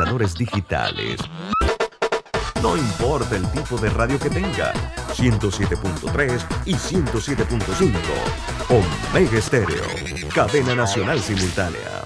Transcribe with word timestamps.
sintonizadores 0.00 0.34
digitales. 0.34 1.20
No 2.62 2.76
importa 2.76 3.36
el 3.36 3.46
tipo 3.52 3.78
de 3.78 3.88
radio 3.90 4.18
que 4.18 4.30
tenga, 4.30 4.72
107.3 5.14 6.44
y 6.66 6.74
107.5. 6.74 7.92
Omega 8.68 9.38
Estéreo, 9.38 9.84
cadena 10.34 10.74
nacional 10.74 11.20
simultánea. 11.20 12.04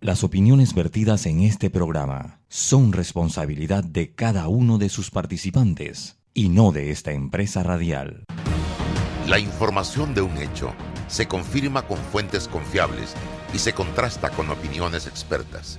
Las 0.00 0.24
opiniones 0.24 0.74
vertidas 0.74 1.26
en 1.26 1.42
este 1.42 1.68
programa 1.68 2.40
son 2.48 2.92
responsabilidad 2.92 3.84
de 3.84 4.14
cada 4.14 4.48
uno 4.48 4.78
de 4.78 4.88
sus 4.88 5.10
participantes 5.10 6.16
y 6.32 6.48
no 6.48 6.72
de 6.72 6.90
esta 6.90 7.12
empresa 7.12 7.62
radial. 7.62 8.24
La 9.26 9.38
información 9.38 10.14
de 10.14 10.22
un 10.22 10.36
hecho 10.38 10.72
se 11.08 11.28
confirma 11.28 11.82
con 11.82 11.98
fuentes 11.98 12.48
confiables 12.48 13.14
y 13.52 13.58
se 13.58 13.74
contrasta 13.74 14.30
con 14.30 14.48
opiniones 14.48 15.06
expertas. 15.06 15.78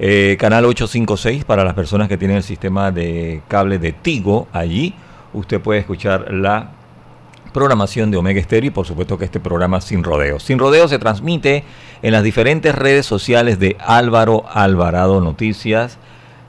Eh, 0.00 0.36
canal 0.38 0.64
856 0.64 1.44
para 1.44 1.64
las 1.64 1.74
personas 1.74 2.08
que 2.08 2.16
tienen 2.16 2.36
el 2.36 2.44
sistema 2.44 2.92
de 2.92 3.42
cable 3.48 3.78
de 3.78 3.92
Tigo 3.92 4.46
allí. 4.52 4.94
Usted 5.32 5.60
puede 5.60 5.80
escuchar 5.80 6.32
la 6.32 6.70
programación 7.52 8.10
de 8.10 8.16
Omega 8.16 8.42
Stereo 8.42 8.68
y 8.68 8.70
por 8.70 8.86
supuesto 8.86 9.18
que 9.18 9.24
este 9.24 9.40
programa 9.40 9.80
Sin 9.80 10.04
Rodeos. 10.04 10.44
Sin 10.44 10.58
Rodeos 10.58 10.90
se 10.90 10.98
transmite 10.98 11.64
en 12.02 12.12
las 12.12 12.22
diferentes 12.22 12.74
redes 12.74 13.06
sociales 13.06 13.58
de 13.58 13.76
Álvaro 13.80 14.44
Alvarado 14.52 15.20
Noticias, 15.20 15.98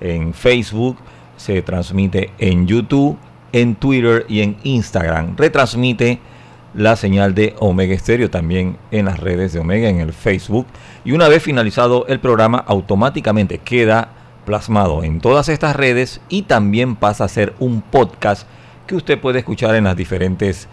en 0.01 0.33
Facebook, 0.33 0.97
se 1.37 1.61
transmite 1.61 2.31
en 2.37 2.67
YouTube, 2.67 3.17
en 3.51 3.75
Twitter 3.75 4.25
y 4.27 4.41
en 4.41 4.57
Instagram. 4.63 5.35
Retransmite 5.37 6.19
la 6.73 6.95
señal 6.95 7.33
de 7.33 7.55
Omega 7.59 7.97
Stereo 7.97 8.29
también 8.29 8.77
en 8.91 9.05
las 9.05 9.19
redes 9.19 9.53
de 9.53 9.59
Omega, 9.59 9.89
en 9.89 9.99
el 9.99 10.13
Facebook. 10.13 10.67
Y 11.03 11.13
una 11.13 11.27
vez 11.27 11.41
finalizado 11.41 12.05
el 12.07 12.19
programa, 12.19 12.63
automáticamente 12.67 13.57
queda 13.57 14.09
plasmado 14.45 15.03
en 15.03 15.19
todas 15.21 15.49
estas 15.49 15.75
redes 15.75 16.21
y 16.29 16.43
también 16.43 16.95
pasa 16.95 17.23
a 17.23 17.29
ser 17.29 17.53
un 17.59 17.81
podcast 17.81 18.47
que 18.87 18.95
usted 18.95 19.19
puede 19.19 19.39
escuchar 19.39 19.75
en 19.75 19.83
las 19.83 19.95
diferentes 19.95 20.67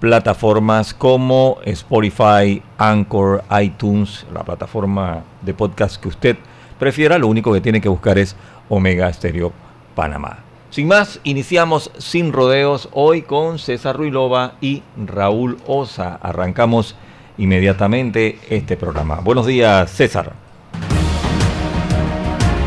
plataformas 0.00 0.94
como 0.94 1.58
Spotify, 1.64 2.62
Anchor, 2.78 3.42
iTunes, 3.60 4.26
la 4.32 4.44
plataforma 4.44 5.24
de 5.42 5.54
podcast 5.54 6.00
que 6.00 6.08
usted 6.08 6.36
prefiera. 6.78 7.18
Lo 7.18 7.26
único 7.26 7.52
que 7.52 7.60
tiene 7.60 7.80
que 7.80 7.88
buscar 7.88 8.18
es 8.18 8.36
Omega 8.68 9.12
Stereo 9.12 9.52
Panamá. 9.94 10.44
Sin 10.70 10.86
más, 10.86 11.18
iniciamos 11.24 11.90
sin 11.98 12.32
rodeos 12.32 12.90
hoy 12.92 13.22
con 13.22 13.58
César 13.58 13.96
Ruilova 13.96 14.54
y 14.60 14.82
Raúl 14.96 15.58
Osa. 15.66 16.16
Arrancamos 16.16 16.94
inmediatamente 17.38 18.38
este 18.50 18.76
programa. 18.76 19.20
Buenos 19.20 19.46
días, 19.46 19.90
César. 19.90 20.34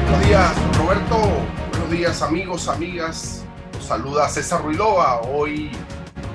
Buenos 0.10 0.28
días, 0.28 0.78
Roberto. 0.78 1.18
Buenos 1.72 1.92
días, 1.92 2.22
amigos, 2.24 2.68
amigas. 2.68 3.46
Los 3.74 3.86
saluda 3.86 4.28
César 4.30 4.64
Ruilova. 4.64 5.22
Hoy 5.22 5.72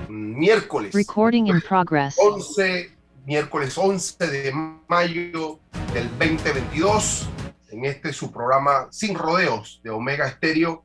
miércoles. 0.08 0.94
Recording 0.94 1.48
in 1.48 1.60
progress. 1.60 2.16
11, 2.18 2.90
miércoles 3.26 3.76
11 3.76 4.26
de 4.28 4.52
mayo 4.88 5.58
del 5.92 6.08
2022 6.18 7.28
en 7.76 7.84
este 7.84 8.12
su 8.12 8.32
programa 8.32 8.88
Sin 8.90 9.14
Rodeos 9.14 9.80
de 9.84 9.90
Omega 9.90 10.26
Estéreo 10.26 10.82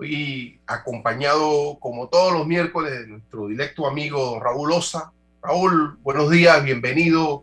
y 0.00 0.60
acompañado 0.68 1.76
como 1.80 2.08
todos 2.08 2.32
los 2.32 2.46
miércoles 2.46 2.92
de 2.92 3.06
nuestro 3.08 3.48
directo 3.48 3.88
amigo 3.88 4.38
Raúl 4.38 4.70
Osa. 4.70 5.12
Raúl, 5.42 5.98
buenos 6.00 6.30
días, 6.30 6.62
bienvenido 6.62 7.42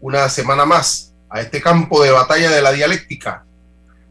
una 0.00 0.30
semana 0.30 0.64
más 0.64 1.12
a 1.28 1.42
este 1.42 1.60
campo 1.60 2.02
de 2.02 2.10
batalla 2.10 2.50
de 2.50 2.62
la 2.62 2.72
dialéctica. 2.72 3.44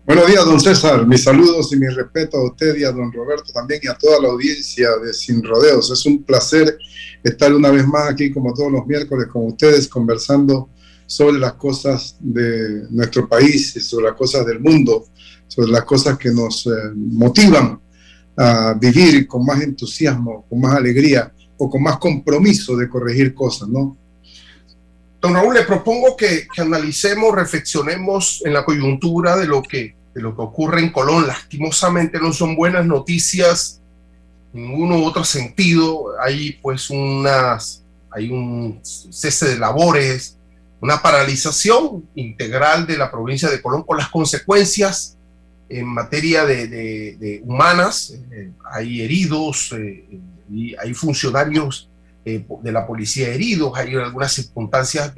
Buenos 0.05 0.27
días, 0.27 0.45
don 0.45 0.59
César. 0.59 1.07
Mis 1.07 1.23
saludos 1.23 1.73
y 1.73 1.77
mi 1.77 1.87
respeto 1.87 2.37
a 2.37 2.45
usted 2.45 2.75
y 2.75 2.83
a 2.83 2.91
don 2.91 3.11
Roberto 3.11 3.51
también 3.51 3.79
y 3.81 3.87
a 3.87 3.95
toda 3.95 4.21
la 4.21 4.27
audiencia 4.29 4.89
de 5.03 5.15
Sin 5.15 5.43
Rodeos. 5.43 5.89
Es 5.89 6.05
un 6.05 6.21
placer 6.21 6.77
estar 7.23 7.51
una 7.51 7.71
vez 7.71 7.87
más 7.87 8.11
aquí 8.11 8.31
como 8.31 8.53
todos 8.53 8.71
los 8.71 8.85
miércoles 8.85 9.27
con 9.33 9.47
ustedes 9.47 9.87
conversando 9.87 10.69
sobre 11.05 11.39
las 11.39 11.53
cosas 11.53 12.17
de 12.19 12.87
nuestro 12.89 13.27
país 13.27 13.73
sobre 13.85 14.05
las 14.05 14.15
cosas 14.15 14.45
del 14.45 14.59
mundo, 14.59 15.05
sobre 15.47 15.71
las 15.71 15.83
cosas 15.83 16.17
que 16.17 16.31
nos 16.31 16.65
eh, 16.67 16.71
motivan 16.95 17.79
a 18.37 18.73
vivir 18.73 19.27
con 19.27 19.45
más 19.45 19.61
entusiasmo, 19.61 20.45
con 20.49 20.59
más 20.59 20.75
alegría 20.75 21.31
o 21.57 21.69
con 21.69 21.81
más 21.81 21.97
compromiso 21.97 22.75
de 22.75 22.89
corregir 22.89 23.33
cosas, 23.33 23.69
¿no? 23.69 23.97
Don 25.21 25.33
Raúl, 25.33 25.55
le 25.55 25.63
propongo 25.63 26.15
que, 26.15 26.47
que, 26.53 26.61
analicemos, 26.61 27.33
reflexionemos 27.33 28.43
en 28.45 28.53
la 28.53 28.63
coyuntura 28.63 29.35
de 29.37 29.47
lo, 29.47 29.63
que, 29.63 29.95
de 30.13 30.21
lo 30.21 30.35
que 30.35 30.41
ocurre 30.41 30.81
en 30.81 30.91
Colón. 30.91 31.25
Lastimosamente 31.25 32.19
no 32.19 32.31
son 32.31 32.55
buenas 32.55 32.85
noticias 32.85 33.81
en 34.53 34.63
ninguno 34.63 34.99
u 34.99 35.05
otro 35.05 35.23
sentido. 35.23 36.09
Hay 36.21 36.59
pues 36.61 36.91
unas, 36.91 37.83
hay 38.11 38.29
un 38.29 38.79
cese 38.83 39.47
de 39.47 39.57
labores, 39.57 40.37
una 40.81 41.01
paralización 41.01 42.07
integral 42.15 42.85
de 42.85 42.97
la 42.97 43.11
provincia 43.11 43.49
de 43.49 43.61
Colón 43.61 43.83
con 43.83 43.97
las 43.97 44.09
consecuencias 44.09 45.17
en 45.69 45.87
materia 45.87 46.45
de, 46.45 47.41
humanas. 47.43 48.13
Eh, 48.31 48.51
hay 48.71 49.01
heridos, 49.01 49.73
eh, 49.77 50.05
y 50.51 50.75
hay 50.75 50.93
funcionarios 50.93 51.89
eh, 52.23 52.45
de 52.61 52.71
la 52.71 52.85
policía 52.85 53.29
heridos, 53.29 53.73
hay 53.75 53.95
algunas 53.95 54.33
circunstancias 54.33 55.13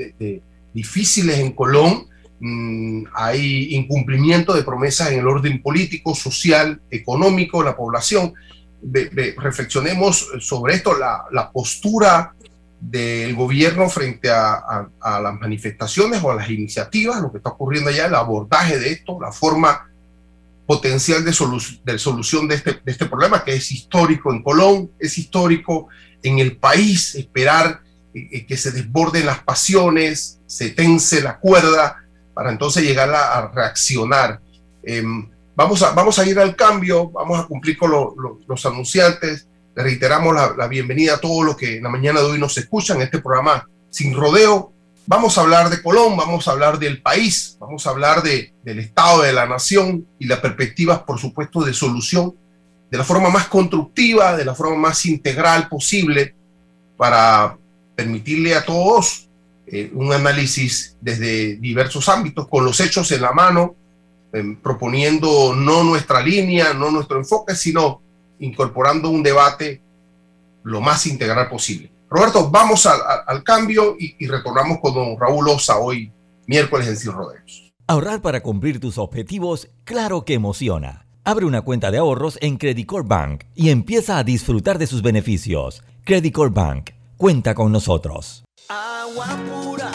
difíciles 0.73 1.39
en 1.39 1.51
Colón, 1.51 2.07
mm, 2.39 3.05
hay 3.13 3.75
incumplimiento 3.75 4.53
de 4.53 4.63
promesas 4.63 5.11
en 5.11 5.19
el 5.19 5.27
orden 5.27 5.61
político, 5.61 6.15
social, 6.15 6.81
económico, 6.89 7.63
la 7.63 7.75
población. 7.75 8.33
reflexionemos 9.37 10.29
sobre 10.39 10.75
esto, 10.75 10.93
la 10.97 11.51
postura 11.51 12.35
del 12.79 13.35
gobierno 13.35 13.89
frente 13.89 14.29
a, 14.29 14.87
las 15.01 15.39
manifestaciones 15.39 16.23
o 16.23 16.31
a 16.31 16.35
las 16.35 16.49
iniciativas, 16.49 17.21
lo 17.21 17.31
que 17.31 17.37
está 17.37 17.49
ocurriendo 17.49 17.89
allá, 17.89 18.05
el 18.05 18.15
abordaje 18.15 18.79
de 18.79 18.91
esto, 18.91 19.19
la 19.19 19.31
forma 19.31 19.89
potencial 20.65 21.23
de, 21.23 21.33
solu 21.33 21.59
de 21.83 21.97
solución 21.97 22.47
de 22.47 22.55
este, 22.55 22.73
de 22.73 22.91
este 22.91 23.05
problema 23.05 23.43
que 23.43 23.53
es 23.53 23.71
histórico 23.71 24.31
en 24.31 24.43
Colón, 24.43 24.91
es 24.99 25.17
histórico 25.17 25.87
en 26.21 26.39
el 26.39 26.57
país, 26.57 27.15
esperar 27.15 27.81
eh, 28.13 28.45
que 28.45 28.57
se 28.57 28.71
desborden 28.71 29.25
las 29.25 29.39
pasiones, 29.39 30.39
se 30.45 30.71
tense 30.71 31.21
la 31.21 31.39
cuerda 31.39 31.97
para 32.33 32.51
entonces 32.51 32.83
llegar 32.83 33.09
a, 33.13 33.47
reaccionar. 33.47 34.39
Eh, 34.83 35.03
vamos, 35.55 35.81
a, 35.81 35.91
vamos 35.91 36.19
a 36.19 36.25
ir 36.25 36.37
al 36.37 36.55
cambio, 36.55 37.09
vamos 37.09 37.39
a 37.39 37.47
cumplir 37.47 37.77
con 37.77 37.91
lo, 37.91 38.15
los 38.47 38.65
anunciantes. 38.65 39.47
Reiteramos 39.79 40.33
la, 40.33 40.55
la, 40.57 40.67
bienvenida 40.67 41.13
a 41.13 41.19
todos 41.19 41.45
los 41.45 41.55
que 41.55 41.77
en 41.77 41.83
la 41.83 41.89
mañana 41.89 42.19
de 42.19 42.25
hoy 42.25 42.39
nos 42.39 42.57
escuchan 42.57 42.97
en 42.97 43.03
este 43.03 43.19
programa 43.19 43.69
sin 43.91 44.15
rodeo. 44.15 44.73
Vamos 45.05 45.37
a 45.37 45.41
hablar 45.41 45.69
de 45.69 45.83
Colón, 45.83 46.17
vamos 46.17 46.47
a 46.47 46.51
hablar 46.51 46.79
del 46.79 46.99
país, 46.99 47.55
vamos 47.59 47.85
a 47.85 47.91
hablar 47.91 48.23
de, 48.23 48.53
del 48.63 48.79
estado 48.79 49.21
de 49.21 49.33
la 49.33 49.45
nación 49.45 50.07
y 50.17 50.25
las 50.25 50.39
perspectivas, 50.39 50.99
por 51.03 51.19
supuesto, 51.19 51.63
de 51.63 51.73
solución 51.73 52.33
de 52.89 52.97
la 52.97 53.03
forma 53.03 53.29
más 53.29 53.47
constructiva, 53.47 54.35
de 54.35 54.45
la 54.45 54.55
forma 54.55 54.77
más 54.77 55.05
integral 55.05 55.67
posible 55.69 56.33
para 56.95 57.55
permitirle 57.95 58.55
a 58.55 58.65
todos 58.65 59.29
eh, 59.67 59.91
un 59.93 60.11
análisis 60.11 60.95
desde 61.01 61.57
diversos 61.57 62.09
ámbitos, 62.09 62.47
con 62.47 62.65
los 62.65 62.79
hechos 62.79 63.11
en 63.11 63.21
la 63.21 63.31
mano, 63.31 63.75
em, 64.33 64.55
proponiendo 64.55 65.53
no 65.53 65.83
nuestra 65.83 66.21
línea, 66.21 66.73
no 66.73 66.89
nuestro 66.89 67.17
enfoque, 67.17 67.55
sino 67.55 68.01
incorporando 68.39 69.09
un 69.09 69.23
debate 69.23 69.81
lo 70.63 70.81
más 70.81 71.05
integral 71.07 71.49
posible. 71.49 71.91
Roberto, 72.09 72.49
vamos 72.49 72.85
al 72.85 73.43
cambio 73.43 73.95
y, 73.99 74.15
y, 74.19 74.27
retornamos 74.27 74.79
con 74.79 74.93
don 74.93 75.19
Raúl 75.19 75.49
Osa 75.49 75.77
hoy, 75.77 76.11
miércoles 76.45 76.87
en 76.87 76.95
Sin 76.95 77.11
Rodeos. 77.11 77.73
Ahorrar 77.87 78.21
para 78.21 78.41
cumplir 78.41 78.79
tus 78.79 78.97
objetivos, 78.97 79.69
claro 79.83 80.25
que 80.25 80.33
emociona. 80.33 81.05
Abre 81.23 81.45
una 81.45 81.61
cuenta 81.61 81.91
de 81.91 81.97
ahorros 81.97 82.37
en 82.41 82.55
Credit 82.55 82.89
Bank 83.03 83.43
y 83.53 83.69
empieza 83.69 84.17
a 84.17 84.23
disfrutar 84.23 84.77
de 84.77 84.87
sus 84.87 85.01
beneficios. 85.01 85.83
Credit 86.05 86.37
Bank, 86.51 86.91
cuenta 87.17 87.53
con 87.53 87.71
nosotros. 87.73 88.45
Agua 88.69 89.37
pura 89.49 89.91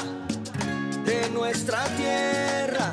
de 1.06 1.30
nuestra 1.30 1.84
tierra, 1.96 2.92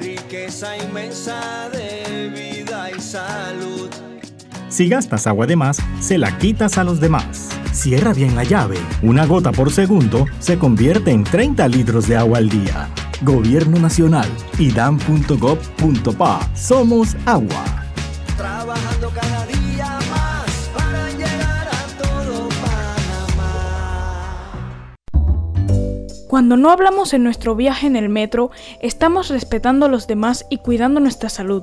riqueza 0.00 0.74
inmensa 0.78 1.68
de 1.68 2.30
vida 2.30 2.90
y 2.96 3.00
salud. 3.00 3.85
Si 4.76 4.88
gastas 4.90 5.26
agua 5.26 5.46
de 5.46 5.56
más, 5.56 5.78
se 6.00 6.18
la 6.18 6.36
quitas 6.36 6.76
a 6.76 6.84
los 6.84 7.00
demás. 7.00 7.48
Cierra 7.72 8.12
bien 8.12 8.36
la 8.36 8.44
llave. 8.44 8.76
Una 9.00 9.24
gota 9.24 9.50
por 9.50 9.72
segundo 9.72 10.26
se 10.38 10.58
convierte 10.58 11.12
en 11.12 11.24
30 11.24 11.66
litros 11.68 12.06
de 12.06 12.18
agua 12.18 12.36
al 12.36 12.50
día. 12.50 12.86
Gobierno 13.22 13.78
Nacional, 13.78 14.28
idam.gov.pa. 14.58 16.50
Somos 16.54 17.16
agua. 17.24 17.64
Trabajando 18.36 19.10
cada 19.14 19.46
día 19.46 19.98
más 20.10 20.70
para 20.74 21.10
llegar 21.12 21.68
a 21.68 21.86
todo 22.02 22.46
Panamá. 23.32 24.58
Cuando 26.28 26.58
no 26.58 26.70
hablamos 26.70 27.14
en 27.14 27.24
nuestro 27.24 27.56
viaje 27.56 27.86
en 27.86 27.96
el 27.96 28.10
metro, 28.10 28.50
estamos 28.82 29.30
respetando 29.30 29.86
a 29.86 29.88
los 29.88 30.06
demás 30.06 30.44
y 30.50 30.58
cuidando 30.58 31.00
nuestra 31.00 31.30
salud. 31.30 31.62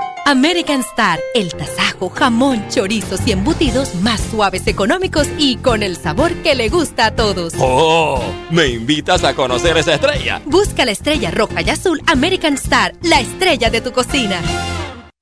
American 0.25 0.81
Star, 0.81 1.19
el 1.33 1.53
tasajo, 1.53 2.09
jamón, 2.09 2.63
chorizos 2.69 3.21
y 3.25 3.31
embutidos 3.31 3.95
más 3.95 4.21
suaves, 4.21 4.67
económicos 4.67 5.27
y 5.37 5.57
con 5.57 5.83
el 5.83 5.97
sabor 5.97 6.33
que 6.43 6.55
le 6.55 6.69
gusta 6.69 7.07
a 7.07 7.15
todos. 7.15 7.53
¡Oh! 7.59 8.21
¿Me 8.49 8.67
invitas 8.67 9.23
a 9.23 9.33
conocer 9.33 9.77
esa 9.77 9.95
estrella? 9.95 10.41
Busca 10.45 10.85
la 10.85 10.91
estrella 10.91 11.31
roja 11.31 11.61
y 11.61 11.69
azul 11.69 12.01
American 12.07 12.53
Star, 12.53 12.93
la 13.01 13.19
estrella 13.19 13.69
de 13.69 13.81
tu 13.81 13.91
cocina. 13.91 14.39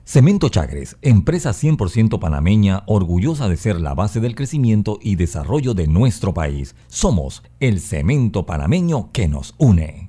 Cemento 0.04 0.50
Chagres, 0.50 0.98
empresa 1.02 1.52
100% 1.52 2.20
panameña, 2.20 2.84
orgullosa 2.88 3.48
de 3.48 3.58
ser 3.58 3.80
la 3.80 3.94
base 3.94 4.20
del 4.20 4.36
crecimiento 4.36 4.98
y 5.02 5.16
desarrollo 5.16 5.76
de 5.76 5.88
nuestro 5.88 6.34
país. 6.34 6.76
Somos 6.88 7.44
el 7.60 7.80
cemento 7.80 8.46
panameño 8.46 9.12
que 9.12 9.28
nos 9.28 9.54
une. 9.60 10.09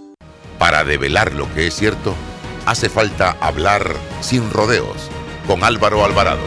Para 0.61 0.83
develar 0.83 1.33
lo 1.33 1.51
que 1.55 1.65
es 1.65 1.73
cierto, 1.73 2.13
hace 2.67 2.87
falta 2.87 3.35
hablar 3.41 3.95
sin 4.19 4.47
rodeos 4.51 5.09
con 5.47 5.63
Álvaro 5.63 6.05
Alvarado. 6.05 6.43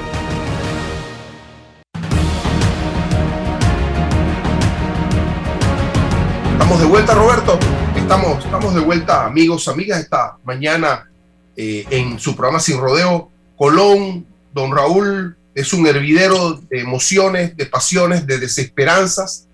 Estamos 6.53 6.79
de 6.79 6.87
vuelta, 6.87 7.15
Roberto. 7.15 7.59
Estamos, 7.97 8.45
estamos 8.45 8.73
de 8.77 8.81
vuelta, 8.83 9.27
amigos, 9.27 9.67
amigas, 9.67 9.99
esta 9.99 10.39
mañana 10.45 11.11
eh, 11.57 11.85
en 11.91 12.21
su 12.21 12.37
programa 12.37 12.61
Sin 12.61 12.79
Rodeo. 12.79 13.31
Colón, 13.57 14.29
don 14.53 14.71
Raúl, 14.71 15.37
es 15.57 15.73
un 15.73 15.89
hervidero 15.89 16.53
de 16.71 16.83
emociones, 16.83 17.57
de 17.57 17.67
pasiones, 17.67 18.25
de 18.29 18.39
desesperanzas. 18.39 19.49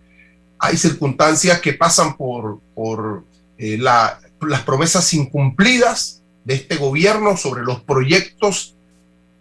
Hay 0.59 0.77
circunstancias 0.77 1.62
que 1.62 1.73
pasan 1.73 2.15
por, 2.15 2.61
por 2.75 3.25
eh, 3.57 3.79
la, 3.79 4.21
las 4.43 4.63
promesas 4.63 5.13
incumplidas 5.15 6.23
de 6.45 6.55
este 6.55 6.77
gobierno 6.77 7.37
sobre 7.37 7.63
los 7.63 7.81
proyectos 7.83 8.75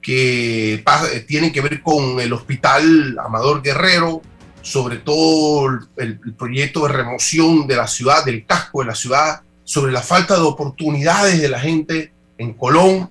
que 0.02 0.84
tienen 1.28 1.52
que 1.52 1.62
ver 1.62 1.82
con 1.82 2.20
el 2.20 2.32
hospital 2.34 3.18
Amador 3.20 3.62
Guerrero, 3.62 4.22
sobre 4.62 4.98
todo 4.98 5.70
el, 5.98 6.20
proyecto 6.38 6.88
de 6.88 6.94
remoción 6.94 7.68
de 7.68 7.76
la 7.76 7.88
ciudad, 7.88 8.26
del 8.26 8.46
casco 8.46 8.82
de 8.82 8.88
la 8.88 8.96
ciudad, 8.96 9.42
sobre 9.64 9.92
la 9.92 10.02
falta 10.02 10.36
de 10.36 10.42
oportunidades 10.42 11.42
de 11.42 11.50
la 11.50 11.60
gente 11.60 12.12
en 12.38 12.54
Colón, 12.54 13.10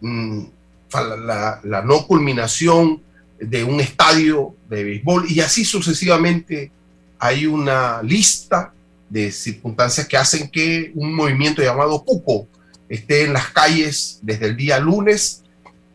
mm, 0.00 0.42
la, 0.94 1.60
la 1.62 1.82
no 1.82 2.06
culminación 2.06 3.02
de 3.40 3.64
un 3.64 3.80
estadio 3.80 4.54
de 4.68 4.84
béisbol 4.84 5.30
y 5.30 5.40
así 5.40 5.64
sucesivamente 5.64 6.70
hay 7.18 7.46
una 7.46 8.02
lista 8.02 8.72
de 9.12 9.30
circunstancias 9.30 10.08
que 10.08 10.16
hacen 10.16 10.48
que 10.48 10.90
un 10.94 11.14
movimiento 11.14 11.60
llamado 11.60 12.02
Cuco 12.02 12.46
esté 12.88 13.24
en 13.24 13.34
las 13.34 13.50
calles 13.50 14.18
desde 14.22 14.46
el 14.46 14.56
día 14.56 14.80
lunes. 14.80 15.42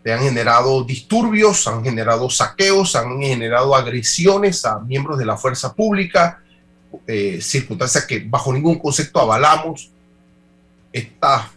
Se 0.03 0.13
han 0.13 0.19
generado 0.19 0.83
disturbios, 0.83 1.67
han 1.67 1.83
generado 1.83 2.29
saqueos, 2.29 2.95
han 2.95 3.19
generado 3.19 3.75
agresiones 3.75 4.63
a 4.65 4.77
miembros 4.79 5.17
de 5.17 5.25
la 5.25 5.35
fuerza 5.35 5.73
pública, 5.73 6.43
eh, 7.07 7.39
circunstancias 7.41 8.05
que 8.05 8.19
bajo 8.19 8.53
ningún 8.53 8.77
concepto 8.77 9.19
avalamos. 9.19 9.89
Estas 10.93 11.47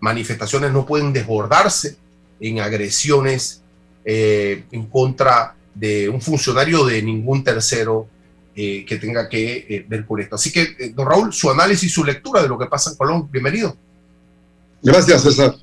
manifestaciones 0.00 0.72
no 0.72 0.86
pueden 0.86 1.12
desbordarse 1.12 1.98
en 2.40 2.60
agresiones 2.60 3.62
eh, 4.02 4.64
en 4.72 4.86
contra 4.86 5.54
de 5.74 6.08
un 6.08 6.22
funcionario 6.22 6.86
de 6.86 7.02
ningún 7.02 7.44
tercero 7.44 8.08
eh, 8.54 8.84
que 8.86 8.98
tenga 8.98 9.30
que 9.30 9.66
eh, 9.66 9.86
ver 9.88 10.04
con 10.04 10.20
esto. 10.20 10.34
Así 10.34 10.52
que, 10.52 10.76
eh, 10.78 10.92
don 10.94 11.06
Raúl, 11.06 11.32
su 11.32 11.50
análisis, 11.50 11.90
su 11.90 12.04
lectura 12.04 12.42
de 12.42 12.48
lo 12.48 12.58
que 12.58 12.66
pasa 12.66 12.90
en 12.90 12.96
Colón, 12.96 13.26
bienvenido. 13.32 13.74
Gracias, 14.82 15.22
César. 15.22 15.56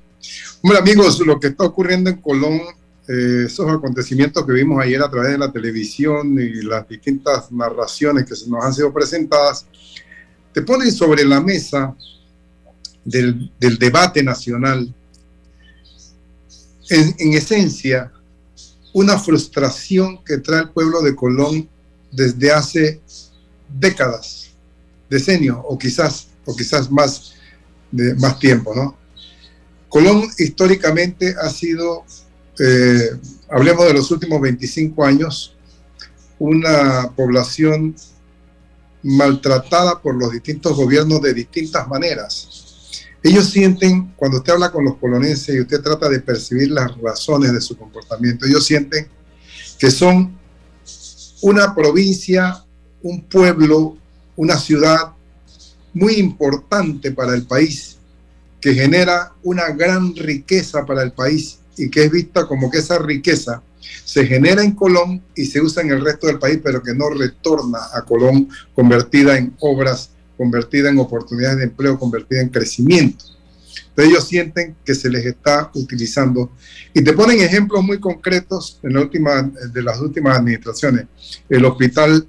Hombre, 0.63 0.79
amigos, 0.79 1.19
lo 1.19 1.39
que 1.39 1.47
está 1.47 1.65
ocurriendo 1.65 2.09
en 2.09 2.17
Colón, 2.17 2.61
esos 3.07 3.69
acontecimientos 3.69 4.43
que 4.43 4.53
vimos 4.53 4.83
ayer 4.83 5.01
a 5.01 5.09
través 5.09 5.31
de 5.31 5.37
la 5.37 5.51
televisión 5.51 6.33
y 6.39 6.63
las 6.63 6.87
distintas 6.87 7.51
narraciones 7.51 8.25
que 8.25 8.33
nos 8.49 8.63
han 8.63 8.73
sido 8.73 8.91
presentadas, 8.91 9.67
te 10.51 10.61
ponen 10.63 10.91
sobre 10.91 11.23
la 11.25 11.41
mesa 11.41 11.95
del, 13.05 13.51
del 13.59 13.77
debate 13.77 14.23
nacional, 14.23 14.93
en, 16.89 17.15
en 17.19 17.33
esencia, 17.33 18.11
una 18.93 19.19
frustración 19.19 20.23
que 20.23 20.39
trae 20.39 20.61
el 20.61 20.69
pueblo 20.69 21.01
de 21.01 21.15
Colón 21.15 21.69
desde 22.11 22.51
hace 22.51 23.01
décadas, 23.67 24.51
decenios 25.09 25.57
o 25.63 25.77
quizás, 25.77 26.27
o 26.45 26.55
quizás 26.55 26.89
más, 26.89 27.33
más 28.17 28.39
tiempo, 28.39 28.73
¿no? 28.75 28.97
Colón 29.89 30.29
históricamente 30.37 31.35
ha 31.41 31.49
sido, 31.49 32.05
eh, 32.59 33.09
hablemos 33.49 33.87
de 33.87 33.93
los 33.93 34.11
últimos 34.11 34.39
25 34.39 35.03
años, 35.03 35.55
una 36.37 37.11
población 37.15 37.95
maltratada 39.01 39.99
por 40.01 40.15
los 40.15 40.31
distintos 40.31 40.75
gobiernos 40.75 41.21
de 41.21 41.33
distintas 41.33 41.87
maneras. 41.87 42.65
Ellos 43.21 43.49
sienten, 43.49 44.13
cuando 44.15 44.37
usted 44.37 44.53
habla 44.53 44.71
con 44.71 44.85
los 44.85 44.95
colonenses 44.97 45.55
y 45.55 45.59
usted 45.59 45.81
trata 45.81 46.07
de 46.07 46.19
percibir 46.19 46.71
las 46.71 46.95
razones 47.01 47.51
de 47.51 47.59
su 47.59 47.77
comportamiento, 47.77 48.45
ellos 48.45 48.65
sienten 48.65 49.07
que 49.77 49.91
son 49.91 50.38
una 51.41 51.73
provincia, 51.73 52.63
un 53.01 53.23
pueblo, 53.23 53.97
una 54.35 54.57
ciudad 54.57 55.13
muy 55.93 56.15
importante 56.15 57.11
para 57.11 57.33
el 57.33 57.43
país, 57.43 57.97
que 58.61 58.73
genera 58.73 59.33
una 59.43 59.69
gran 59.69 60.15
riqueza 60.15 60.85
para 60.85 61.03
el 61.03 61.11
país 61.11 61.59
y 61.77 61.89
que 61.89 62.05
es 62.05 62.11
vista 62.11 62.45
como 62.45 62.69
que 62.69 62.79
esa 62.79 62.99
riqueza 62.99 63.61
se 64.03 64.25
genera 64.25 64.63
en 64.63 64.73
Colón 64.73 65.21
y 65.35 65.45
se 65.45 65.61
usa 65.61 65.81
en 65.81 65.91
el 65.91 66.03
resto 66.03 66.27
del 66.27 66.39
país, 66.39 66.59
pero 66.63 66.83
que 66.83 66.93
no 66.93 67.09
retorna 67.09 67.79
a 67.93 68.01
Colón 68.03 68.49
convertida 68.75 69.37
en 69.37 69.55
obras 69.59 70.11
convertida 70.39 70.89
en 70.89 70.97
oportunidades 70.99 71.57
de 71.57 71.63
empleo, 71.65 71.99
convertida 71.99 72.39
en 72.39 72.47
crecimiento. 72.47 73.25
Entonces 73.89 74.11
ellos 74.13 74.27
sienten 74.27 74.75
que 74.83 74.95
se 74.95 75.09
les 75.09 75.25
está 75.25 75.71
utilizando 75.73 76.51
y 76.93 77.03
te 77.03 77.13
ponen 77.13 77.41
ejemplos 77.41 77.83
muy 77.83 77.99
concretos 77.99 78.79
en 78.83 78.93
la 78.93 79.01
última, 79.01 79.41
de 79.41 79.81
las 79.81 79.99
últimas 79.99 80.37
administraciones. 80.37 81.05
El 81.49 81.65
hospital 81.65 82.27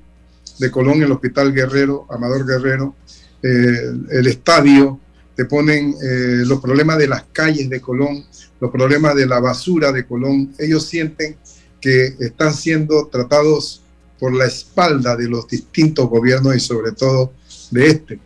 de 0.58 0.70
Colón, 0.70 1.02
el 1.02 1.12
hospital 1.12 1.52
Guerrero, 1.52 2.06
Amador 2.10 2.46
Guerrero, 2.46 2.94
eh, 3.42 3.92
el 4.10 4.26
estadio, 4.26 5.00
te 5.34 5.46
ponen 5.46 5.94
eh, 6.02 6.42
los 6.44 6.60
problemas 6.60 6.98
de 6.98 7.08
las 7.08 7.24
calles 7.32 7.70
de 7.70 7.80
Colón, 7.80 8.26
los 8.60 8.70
problemas 8.70 9.14
de 9.14 9.26
la 9.26 9.40
basura 9.40 9.90
de 9.90 10.04
Colón. 10.04 10.54
Ellos 10.58 10.86
sienten 10.86 11.36
que 11.80 12.14
están 12.20 12.52
siendo 12.52 13.06
tratados 13.06 13.82
por 14.18 14.34
la 14.34 14.44
espalda 14.44 15.16
de 15.16 15.28
los 15.28 15.48
distintos 15.48 16.10
gobiernos 16.10 16.54
y 16.54 16.60
sobre 16.60 16.92
todo 16.92 17.32
de 17.70 17.86
este. 17.86 18.20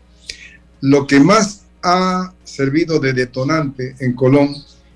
Lo 0.80 1.06
que 1.06 1.20
más 1.20 1.63
ha 1.84 2.34
servido 2.42 2.98
de 2.98 3.12
detonante 3.12 3.94
en 4.00 4.14
Colón 4.14 4.54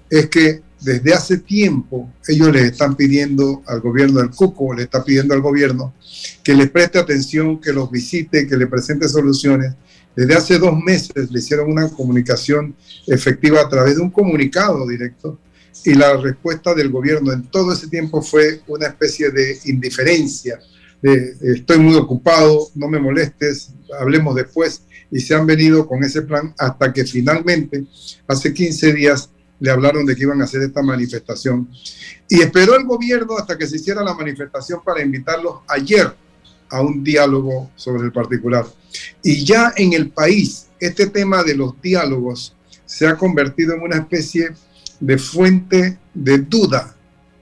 es 0.08 0.28
que 0.28 0.62
desde 0.80 1.12
hace 1.12 1.38
tiempo 1.38 2.10
ellos 2.26 2.50
les 2.50 2.72
están 2.72 2.96
pidiendo 2.96 3.62
al 3.66 3.80
gobierno 3.80 4.20
del 4.20 4.30
Cuco, 4.30 4.72
le 4.72 4.84
está 4.84 5.04
pidiendo 5.04 5.34
al 5.34 5.42
gobierno 5.42 5.94
que 6.42 6.54
les 6.54 6.70
preste 6.70 6.98
atención, 6.98 7.60
que 7.60 7.72
los 7.72 7.90
visite, 7.90 8.46
que 8.46 8.56
le 8.56 8.66
presente 8.66 9.08
soluciones. 9.08 9.74
Desde 10.16 10.34
hace 10.34 10.58
dos 10.58 10.76
meses 10.78 11.30
le 11.30 11.38
hicieron 11.38 11.70
una 11.70 11.88
comunicación 11.90 12.74
efectiva 13.06 13.60
a 13.60 13.68
través 13.68 13.96
de 13.96 14.02
un 14.02 14.10
comunicado 14.10 14.86
directo 14.88 15.38
y 15.84 15.94
la 15.94 16.16
respuesta 16.16 16.74
del 16.74 16.90
gobierno 16.90 17.32
en 17.32 17.42
todo 17.44 17.72
ese 17.72 17.88
tiempo 17.88 18.22
fue 18.22 18.62
una 18.66 18.86
especie 18.86 19.30
de 19.30 19.58
indiferencia, 19.66 20.58
estoy 21.02 21.78
muy 21.78 21.94
ocupado, 21.94 22.68
no 22.74 22.88
me 22.88 22.98
molestes, 22.98 23.70
hablemos 24.00 24.34
después 24.34 24.82
y 25.10 25.20
se 25.20 25.34
han 25.34 25.46
venido 25.46 25.86
con 25.86 26.02
ese 26.04 26.22
plan 26.22 26.54
hasta 26.58 26.92
que 26.92 27.04
finalmente 27.04 27.84
hace 28.26 28.52
15 28.52 28.92
días 28.92 29.30
le 29.60 29.70
hablaron 29.70 30.06
de 30.06 30.14
que 30.14 30.22
iban 30.22 30.40
a 30.40 30.44
hacer 30.44 30.62
esta 30.62 30.82
manifestación. 30.82 31.68
Y 32.28 32.40
esperó 32.40 32.76
el 32.76 32.84
gobierno 32.84 33.36
hasta 33.36 33.56
que 33.56 33.66
se 33.66 33.76
hiciera 33.76 34.04
la 34.04 34.14
manifestación 34.14 34.80
para 34.84 35.02
invitarlos 35.02 35.60
ayer 35.66 36.14
a 36.70 36.80
un 36.80 37.02
diálogo 37.02 37.70
sobre 37.74 38.04
el 38.04 38.12
particular. 38.12 38.66
Y 39.22 39.44
ya 39.44 39.72
en 39.76 39.94
el 39.94 40.10
país, 40.10 40.66
este 40.78 41.06
tema 41.06 41.42
de 41.42 41.56
los 41.56 41.80
diálogos 41.80 42.54
se 42.84 43.06
ha 43.06 43.16
convertido 43.16 43.74
en 43.74 43.82
una 43.82 43.96
especie 43.96 44.50
de 45.00 45.18
fuente 45.18 45.98
de 46.14 46.38
duda 46.38 46.94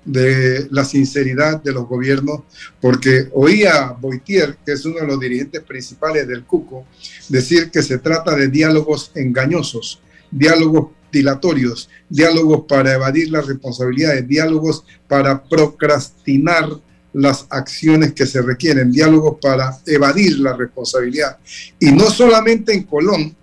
de 0.06 0.68
la 0.70 0.84
sinceridad 0.84 1.62
de 1.62 1.72
los 1.72 1.86
gobiernos, 1.86 2.42
porque 2.80 3.28
oía 3.34 3.88
Boitier, 4.00 4.56
que 4.64 4.72
es 4.72 4.84
uno 4.84 5.00
de 5.00 5.06
los 5.06 5.20
dirigentes 5.20 5.62
principales 5.62 6.26
del 6.26 6.44
CUCO, 6.44 6.86
decir 7.28 7.70
que 7.70 7.82
se 7.82 7.98
trata 7.98 8.34
de 8.34 8.48
diálogos 8.48 9.10
engañosos, 9.14 10.00
diálogos 10.30 10.90
dilatorios, 11.12 11.88
diálogos 12.08 12.64
para 12.68 12.94
evadir 12.94 13.30
las 13.30 13.46
responsabilidades, 13.46 14.26
diálogos 14.28 14.84
para 15.08 15.42
procrastinar 15.42 16.68
las 17.12 17.46
acciones 17.48 18.12
que 18.12 18.26
se 18.26 18.42
requieren, 18.42 18.92
diálogos 18.92 19.38
para 19.40 19.78
evadir 19.86 20.38
la 20.38 20.54
responsabilidad. 20.54 21.38
Y 21.80 21.90
no 21.92 22.10
solamente 22.10 22.74
en 22.74 22.82
Colón 22.82 23.34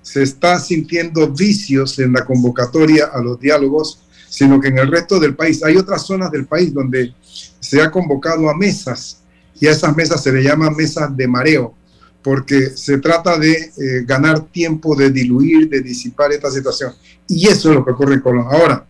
se 0.00 0.22
está 0.22 0.58
sintiendo 0.58 1.28
vicios 1.28 1.98
en 1.98 2.12
la 2.12 2.24
convocatoria 2.24 3.10
a 3.12 3.20
los 3.20 3.38
diálogos, 3.38 4.00
sino 4.30 4.60
que 4.60 4.68
en 4.68 4.78
el 4.78 4.90
resto 4.90 5.18
del 5.18 5.34
país 5.34 5.62
hay 5.64 5.76
otras 5.76 6.06
zonas 6.06 6.30
del 6.30 6.46
país 6.46 6.72
donde 6.72 7.12
se 7.58 7.82
ha 7.82 7.90
convocado 7.90 8.48
a 8.48 8.56
mesas 8.56 9.22
y 9.60 9.66
a 9.66 9.72
esas 9.72 9.94
mesas 9.96 10.22
se 10.22 10.32
le 10.32 10.42
llama 10.42 10.70
mesas 10.70 11.14
de 11.14 11.26
mareo, 11.26 11.74
porque 12.22 12.70
se 12.70 12.98
trata 12.98 13.36
de 13.36 13.52
eh, 13.52 13.70
ganar 14.06 14.40
tiempo, 14.46 14.94
de 14.94 15.10
diluir, 15.10 15.68
de 15.68 15.80
disipar 15.80 16.32
esta 16.32 16.50
situación. 16.50 16.94
Y 17.28 17.48
eso 17.48 17.70
es 17.70 17.74
lo 17.74 17.84
que 17.84 17.90
ocurre 17.90 18.14
en 18.14 18.20
Colombia. 18.20 18.56
Ahora, 18.56 18.86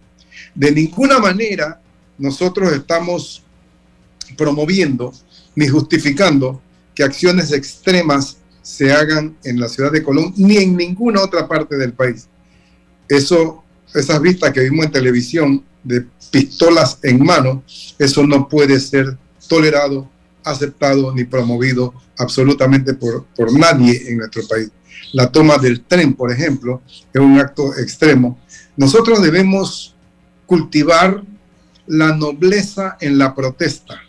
de 0.54 0.70
ninguna 0.70 1.18
manera 1.18 1.80
nosotros 2.18 2.70
estamos 2.72 3.42
promoviendo 4.36 5.12
ni 5.56 5.66
justificando 5.66 6.60
que 6.94 7.02
acciones 7.02 7.50
extremas 7.50 8.36
se 8.62 8.92
hagan 8.92 9.36
en 9.42 9.58
la 9.58 9.68
ciudad 9.68 9.90
de 9.90 10.02
Colón 10.02 10.34
ni 10.36 10.58
en 10.58 10.76
ninguna 10.76 11.22
otra 11.22 11.48
parte 11.48 11.76
del 11.76 11.94
país. 11.94 12.28
Eso, 13.08 13.64
esas 13.94 14.20
vistas 14.20 14.52
que 14.52 14.60
vimos 14.60 14.86
en 14.86 14.92
televisión 14.92 15.64
de 15.82 16.06
pistolas 16.30 16.98
en 17.02 17.24
mano, 17.24 17.62
eso 17.98 18.26
no 18.26 18.48
puede 18.48 18.78
ser 18.80 19.16
tolerado 19.48 20.08
aceptado 20.44 21.14
ni 21.14 21.24
promovido 21.24 21.94
absolutamente 22.18 22.94
por, 22.94 23.26
por 23.36 23.52
nadie 23.52 24.02
en 24.08 24.18
nuestro 24.18 24.46
país. 24.48 24.70
La 25.12 25.30
toma 25.30 25.58
del 25.58 25.82
tren, 25.82 26.14
por 26.14 26.30
ejemplo, 26.30 26.82
es 27.12 27.20
un 27.20 27.38
acto 27.38 27.76
extremo. 27.76 28.38
Nosotros 28.76 29.22
debemos 29.22 29.94
cultivar 30.46 31.22
la 31.86 32.14
nobleza 32.14 32.96
en 33.00 33.18
la 33.18 33.34
protesta, 33.34 34.00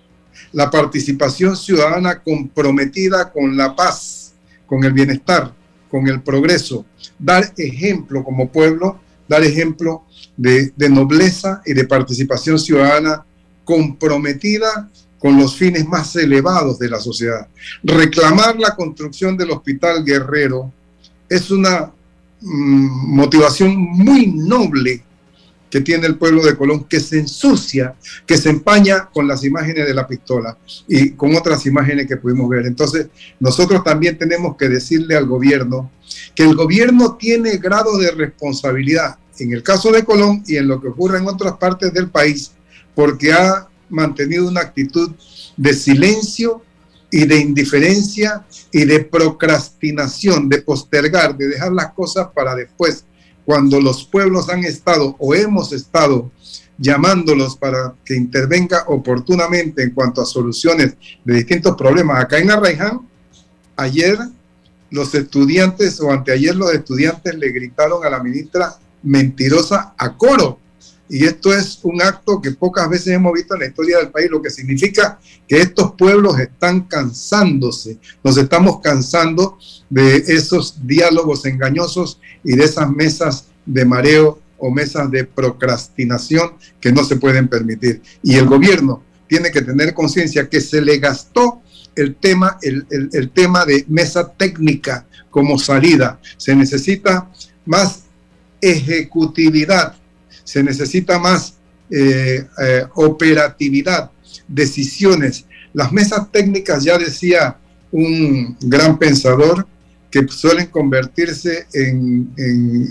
la 0.52 0.70
participación 0.70 1.58
ciudadana 1.58 2.20
comprometida 2.20 3.32
con 3.32 3.58
la 3.58 3.76
paz, 3.76 4.34
con 4.66 4.84
el 4.84 4.94
bienestar, 4.94 5.54
con 5.90 6.08
el 6.08 6.22
progreso, 6.22 6.86
dar 7.18 7.54
ejemplo 7.58 8.24
como 8.24 8.52
pueblo, 8.52 9.00
dar 9.32 9.44
ejemplo 9.46 10.04
de, 10.36 10.74
nobleza 10.90 11.62
y 11.66 11.74
de 11.74 11.86
participación 11.86 12.60
ciudadana 12.60 13.24
comprometida 13.64 14.90
con 15.18 15.38
los 15.38 15.56
fines 15.56 15.88
más 15.88 16.14
elevados 16.18 16.78
de 16.80 16.90
la 16.90 17.00
sociedad. 17.00 17.48
Reclamar 17.82 18.60
la 18.60 18.76
construcción 18.76 19.38
del 19.38 19.52
Hospital 19.52 20.04
Guerrero 20.04 20.74
es 21.30 21.50
una 21.50 21.92
mm, 22.42 23.16
motivación 23.16 23.74
muy 23.78 24.28
noble 24.28 25.02
que 25.70 25.80
tiene 25.80 26.08
el 26.08 26.18
pueblo 26.18 26.44
de 26.44 26.58
Colón, 26.58 26.84
que 26.84 27.00
se 27.00 27.18
ensucia, 27.18 27.96
que 28.26 28.36
se 28.36 28.50
empaña 28.50 29.06
con 29.14 29.26
las 29.26 29.46
imágenes 29.46 29.88
de 29.88 29.94
la 29.94 30.06
pistola 30.06 30.58
y 30.90 31.12
con 31.12 31.34
otras 31.38 31.66
imágenes 31.66 32.06
que 32.08 32.18
pudimos 32.18 32.50
ver. 32.50 32.66
Entonces, 32.66 33.08
nosotros 33.40 33.82
también 33.82 34.18
tenemos 34.18 34.58
que 34.58 34.68
decirle 34.68 35.16
al 35.16 35.26
gobierno 35.26 35.90
que 36.36 36.44
el 36.44 36.56
gobierno 36.56 37.16
tiene 37.16 37.56
grado 37.56 37.98
de 37.98 38.12
responsabilidad 38.12 39.16
en 39.40 39.54
el 39.54 39.64
caso 39.64 39.92
de 39.92 40.04
Colón 40.04 40.44
y 40.46 40.58
en 40.58 40.68
lo 40.68 40.82
que 40.82 40.90
ocurre 40.90 41.18
en 41.18 41.28
otras 41.28 41.54
partes 41.54 41.94
del 41.94 42.10
país, 42.10 42.52
porque 42.96 43.34
ha 43.34 43.68
mantenido 43.90 44.48
una 44.48 44.62
actitud 44.62 45.12
de 45.58 45.74
silencio 45.74 46.62
y 47.10 47.26
de 47.26 47.38
indiferencia 47.38 48.46
y 48.72 48.86
de 48.86 49.02
procrastinación, 49.02 50.48
de 50.48 50.62
postergar, 50.62 51.38
de 51.38 51.50
dejar 51.50 51.74
las 51.74 51.94
cosas 51.94 52.28
para 52.34 52.56
después, 52.56 53.04
cuando 53.46 53.82
los 53.82 54.06
pueblos 54.06 54.50
han 54.50 54.64
estado 54.64 55.16
o 55.20 55.36
hemos 55.36 55.74
estado 55.74 56.32
llamándolos 56.78 57.58
para 57.58 57.94
que 58.06 58.16
intervenga 58.16 58.86
oportunamente 58.88 59.84
en 59.84 59.92
cuanto 59.92 60.22
a 60.22 60.26
soluciones 60.26 60.96
de 61.24 61.36
distintos 61.36 61.76
problemas. 61.76 62.24
Acá 62.24 62.40
en 62.40 62.50
Arraiján, 62.50 63.02
ayer 63.76 64.18
los 64.90 65.14
estudiantes 65.14 66.00
o 66.00 66.12
anteayer 66.12 66.56
los 66.56 66.74
estudiantes 66.74 67.36
le 67.36 67.50
gritaron 67.50 68.06
a 68.06 68.10
la 68.10 68.22
ministra 68.22 68.76
mentirosa 69.04 69.94
a 69.98 70.18
coro 70.18 70.62
y 71.14 71.26
esto 71.26 71.54
es 71.54 71.80
un 71.84 72.02
acto 72.02 72.40
que 72.42 72.52
pocas 72.52 72.90
veces 72.90 73.08
hemos 73.08 73.34
visto 73.34 73.54
en 73.54 73.60
la 73.60 73.68
historia 73.68 73.98
del 73.98 74.12
país, 74.12 74.32
lo 74.32 74.42
que 74.42 74.50
significa 74.50 75.20
que 75.46 75.60
estos 75.60 75.92
pueblos 75.96 76.40
están 76.40 76.84
cansándose, 76.84 78.00
nos 78.24 78.38
estamos 78.38 78.80
cansando 78.80 79.58
de 79.90 80.16
esos 80.16 80.88
diálogos 80.88 81.46
engañosos 81.46 82.22
y 82.46 82.56
de 82.56 82.64
esas 82.64 82.90
mesas 82.90 83.48
de 83.66 83.84
mareo 83.84 84.40
o 84.58 84.72
mesas 84.72 85.12
de 85.12 85.26
procrastinación 85.26 86.54
que 86.80 86.94
no 86.94 87.04
se 87.04 87.18
pueden 87.18 87.50
permitir. 87.50 88.02
Y 88.24 88.38
el 88.38 88.46
gobierno 88.46 89.04
tiene 89.28 89.52
que 89.52 89.64
tener 89.64 89.94
conciencia 89.94 90.48
que 90.48 90.62
se 90.62 90.80
le 90.80 90.98
gastó 91.00 91.62
el 91.94 92.16
tema, 92.16 92.58
el, 92.62 92.88
el 92.90 93.32
tema 93.32 93.66
de 93.66 93.84
mesa 93.90 94.32
técnica 94.32 95.06
como 95.30 95.60
salida. 95.60 96.22
Se 96.38 96.56
necesita 96.56 97.30
más 97.66 98.04
ejecutividad 98.62 99.96
se 100.44 100.64
necesita 100.64 101.20
más 101.20 101.56
eh, 101.90 102.46
eh, 102.62 102.86
operatividad, 102.96 104.12
decisiones. 104.48 105.46
Las 105.74 105.92
mesas 105.92 106.32
técnicas, 106.32 106.84
ya 106.84 106.98
decía 106.98 107.58
un 107.92 108.58
gran 108.62 108.98
pensador, 108.98 109.68
que 110.10 110.28
suelen 110.28 110.68
convertirse 110.68 111.68
en, 111.74 112.34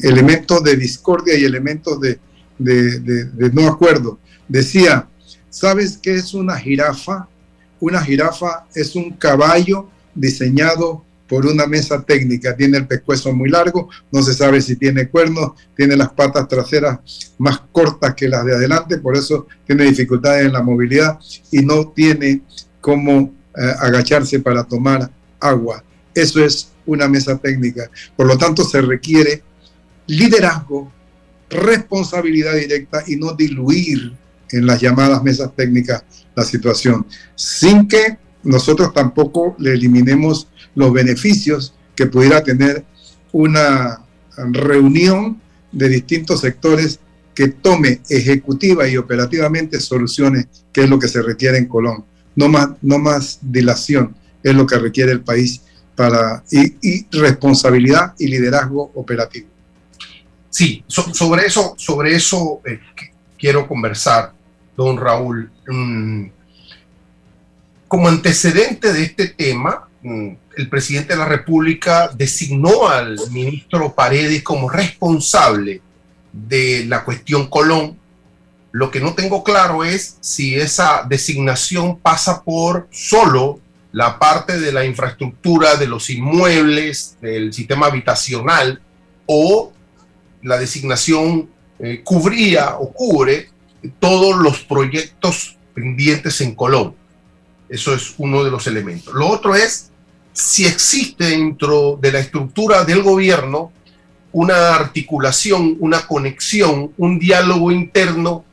elementos 0.03 0.65
de 0.65 0.77
discordia 0.77 1.37
y 1.37 1.45
elementos 1.45 2.01
de, 2.01 2.19
de 2.59 3.51
no 3.53 3.69
acuerdo. 3.69 4.19
Decía, 4.49 5.07
¿sabes 5.51 5.99
qué 6.03 6.15
es 6.15 6.33
una 6.33 6.57
jirafa? 6.57 7.29
Una 7.79 8.03
jirafa 8.03 8.67
es 8.75 8.97
un 8.97 9.11
caballo 9.11 9.91
diseñado 10.15 11.05
por 11.31 11.47
una 11.47 11.65
mesa 11.69 12.03
técnica. 12.03 12.57
Tiene 12.57 12.79
el 12.79 12.89
pescuezo 12.89 13.33
muy 13.33 13.49
largo, 13.49 13.89
no 14.11 14.21
se 14.21 14.35
sabe 14.35 14.61
si 14.61 14.75
tiene 14.75 15.09
cuernos, 15.09 15.53
tiene 15.77 15.97
las 15.97 16.11
patas 16.11 16.49
traseras 16.49 16.99
más 17.39 17.61
cortas 17.71 18.15
que 18.17 18.29
las 18.29 18.45
de 18.45 18.57
adelante, 18.57 18.99
por 18.99 19.17
eso 19.17 19.47
tiene 19.65 19.85
dificultades 19.85 20.45
en 20.45 20.53
la 20.53 20.61
movilidad 20.61 21.21
y 21.53 21.63
no 21.63 21.87
tiene 21.95 22.43
cómo 22.81 23.33
eh, 23.57 23.75
agacharse 23.79 24.41
para 24.41 24.65
tomar 24.65 25.09
agua. 25.39 25.85
Eso 26.13 26.45
es 26.45 26.73
una 26.85 27.07
mesa 27.07 27.39
técnica. 27.39 27.89
Por 28.17 28.27
lo 28.27 28.37
tanto, 28.37 28.65
se 28.65 28.83
requiere 28.83 29.45
liderazgo, 30.09 30.93
responsabilidad 31.49 32.57
directa 32.57 33.05
y 33.07 33.15
no 33.15 33.35
diluir 33.35 34.13
en 34.51 34.67
las 34.67 34.81
llamadas 34.81 35.23
mesas 35.23 35.55
técnicas 35.55 36.03
la 36.35 36.43
situación, 36.43 37.07
sin 37.37 37.87
que 37.87 38.19
nosotros 38.43 38.93
tampoco 38.93 39.55
le 39.59 39.73
eliminemos 39.73 40.49
los 40.75 40.93
beneficios 40.93 41.75
que 41.95 42.07
pudiera 42.07 42.43
tener 42.43 42.85
una 43.33 44.01
reunión 44.53 45.41
de 45.73 45.89
distintos 45.89 46.41
sectores 46.41 47.01
que 47.35 47.49
tome 47.49 48.01
ejecutiva 48.09 48.89
y 48.89 48.97
operativamente 48.97 49.81
soluciones, 49.81 50.47
que 50.73 50.83
es 50.83 50.91
lo 50.91 50.99
que 50.99 51.09
se 51.09 51.23
requiere 51.23 51.59
en 51.59 51.67
Colón. 51.67 52.05
No 52.37 52.49
más, 52.49 52.71
no 52.83 52.99
más 52.99 53.39
dilación 53.43 54.15
es 54.43 54.55
lo 54.55 54.67
que 54.67 54.79
requiere 54.79 55.13
el 55.13 55.21
país 55.21 55.63
para, 55.95 56.43
y, 56.51 57.07
responsabilidad 57.19 58.15
y 58.19 58.29
liderazgo 58.29 58.91
operativo. 58.95 59.49
Sí, 60.49 60.83
sobre 60.89 61.47
eso, 61.47 61.75
sobre 61.77 62.15
eso 62.15 62.61
eh, 62.65 62.81
quiero 63.39 63.69
conversar, 63.69 64.33
don 64.77 64.97
Raúl. 64.97 65.51
Mm, 65.69 66.27
como 67.91 68.07
antecedente 68.07 68.93
de 68.93 69.03
este 69.03 69.27
tema, 69.27 69.89
mm, 70.03 70.29
el 70.57 70.69
presidente 70.69 71.15
de 71.15 71.19
la 71.19 71.25
República 71.25 72.09
designó 72.15 72.89
al 72.89 73.19
ministro 73.33 73.93
Paredes 73.97 74.45
como 74.45 74.71
responsable 74.71 75.81
de 76.33 76.85
la 76.87 77.05
cuestión 77.05 77.51
Colón. 77.51 77.99
Lo 78.71 78.93
que 78.93 79.01
no 79.01 79.15
tengo 79.15 79.43
claro 79.43 79.83
es 79.83 80.19
si 80.21 80.55
esa 80.55 81.05
designación 81.09 81.99
pasa 81.99 82.45
por 82.45 82.87
solo 82.93 83.59
la 83.91 84.21
parte 84.21 84.61
de 84.61 84.71
la 84.71 84.85
infraestructura, 84.85 85.75
de 85.75 85.89
los 85.89 86.11
inmuebles, 86.11 87.17
del 87.21 87.53
sistema 87.53 87.87
habitacional, 87.87 88.81
o 89.27 89.73
la 90.45 90.59
designación 90.59 91.51
eh, 91.81 92.03
cubría 92.05 92.77
o 92.77 92.93
cubre 92.93 93.51
todos 93.99 94.37
los 94.37 94.61
proyectos 94.61 95.57
pendientes 95.75 96.41
en 96.41 96.55
Colón. 96.55 97.00
Eso 97.71 97.95
es 97.95 98.15
uno 98.19 98.43
de 98.43 98.51
los 98.51 98.67
elementos. 98.67 99.15
Lo 99.15 99.29
otro 99.29 99.55
es 99.55 99.91
si 100.33 100.67
existe 100.67 101.25
dentro 101.25 101.97
de 102.01 102.11
la 102.11 102.19
estructura 102.19 102.85
del 102.85 103.03
gobierno 103.03 103.73
una 104.33 104.75
articulación, 104.75 105.77
una 105.79 106.07
conexión, 106.07 106.93
un 106.99 107.19
diálogo 107.19 107.71
interno 107.71 108.45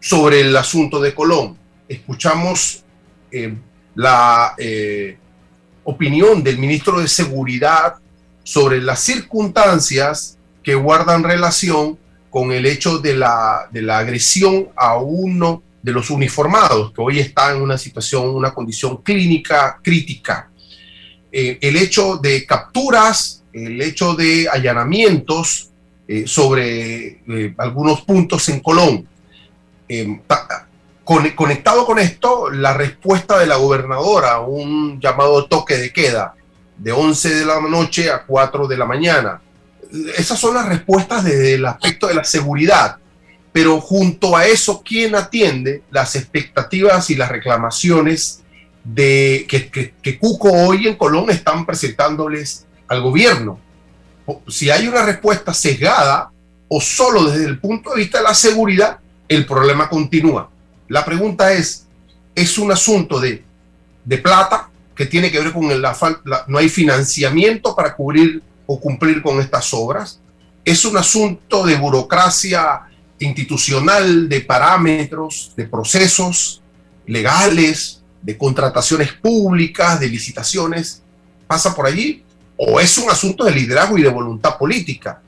sobre 0.00 0.40
el 0.40 0.56
asunto 0.56 1.00
de 1.00 1.14
Colón. 1.14 1.56
Escuchamos 1.88 2.84
eh, 3.30 3.54
la 3.94 4.54
eh, 4.58 5.16
opinión 5.84 6.42
del 6.42 6.58
ministro 6.58 7.00
de 7.00 7.08
Seguridad 7.08 7.94
sobre 8.42 8.80
las 8.80 9.00
circunstancias 9.00 10.38
que 10.62 10.74
guardan 10.74 11.22
relación 11.22 11.98
con 12.30 12.50
el 12.50 12.66
hecho 12.66 12.98
de 12.98 13.14
la, 13.14 13.68
de 13.70 13.82
la 13.82 13.98
agresión 13.98 14.68
a 14.76 14.96
uno 14.96 15.62
de 15.82 15.92
los 15.92 16.10
uniformados, 16.10 16.92
que 16.92 17.00
hoy 17.00 17.18
está 17.18 17.52
en 17.52 17.62
una 17.62 17.78
situación, 17.78 18.28
una 18.28 18.52
condición 18.52 18.98
clínica 18.98 19.78
crítica. 19.82 20.50
Eh, 21.32 21.58
el 21.60 21.76
hecho 21.76 22.16
de 22.16 22.44
capturas 22.44 23.40
el 23.52 23.80
hecho 23.82 24.14
de 24.14 24.48
allanamientos 24.48 25.70
eh, 26.06 26.24
sobre 26.26 27.20
eh, 27.26 27.54
algunos 27.58 28.02
puntos 28.02 28.48
en 28.48 28.60
Colón. 28.60 29.06
Conectado 31.34 31.84
con 31.84 31.98
esto, 31.98 32.50
la 32.50 32.74
respuesta 32.74 33.38
de 33.38 33.46
la 33.46 33.56
gobernadora, 33.56 34.38
un 34.38 35.00
llamado 35.00 35.46
toque 35.46 35.76
de 35.76 35.92
queda 35.92 36.34
de 36.80 36.92
11 36.92 37.34
de 37.34 37.44
la 37.44 37.60
noche 37.60 38.10
a 38.10 38.22
4 38.22 38.68
de 38.68 38.76
la 38.76 38.86
mañana. 38.86 39.40
Esas 40.16 40.38
son 40.38 40.54
las 40.54 40.68
respuestas 40.68 41.24
desde 41.24 41.54
el 41.54 41.66
aspecto 41.66 42.06
de 42.06 42.14
la 42.14 42.24
seguridad. 42.24 42.96
Pero 43.52 43.80
junto 43.80 44.36
a 44.36 44.46
eso, 44.46 44.82
¿quién 44.84 45.14
atiende 45.14 45.82
las 45.90 46.14
expectativas 46.14 47.10
y 47.10 47.16
las 47.16 47.30
reclamaciones 47.30 48.40
de 48.84 49.46
que, 49.48 49.70
que, 49.70 50.18
Cuco 50.18 50.50
hoy 50.50 50.88
en 50.88 50.96
Colón 50.96 51.30
están 51.30 51.66
presentándoles 51.66 52.66
al 52.88 53.02
gobierno. 53.02 53.58
Si 54.48 54.70
hay 54.70 54.86
una 54.88 55.04
respuesta 55.04 55.52
sesgada 55.52 56.30
o 56.68 56.80
solo 56.80 57.24
desde 57.24 57.46
el 57.46 57.58
punto 57.58 57.90
de 57.90 57.96
vista 57.96 58.18
de 58.18 58.24
la 58.24 58.34
seguridad, 58.34 58.98
el 59.28 59.46
problema 59.46 59.88
continúa. 59.88 60.50
La 60.88 61.04
pregunta 61.04 61.52
es, 61.52 61.86
¿es 62.34 62.58
un 62.58 62.72
asunto 62.72 63.20
de, 63.20 63.44
de 64.04 64.18
plata 64.18 64.68
que 64.94 65.06
tiene 65.06 65.30
que 65.30 65.40
ver 65.40 65.52
con 65.52 65.80
la 65.80 65.94
falta, 65.94 66.44
no 66.46 66.58
hay 66.58 66.68
financiamiento 66.68 67.74
para 67.74 67.94
cubrir 67.94 68.42
o 68.66 68.80
cumplir 68.80 69.22
con 69.22 69.40
estas 69.40 69.72
obras? 69.74 70.20
¿Es 70.64 70.84
un 70.84 70.96
asunto 70.96 71.64
de 71.64 71.76
burocracia 71.76 72.82
institucional, 73.20 74.28
de 74.28 74.40
parámetros, 74.40 75.52
de 75.56 75.66
procesos 75.66 76.60
legales, 77.06 78.02
de 78.20 78.36
contrataciones 78.36 79.12
públicas, 79.12 80.00
de 80.00 80.08
licitaciones? 80.08 81.02
¿Pasa 81.46 81.74
por 81.74 81.86
allí? 81.86 82.24
o 82.62 82.78
es 82.78 82.98
un 82.98 83.08
asunto 83.08 83.44
de 83.44 83.52
liderazgo 83.52 83.96
y 83.96 84.02
de 84.02 84.10
voluntad 84.10 84.58
política, 84.58 85.22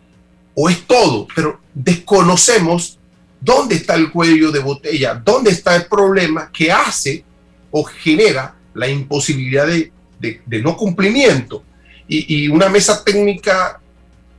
o 0.55 0.68
es 0.68 0.87
todo, 0.87 1.26
pero 1.35 1.61
desconocemos 1.72 2.98
dónde 3.40 3.76
está 3.76 3.94
el 3.94 4.11
cuello 4.12 4.52
de 4.52 4.59
botella, 4.59 5.14
dónde 5.14 5.50
está 5.50 5.74
el 5.74 5.87
problema 5.87 6.50
que 6.52 6.70
hace 6.70 7.24
o 7.70 7.85
genera 7.85 8.55
la 8.74 8.87
imposibilidad 8.87 9.66
de, 9.66 10.42
no 10.62 10.76
cumplimiento. 10.76 11.64
Y, 12.07 12.48
una 12.48 12.68
mesa 12.68 13.02
técnica 13.02 13.81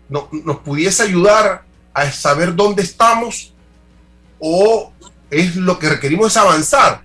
nos 0.07 0.59
pudiese 0.59 1.01
ayudar 1.01 1.63
a 1.93 2.11
saber 2.11 2.55
dónde 2.55 2.83
estamos 2.83 3.53
o 4.39 4.91
es 5.29 5.55
lo 5.55 5.79
que 5.79 5.89
requerimos 5.89 6.27
es 6.27 6.37
avanzar, 6.37 7.03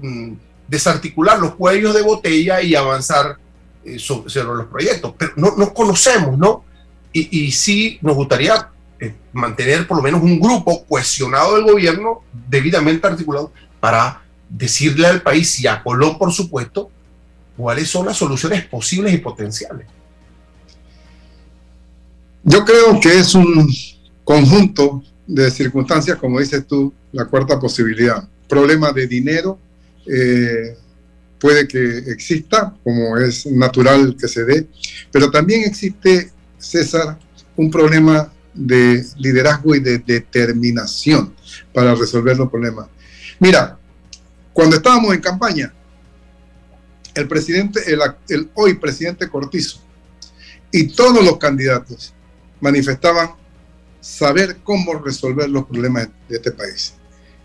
mm, 0.00 0.32
desarticular 0.68 1.38
los 1.38 1.54
cuellos 1.54 1.94
de 1.94 2.02
botella 2.02 2.60
y 2.60 2.74
avanzar 2.74 3.36
eh, 3.84 3.98
sobre, 3.98 4.44
los 4.44 4.66
proyectos, 4.66 5.14
pero 5.16 5.32
no, 5.36 5.54
no 5.56 5.72
conocemos, 5.74 6.38
¿no? 6.38 6.64
Y, 7.12 7.46
y 7.46 7.52
sí 7.52 7.98
nos 8.02 8.16
gustaría 8.16 8.70
eh, 8.98 9.14
mantener 9.32 9.86
por 9.86 9.98
lo 9.98 10.02
menos 10.02 10.22
un 10.22 10.40
grupo 10.40 10.84
cohesionado 10.86 11.56
del 11.56 11.64
gobierno 11.64 12.22
debidamente 12.32 13.06
articulado 13.06 13.52
para 13.78 14.22
decirle 14.48 15.06
al 15.06 15.22
país 15.22 15.60
y 15.60 15.66
a 15.66 15.82
Colón, 15.82 16.16
por 16.16 16.32
supuesto, 16.32 16.90
cuáles 17.56 17.88
son 17.88 18.06
las 18.06 18.16
soluciones 18.16 18.64
posibles 18.64 19.12
y 19.12 19.18
potenciales. 19.18 19.86
Yo 22.42 22.64
creo 22.64 23.00
que 23.00 23.18
es 23.18 23.34
un 23.34 23.68
conjunto 24.24 25.02
de 25.26 25.50
circunstancias, 25.50 26.18
como 26.18 26.40
dices 26.40 26.66
tú, 26.66 26.92
la 27.12 27.26
cuarta 27.26 27.58
posibilidad. 27.58 28.26
Problema 28.48 28.92
de 28.92 29.06
dinero, 29.06 29.58
eh, 30.06 30.76
puede 31.38 31.68
que 31.68 31.98
exista, 32.10 32.74
como 32.82 33.18
es 33.18 33.46
natural 33.46 34.16
que 34.18 34.28
se 34.28 34.44
dé, 34.44 34.66
pero 35.10 35.30
también 35.30 35.64
existe, 35.64 36.30
César, 36.58 37.18
un 37.56 37.70
problema 37.70 38.32
de 38.54 39.04
liderazgo 39.18 39.74
y 39.74 39.80
de 39.80 39.98
determinación 39.98 41.34
para 41.72 41.94
resolver 41.94 42.36
los 42.36 42.50
problemas. 42.50 42.86
Mira, 43.38 43.78
cuando 44.52 44.76
estábamos 44.76 45.14
en 45.14 45.20
campaña, 45.20 45.72
el 47.14 47.28
presidente, 47.28 47.80
el, 48.28 48.50
hoy 48.54 48.74
presidente 48.74 49.28
Cortizo 49.28 49.80
y 50.70 50.88
todos 50.88 51.24
los 51.24 51.38
candidatos 51.38 52.12
manifestaban 52.60 53.30
saber 54.04 54.58
cómo 54.62 54.92
resolver 54.98 55.48
los 55.48 55.64
problemas 55.64 56.08
de 56.28 56.36
este 56.36 56.52
país. 56.52 56.92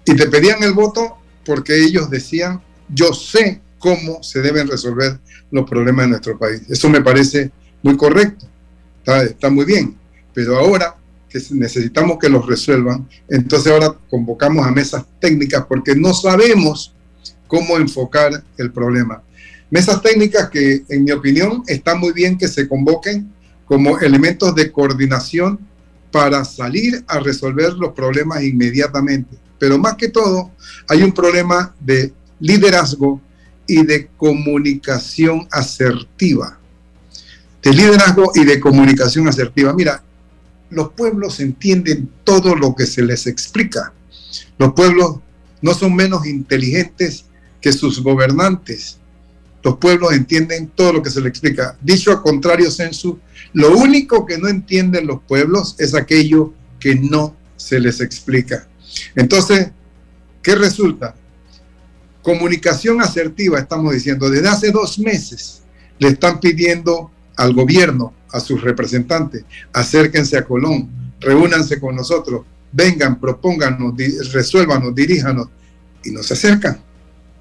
Y 0.05 0.13
te 0.13 0.27
pedían 0.27 0.61
el 0.61 0.73
voto 0.73 1.15
porque 1.45 1.73
ellos 1.77 2.09
decían, 2.09 2.61
yo 2.89 3.13
sé 3.13 3.61
cómo 3.77 4.21
se 4.21 4.41
deben 4.41 4.67
resolver 4.67 5.19
los 5.51 5.69
problemas 5.69 6.05
de 6.05 6.09
nuestro 6.09 6.37
país. 6.37 6.63
Eso 6.67 6.89
me 6.89 7.01
parece 7.01 7.49
muy 7.81 7.95
correcto, 7.95 8.45
está, 9.05 9.49
muy 9.49 9.63
bien, 9.63 9.95
pero 10.33 10.57
ahora 10.57 10.97
que 11.29 11.39
necesitamos 11.51 12.17
que 12.19 12.27
los 12.27 12.45
resuelvan, 12.45 13.07
entonces 13.29 13.71
ahora 13.71 13.95
convocamos 14.09 14.67
a 14.67 14.71
mesas 14.71 15.05
técnicas 15.21 15.65
porque 15.65 15.95
no 15.95 16.13
sabemos 16.13 16.93
cómo 17.47 17.77
enfocar 17.77 18.43
el 18.57 18.71
problema. 18.71 19.23
Mesas 19.69 20.01
técnicas 20.01 20.49
que, 20.49 20.83
en 20.89 21.05
mi 21.05 21.11
opinión, 21.11 21.63
está 21.67 21.95
muy 21.95 22.11
bien 22.11 22.37
que 22.37 22.49
se 22.49 22.67
convoquen 22.67 23.31
como 23.65 23.97
elementos 23.99 24.53
de 24.55 24.71
coordinación 24.71 25.68
para 26.11 26.43
salir 26.45 27.03
a 27.07 27.19
resolver 27.19 27.73
los 27.73 27.93
problemas 27.93 28.43
inmediatamente. 28.43 29.37
Pero 29.57 29.77
más 29.77 29.95
que 29.95 30.09
todo, 30.09 30.51
hay 30.87 31.03
un 31.03 31.11
problema 31.11 31.75
de 31.79 32.13
liderazgo 32.39 33.21
y 33.67 33.83
de 33.83 34.07
comunicación 34.17 35.47
asertiva. 35.51 36.57
De 37.61 37.73
liderazgo 37.73 38.31
y 38.33 38.45
de 38.45 38.59
comunicación 38.59 39.27
asertiva. 39.27 39.73
Mira, 39.73 40.01
los 40.69 40.93
pueblos 40.93 41.39
entienden 41.39 42.09
todo 42.23 42.55
lo 42.55 42.75
que 42.75 42.85
se 42.85 43.01
les 43.01 43.27
explica. 43.27 43.93
Los 44.57 44.73
pueblos 44.73 45.17
no 45.61 45.73
son 45.73 45.95
menos 45.95 46.25
inteligentes 46.25 47.25
que 47.61 47.73
sus 47.73 48.01
gobernantes. 48.01 48.98
Los 49.63 49.77
pueblos 49.77 50.13
entienden 50.13 50.71
todo 50.73 50.93
lo 50.93 51.03
que 51.03 51.09
se 51.09 51.19
les 51.19 51.29
explica. 51.29 51.77
Dicho 51.81 52.11
a 52.11 52.21
contrario, 52.21 52.71
Sensu, 52.71 53.19
lo 53.53 53.77
único 53.77 54.25
que 54.25 54.37
no 54.37 54.47
entienden 54.47 55.07
los 55.07 55.21
pueblos 55.23 55.75
es 55.79 55.93
aquello 55.95 56.53
que 56.79 56.95
no 56.95 57.35
se 57.57 57.79
les 57.79 57.99
explica. 57.99 58.67
Entonces, 59.15 59.71
¿qué 60.41 60.55
resulta? 60.55 61.15
Comunicación 62.21 63.01
asertiva, 63.01 63.59
estamos 63.59 63.93
diciendo, 63.93 64.29
desde 64.29 64.47
hace 64.47 64.71
dos 64.71 64.99
meses 64.99 65.61
le 65.99 66.09
están 66.09 66.39
pidiendo 66.39 67.11
al 67.35 67.53
gobierno, 67.53 68.13
a 68.31 68.39
sus 68.39 68.61
representantes, 68.61 69.43
acérquense 69.73 70.37
a 70.37 70.45
Colón, 70.45 70.89
reúnanse 71.19 71.79
con 71.79 71.95
nosotros, 71.95 72.45
vengan, 72.71 73.19
propónganos, 73.19 73.93
resuélvanos, 74.31 74.93
diríjanos, 74.93 75.47
y 76.03 76.11
no 76.11 76.21
se 76.23 76.33
acercan, 76.35 76.79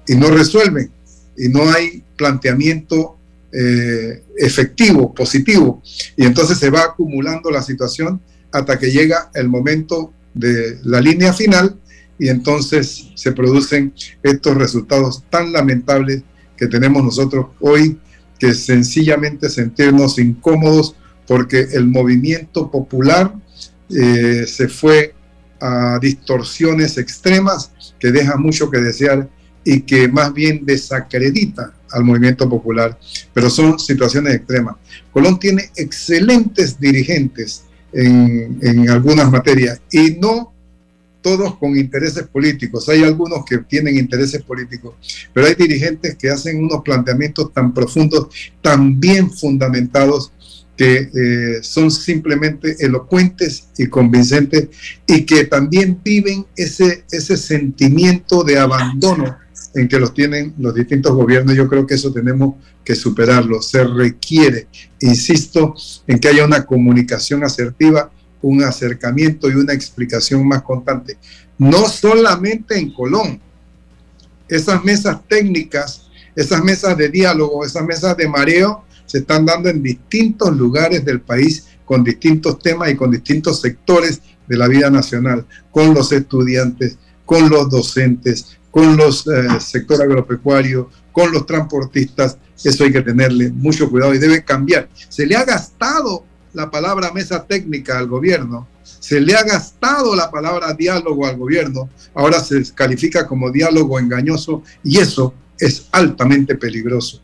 y 0.07 0.15
no 0.15 0.29
resuelven, 0.29 0.91
y 1.39 1.49
no 1.49 1.71
hay 1.71 2.03
planteamiento 2.17 3.17
eh, 3.51 4.23
efectivo, 4.37 5.13
positivo, 5.13 5.81
y 6.15 6.25
entonces 6.25 6.59
se 6.59 6.69
va 6.69 6.81
acumulando 6.81 7.49
la 7.49 7.63
situación 7.63 8.21
hasta 8.51 8.77
que 8.77 8.91
llega 8.91 9.31
el 9.33 9.47
momento 9.47 10.13
de 10.33 10.77
la 10.83 11.01
línea 11.01 11.33
final 11.33 11.79
y 12.19 12.27
entonces 12.29 13.07
se 13.15 13.31
producen 13.31 13.93
estos 14.21 14.55
resultados 14.55 15.23
tan 15.29 15.53
lamentables 15.53 16.23
que 16.57 16.67
tenemos 16.67 17.03
nosotros 17.03 17.47
hoy, 17.61 17.97
que 18.37 18.53
sencillamente 18.53 19.49
sentirnos 19.49 20.19
incómodos 20.19 20.95
porque 21.25 21.67
el 21.71 21.87
movimiento 21.87 22.69
popular 22.69 23.33
eh, 23.89 24.45
se 24.45 24.67
fue 24.67 25.15
a 25.61 25.99
distorsiones 26.01 26.97
extremas 26.97 27.71
que 27.99 28.11
dejan 28.11 28.41
mucho 28.41 28.69
que 28.69 28.79
desear 28.79 29.29
y 29.63 29.81
que 29.81 30.07
más 30.07 30.33
bien 30.33 30.65
desacredita 30.65 31.73
al 31.91 32.03
movimiento 32.03 32.47
popular, 32.47 32.97
pero 33.33 33.49
son 33.49 33.79
situaciones 33.79 34.35
extremas. 34.35 34.75
Colón 35.11 35.39
tiene 35.39 35.69
excelentes 35.75 36.79
dirigentes 36.79 37.63
en, 37.91 38.59
en 38.61 38.89
algunas 38.89 39.31
materias 39.31 39.81
y 39.91 40.11
no 40.11 40.53
todos 41.21 41.57
con 41.57 41.77
intereses 41.77 42.27
políticos. 42.27 42.87
Hay 42.89 43.03
algunos 43.03 43.43
que 43.45 43.57
tienen 43.59 43.97
intereses 43.97 44.41
políticos, 44.41 44.95
pero 45.33 45.47
hay 45.47 45.55
dirigentes 45.55 46.15
que 46.15 46.29
hacen 46.29 46.63
unos 46.63 46.81
planteamientos 46.83 47.51
tan 47.53 47.73
profundos, 47.73 48.27
tan 48.61 48.99
bien 48.99 49.29
fundamentados, 49.31 50.31
que 50.77 51.09
eh, 51.13 51.59
son 51.61 51.91
simplemente 51.91 52.77
elocuentes 52.79 53.67
y 53.77 53.87
convincentes 53.87 54.69
y 55.05 55.25
que 55.25 55.43
también 55.43 55.99
viven 56.01 56.45
ese, 56.55 57.03
ese 57.11 57.35
sentimiento 57.35 58.45
de 58.45 58.59
abandono 58.59 59.35
en 59.75 59.87
que 59.87 59.99
los 59.99 60.13
tienen 60.13 60.53
los 60.57 60.73
distintos 60.73 61.13
gobiernos. 61.13 61.55
Yo 61.55 61.67
creo 61.67 61.85
que 61.85 61.95
eso 61.95 62.11
tenemos 62.11 62.55
que 62.83 62.95
superarlo. 62.95 63.61
Se 63.61 63.83
requiere, 63.83 64.67
insisto, 65.01 65.75
en 66.07 66.19
que 66.19 66.27
haya 66.27 66.45
una 66.45 66.65
comunicación 66.65 67.43
asertiva 67.43 68.11
un 68.41 68.63
acercamiento 68.63 69.49
y 69.49 69.55
una 69.55 69.73
explicación 69.73 70.47
más 70.47 70.61
constante. 70.61 71.17
No 71.57 71.87
solamente 71.87 72.77
en 72.77 72.93
Colón, 72.93 73.39
esas 74.47 74.83
mesas 74.83 75.19
técnicas, 75.27 76.07
esas 76.35 76.63
mesas 76.63 76.97
de 76.97 77.09
diálogo, 77.09 77.65
esas 77.65 77.85
mesas 77.85 78.15
de 78.15 78.27
mareo, 78.27 78.83
se 79.05 79.19
están 79.19 79.45
dando 79.45 79.69
en 79.69 79.81
distintos 79.81 80.55
lugares 80.55 81.03
del 81.03 81.21
país 81.21 81.65
con 81.83 82.03
distintos 82.03 82.59
temas 82.59 82.91
y 82.91 82.95
con 82.95 83.11
distintos 83.11 83.61
sectores 83.61 84.21
de 84.47 84.57
la 84.57 84.67
vida 84.67 84.89
nacional, 84.89 85.45
con 85.71 85.93
los 85.93 86.11
estudiantes, 86.11 86.97
con 87.25 87.49
los 87.49 87.69
docentes, 87.69 88.57
con 88.71 88.97
los 88.97 89.25
eh, 89.27 89.59
sector 89.59 90.01
agropecuario, 90.01 90.89
con 91.11 91.31
los 91.31 91.45
transportistas. 91.45 92.37
Eso 92.63 92.83
hay 92.83 92.91
que 92.91 93.01
tenerle 93.01 93.51
mucho 93.51 93.89
cuidado 93.89 94.13
y 94.13 94.19
debe 94.19 94.43
cambiar. 94.43 94.89
Se 95.07 95.25
le 95.25 95.35
ha 95.35 95.43
gastado 95.43 96.25
la 96.53 96.69
palabra 96.69 97.11
mesa 97.11 97.45
técnica 97.45 97.97
al 97.97 98.07
gobierno, 98.07 98.67
se 98.83 99.21
le 99.21 99.35
ha 99.35 99.43
gastado 99.43 100.15
la 100.15 100.29
palabra 100.31 100.73
diálogo 100.73 101.25
al 101.25 101.37
gobierno, 101.37 101.89
ahora 102.13 102.39
se 102.39 102.63
califica 102.73 103.27
como 103.27 103.51
diálogo 103.51 103.99
engañoso 103.99 104.63
y 104.83 104.97
eso 104.97 105.33
es 105.59 105.87
altamente 105.91 106.55
peligroso. 106.55 107.21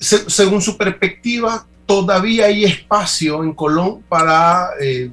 según 0.00 0.62
su 0.62 0.76
perspectiva, 0.76 1.66
todavía 1.86 2.46
hay 2.46 2.64
espacio 2.64 3.42
en 3.42 3.52
Colón 3.52 4.02
para 4.08 4.70
eh, 4.80 5.10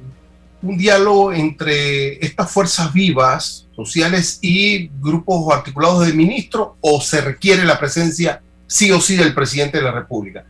un 0.62 0.76
diálogo 0.76 1.32
entre 1.32 2.24
estas 2.24 2.50
fuerzas 2.50 2.92
vivas, 2.92 3.66
sociales 3.88 4.38
y 4.42 4.88
grupos 5.00 5.52
articulados 5.54 6.06
de 6.06 6.12
ministros, 6.12 6.70
o 6.80 7.00
se 7.00 7.20
requiere 7.20 7.64
la 7.64 7.78
presencia 7.78 8.42
sí 8.66 8.92
o 8.92 9.00
sí 9.00 9.16
del 9.16 9.34
presidente 9.34 9.78
de 9.78 9.84
la 9.84 9.92
República. 9.92 10.44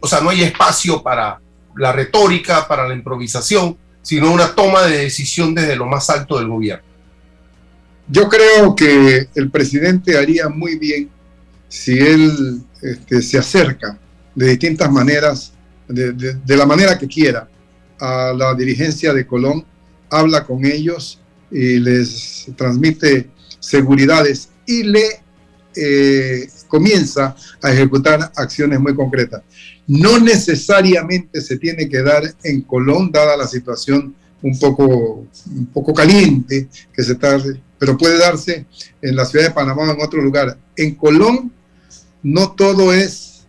O 0.00 0.08
sea, 0.08 0.20
no 0.20 0.30
hay 0.30 0.42
espacio 0.42 1.02
para 1.02 1.40
la 1.76 1.92
retórica, 1.92 2.66
para 2.66 2.88
la 2.88 2.94
improvisación, 2.94 3.76
sino 4.02 4.32
una 4.32 4.54
toma 4.54 4.82
de 4.82 4.98
decisión 4.98 5.54
desde 5.54 5.76
lo 5.76 5.86
más 5.86 6.10
alto 6.10 6.38
del 6.38 6.48
gobierno. 6.48 6.84
Yo 8.08 8.28
creo 8.28 8.74
que 8.74 9.28
el 9.34 9.50
presidente 9.50 10.18
haría 10.18 10.48
muy 10.48 10.76
bien 10.76 11.08
si 11.68 11.98
él 11.98 12.62
este, 12.82 13.22
se 13.22 13.38
acerca 13.38 13.96
de 14.34 14.48
distintas 14.48 14.90
maneras, 14.90 15.52
de, 15.88 16.56
la 16.56 16.66
manera 16.66 16.98
que 16.98 17.06
quiera, 17.06 17.48
a 17.98 18.34
la 18.36 18.54
dirigencia 18.54 19.14
de 19.14 19.26
Colón, 19.26 19.64
habla 20.10 20.44
con 20.44 20.66
ellos 20.66 21.21
y 21.52 21.78
les 21.78 22.46
transmite 22.56 23.28
seguridades 23.60 24.48
y 24.66 24.82
le 24.84 25.22
eh, 25.74 26.48
comienza 26.68 27.36
a 27.60 27.72
ejecutar 27.72 28.32
acciones 28.36 28.80
muy 28.80 28.94
concretas. 28.94 29.42
No 29.86 30.18
necesariamente 30.18 31.40
se 31.40 31.58
tiene 31.58 31.88
que 31.88 32.02
dar 32.02 32.22
en 32.42 32.62
Colón, 32.62 33.10
dada 33.12 33.36
la 33.36 33.46
situación 33.46 34.14
un 34.42 34.58
poco, 34.58 35.26
un 35.46 35.66
poco 35.66 35.94
caliente 35.94 36.68
que 36.92 37.02
se 37.02 37.12
está, 37.12 37.38
pero 37.78 37.96
puede 37.96 38.18
darse 38.18 38.66
en 39.00 39.16
la 39.16 39.24
ciudad 39.24 39.46
de 39.46 39.54
Panamá 39.54 39.82
o 39.82 39.92
en 39.92 40.00
otro 40.00 40.20
lugar. 40.20 40.56
En 40.76 40.94
Colón 40.94 41.52
no 42.22 42.52
todo 42.52 42.92
es 42.92 43.44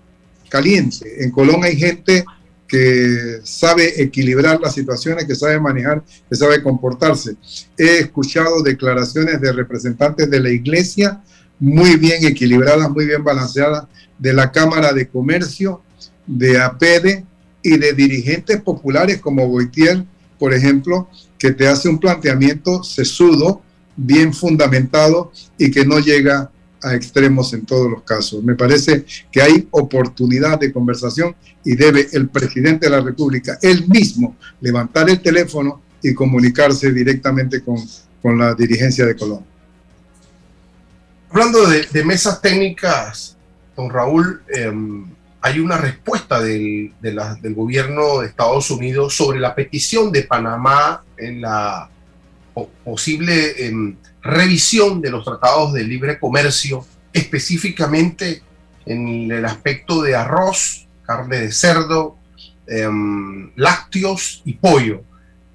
caliente. 0.49 1.23
En 1.23 1.31
Colón 1.31 1.63
hay 1.63 1.77
gente 1.77 2.25
que 2.73 3.39
sabe 3.43 4.01
equilibrar 4.01 4.59
las 4.59 4.73
situaciones, 4.73 5.25
que 5.25 5.35
sabe 5.35 5.59
manejar, 5.59 6.03
que 6.27 6.35
sabe 6.35 6.63
comportarse. 6.63 7.35
He 7.77 7.99
escuchado 7.99 8.63
declaraciones 8.63 9.39
de 9.39 9.51
representantes 9.51 10.27
de 10.27 10.39
la 10.39 10.49
iglesia 10.49 11.21
muy 11.59 11.97
bien 11.97 12.25
equilibradas, 12.25 12.89
muy 12.89 13.05
bien 13.05 13.23
balanceadas, 13.23 13.85
de 14.17 14.33
la 14.33 14.51
Cámara 14.51 14.91
de 14.91 15.07
Comercio, 15.07 15.83
de 16.25 16.59
APEDE 16.59 17.23
y 17.61 17.77
de 17.77 17.93
dirigentes 17.93 18.59
populares 18.59 19.19
como 19.19 19.47
Goitier, 19.47 20.03
por 20.39 20.51
ejemplo, 20.51 21.07
que 21.37 21.51
te 21.51 21.67
hace 21.67 21.89
un 21.89 21.99
planteamiento 21.99 22.83
sesudo, 22.83 23.61
bien 23.95 24.33
fundamentado 24.33 25.31
y 25.59 25.69
que 25.69 25.85
no 25.85 25.99
llega 25.99 26.49
a 26.83 26.95
extremos 26.95 27.53
en 27.53 27.65
todos 27.65 27.89
los 27.89 28.03
casos. 28.03 28.43
Me 28.43 28.55
parece 28.55 29.05
que 29.31 29.41
hay 29.41 29.67
oportunidad 29.71 30.59
de 30.59 30.71
conversación 30.71 31.35
y 31.63 31.75
debe 31.75 32.07
el 32.13 32.29
presidente 32.29 32.87
de 32.87 32.91
la 32.91 33.01
República 33.01 33.57
él 33.61 33.87
mismo 33.87 34.35
levantar 34.61 35.09
el 35.09 35.21
teléfono 35.21 35.81
y 36.01 36.13
comunicarse 36.13 36.91
directamente 36.91 37.63
con, 37.63 37.77
con 38.21 38.37
la 38.37 38.53
dirigencia 38.53 39.05
de 39.05 39.15
Colombia. 39.15 39.47
Hablando 41.29 41.65
de, 41.67 42.03
mesas 42.03 42.41
técnicas, 42.41 43.35
don 43.75 43.89
Raúl, 43.89 44.43
em, 44.49 45.05
hay 45.41 45.59
una 45.59 45.77
respuesta 45.77 46.39
del, 46.39 46.93
del, 47.01 47.55
gobierno 47.55 48.19
de 48.19 48.27
Estados 48.27 48.69
Unidos 48.69 49.15
sobre 49.15 49.39
la 49.39 49.55
petición 49.55 50.11
de 50.11 50.23
Panamá 50.23 51.03
en 51.17 51.41
la 51.41 51.89
posible 52.83 53.65
em, 53.65 53.95
revisión 54.23 55.01
de 55.01 55.11
los 55.11 55.25
tratados 55.25 55.73
de 55.73 55.83
libre 55.83 56.19
comercio, 56.19 56.85
específicamente 57.11 58.41
en 58.85 59.31
el 59.31 59.45
aspecto 59.45 60.01
de 60.01 60.15
arroz, 60.15 60.87
carne 61.05 61.39
de 61.39 61.51
cerdo, 61.51 62.17
em, 62.67 63.51
lácteos 63.55 64.41
y 64.45 64.53
pollo. 64.53 65.03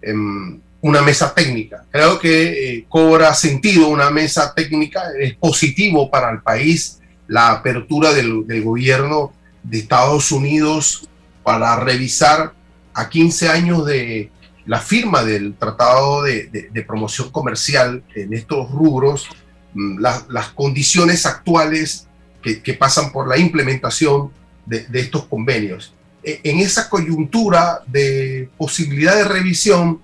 Em, 0.02 0.60
una 0.80 1.02
mesa 1.02 1.34
técnica. 1.34 1.84
Creo 1.90 2.18
que 2.18 2.76
eh, 2.76 2.86
cobra 2.88 3.34
sentido 3.34 3.88
una 3.88 4.10
mesa 4.10 4.54
técnica, 4.54 5.02
es 5.18 5.34
positivo 5.34 6.10
para 6.10 6.30
el 6.30 6.40
país 6.40 7.00
la 7.26 7.50
apertura 7.50 8.12
del, 8.12 8.46
del 8.46 8.62
gobierno 8.62 9.32
de 9.62 9.78
Estados 9.78 10.30
Unidos 10.30 11.08
para 11.42 11.76
revisar 11.76 12.54
a 12.94 13.08
15 13.08 13.48
años 13.48 13.86
de 13.86 14.30
la 14.68 14.80
firma 14.80 15.24
del 15.24 15.54
Tratado 15.54 16.22
de, 16.22 16.84
Promoción 16.86 17.30
Comercial 17.30 18.04
en 18.14 18.34
estos 18.34 18.70
rubros, 18.70 19.26
mm, 19.72 19.98
las 19.98 20.48
condiciones 20.54 21.24
actuales 21.24 22.06
que, 22.42 22.74
pasan 22.74 23.10
por 23.10 23.26
la 23.28 23.38
implementación 23.38 24.30
de, 24.66 24.86
estos 24.92 25.24
convenios. 25.24 25.94
E, 26.22 26.40
en 26.44 26.58
esa 26.58 26.90
coyuntura 26.90 27.80
de 27.86 28.50
posibilidad 28.58 29.16
de 29.16 29.24
revisión, 29.24 30.02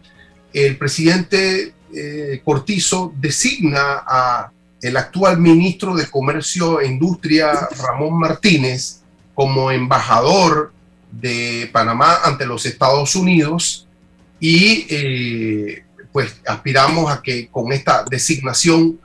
el 0.55 0.79
presidente 0.79 1.75
eh, 1.95 2.41
Cortizo 2.43 3.13
designa 3.17 4.03
a 4.07 4.51
el 4.81 4.97
actual 4.97 5.39
ministro 5.41 5.95
de 5.95 6.07
Comercio 6.07 6.81
e 6.81 6.87
Industria, 6.87 7.69
Ramón 7.83 8.19
Martínez, 8.19 9.03
como 9.35 9.71
embajador 9.71 10.73
de 11.13 11.69
Panamá 11.71 12.21
ante 12.25 12.47
los 12.47 12.65
Estados 12.65 13.15
Unidos 13.15 13.84
y 14.47 14.87
eh, 14.91 15.85
pues 16.13 16.39
aspiramos 16.47 17.11
a 17.11 17.23
que 17.23 17.49
con 17.49 17.73
esta 17.73 18.05
designación 18.05 19.01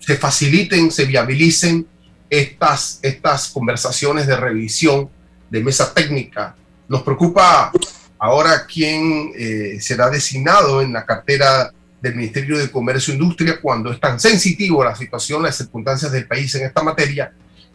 se 0.00 0.16
faciliten, 0.16 0.90
se 0.90 1.04
viabilicen 1.04 1.86
estas, 2.28 2.98
estas 3.00 3.50
conversaciones 3.50 4.26
de 4.26 4.34
revisión 4.34 5.08
de 5.48 5.60
mesa 5.62 5.94
técnica. 5.94 6.56
Nos 6.88 7.04
preocupa 7.04 7.70
ahora 8.18 8.66
quién 8.66 9.30
eh, 9.36 9.78
será 9.80 10.10
designado 10.10 10.82
en 10.82 10.92
la 10.92 11.06
cartera 11.06 11.72
del 12.00 12.16
Ministerio 12.16 12.58
de 12.58 12.68
Comercio 12.68 13.14
e 13.14 13.18
Industria 13.18 13.60
cuando 13.62 13.92
es 13.92 14.00
tan 14.00 14.18
sensitivo 14.18 14.82
la 14.82 14.96
situación, 14.96 15.44
las 15.44 15.58
circunstancias 15.58 16.10
del 16.10 16.26
país 16.26 16.52
en 16.56 16.66
esta 16.66 16.82
materia. 16.82 17.32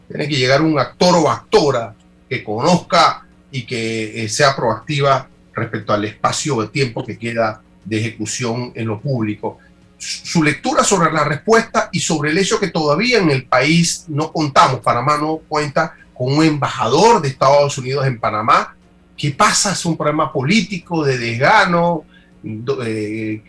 Tiene 0.10 0.28
que 0.28 0.36
llegar 0.36 0.62
un 0.62 0.78
actor 0.78 1.16
o 1.16 1.32
actora 1.32 1.96
que 2.30 2.44
conozca 2.44 3.26
y 3.50 3.66
que 3.66 4.26
eh, 4.26 4.28
sea 4.28 4.54
proactiva 4.58 5.30
respecto 5.58 5.94
al 5.94 6.06
espacio 6.06 6.62
de 6.62 6.68
tiempo 6.70 7.06
que 7.06 7.18
queda 7.18 7.62
de 7.84 8.00
ejecución 8.00 8.72
en 8.76 8.88
lo 8.88 9.00
público. 9.00 9.58
Su 9.98 10.44
lectura 10.44 10.84
sobre 10.84 11.12
la 11.12 11.24
respuesta 11.24 11.90
y 11.92 12.00
sobre 12.00 12.32
el 12.32 12.38
hecho 12.38 12.60
que 12.60 12.68
todavía 12.68 13.20
en 13.20 13.32
el 13.32 13.46
país 13.46 14.06
no 14.08 14.32
contamos, 14.32 14.82
Panamá 14.82 15.18
no 15.18 15.38
cuenta 15.48 15.96
con 16.14 16.34
un 16.34 16.44
embajador 16.44 17.22
de 17.22 17.30
Estados 17.30 17.78
Unidos 17.78 18.06
en 18.06 18.20
Panamá. 18.20 18.76
¿Qué 19.16 19.32
pasa? 19.32 19.72
¿Es 19.72 19.86
un 19.86 19.98
problema 19.98 20.32
político 20.32 21.04
de 21.04 21.18
desgano? 21.18 22.04
Eh, 22.86 23.42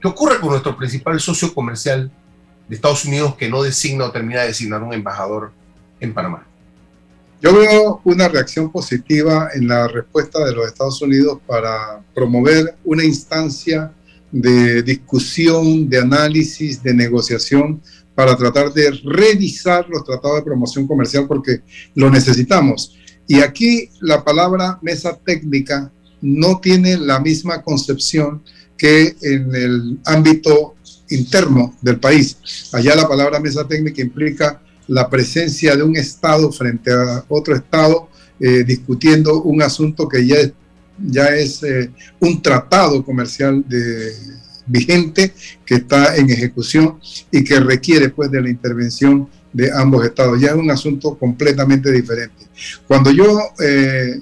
¿Qué 0.00 0.08
ocurre 0.08 0.40
con 0.40 0.50
nuestro 0.50 0.76
principal 0.76 1.20
socio 1.20 1.52
comercial 1.52 2.10
de 2.68 2.74
Estados 2.74 3.04
Unidos 3.04 3.34
que 3.36 3.48
no 3.48 3.62
designa 3.62 4.06
o 4.06 4.10
termina 4.10 4.40
de 4.40 4.48
designar 4.48 4.82
un 4.82 4.94
embajador 4.94 5.52
en 6.00 6.14
Panamá? 6.14 6.46
Yo 7.42 7.52
veo 7.52 8.00
una 8.04 8.28
reacción 8.28 8.70
positiva 8.70 9.48
en 9.52 9.66
la 9.66 9.88
respuesta 9.88 10.44
de 10.44 10.52
los 10.52 10.64
Estados 10.64 11.02
Unidos 11.02 11.40
para 11.44 12.00
promover 12.14 12.76
una 12.84 13.04
instancia 13.04 13.92
de 14.30 14.80
discusión, 14.84 15.88
de 15.88 15.98
análisis, 15.98 16.80
de 16.80 16.94
negociación 16.94 17.82
para 18.14 18.36
tratar 18.36 18.72
de 18.72 18.92
revisar 19.02 19.88
los 19.88 20.04
tratados 20.04 20.36
de 20.36 20.44
promoción 20.44 20.86
comercial 20.86 21.26
porque 21.26 21.62
lo 21.96 22.10
necesitamos. 22.10 22.96
Y 23.26 23.40
aquí 23.40 23.90
la 24.00 24.22
palabra 24.22 24.78
mesa 24.80 25.18
técnica 25.18 25.90
no 26.20 26.60
tiene 26.60 26.96
la 26.96 27.18
misma 27.18 27.60
concepción 27.62 28.44
que 28.78 29.16
en 29.20 29.52
el 29.52 29.98
ámbito 30.04 30.76
interno 31.10 31.74
del 31.82 31.98
país. 31.98 32.70
Allá 32.72 32.94
la 32.94 33.08
palabra 33.08 33.40
mesa 33.40 33.66
técnica 33.66 34.00
implica 34.00 34.61
la 34.88 35.08
presencia 35.08 35.76
de 35.76 35.82
un 35.82 35.96
Estado 35.96 36.50
frente 36.52 36.92
a 36.92 37.24
otro 37.28 37.54
Estado 37.54 38.08
eh, 38.40 38.64
discutiendo 38.64 39.42
un 39.42 39.62
asunto 39.62 40.08
que 40.08 40.26
ya 40.26 40.36
es, 40.36 40.52
ya 40.98 41.26
es 41.26 41.62
eh, 41.62 41.90
un 42.20 42.42
tratado 42.42 43.04
comercial 43.04 43.64
de, 43.68 44.12
vigente 44.66 45.32
que 45.64 45.76
está 45.76 46.16
en 46.16 46.30
ejecución 46.30 46.98
y 47.30 47.44
que 47.44 47.60
requiere 47.60 48.10
pues 48.10 48.30
de 48.30 48.40
la 48.40 48.50
intervención 48.50 49.28
de 49.52 49.70
ambos 49.72 50.04
estados. 50.04 50.40
Ya 50.40 50.48
es 50.48 50.54
un 50.54 50.70
asunto 50.70 51.16
completamente 51.18 51.90
diferente. 51.90 52.46
Cuando 52.86 53.10
yo 53.10 53.38
eh, 53.60 54.20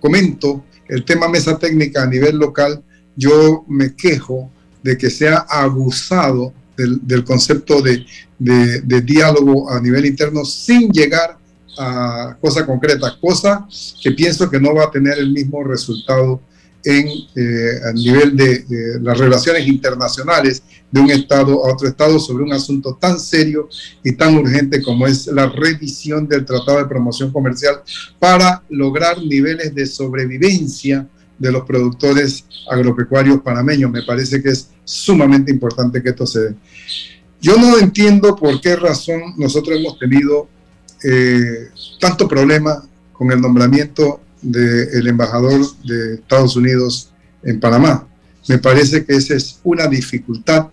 comento 0.00 0.64
el 0.88 1.04
tema 1.04 1.28
mesa 1.28 1.58
técnica 1.58 2.02
a 2.02 2.06
nivel 2.06 2.36
local, 2.36 2.82
yo 3.16 3.64
me 3.68 3.94
quejo 3.94 4.50
de 4.82 4.98
que 4.98 5.10
se 5.10 5.28
ha 5.28 5.38
abusado 5.48 6.52
del, 6.76 7.24
concepto 7.24 7.82
de, 7.82 8.04
diálogo 8.38 9.70
a 9.70 9.80
nivel 9.80 10.06
interno 10.06 10.44
sin 10.44 10.90
llegar 10.90 11.38
a 11.78 12.36
cosas 12.40 12.64
concretas, 12.64 13.16
cosa 13.20 13.66
que 14.02 14.12
pienso 14.12 14.48
que 14.48 14.60
no 14.60 14.74
va 14.74 14.84
a 14.84 14.90
tener 14.90 15.18
el 15.18 15.32
mismo 15.32 15.64
resultado 15.64 16.40
en 16.84 17.08
eh, 17.34 17.80
a 17.88 17.92
nivel 17.92 18.36
de, 18.36 18.64
las 19.00 19.18
relaciones 19.18 19.66
internacionales 19.66 20.62
de 20.90 21.00
un 21.00 21.10
Estado 21.10 21.64
a 21.64 21.72
otro 21.72 21.88
Estado 21.88 22.18
sobre 22.18 22.44
un 22.44 22.52
asunto 22.52 22.96
tan 23.00 23.18
serio 23.18 23.68
y 24.02 24.12
tan 24.12 24.36
urgente 24.36 24.82
como 24.82 25.06
es 25.06 25.26
la 25.28 25.46
revisión 25.46 26.28
del 26.28 26.44
Tratado 26.44 26.78
de 26.78 26.86
Promoción 26.86 27.32
Comercial 27.32 27.82
para 28.18 28.62
lograr 28.68 29.18
niveles 29.18 29.74
de 29.74 29.86
sobrevivencia 29.86 31.08
de 31.38 31.52
los 31.52 31.64
productores 31.64 32.44
agropecuarios 32.70 33.40
panameños. 33.40 33.90
Me 33.90 34.02
parece 34.02 34.42
que 34.42 34.50
es 34.50 34.68
sumamente 34.84 35.50
importante 35.50 36.02
que 36.02 36.10
esto 36.10 36.26
se 36.26 36.40
dé. 36.40 36.54
Yo 37.40 37.56
no 37.58 37.78
entiendo 37.78 38.36
por 38.36 38.60
qué 38.60 38.76
razón 38.76 39.34
nosotros 39.36 39.78
hemos 39.78 39.98
tenido 39.98 40.48
eh, 41.02 41.68
tanto 42.00 42.26
problema 42.26 42.82
con 43.12 43.30
el 43.30 43.40
nombramiento 43.40 44.20
del 44.40 45.06
embajador 45.06 45.60
de 45.84 46.14
Estados 46.14 46.56
Unidos 46.56 47.10
en 47.42 47.60
Panamá. 47.60 48.06
Me 48.48 48.58
parece 48.58 49.04
que 49.04 49.14
esa 49.14 49.34
es 49.34 49.60
una 49.62 49.86
dificultad 49.86 50.68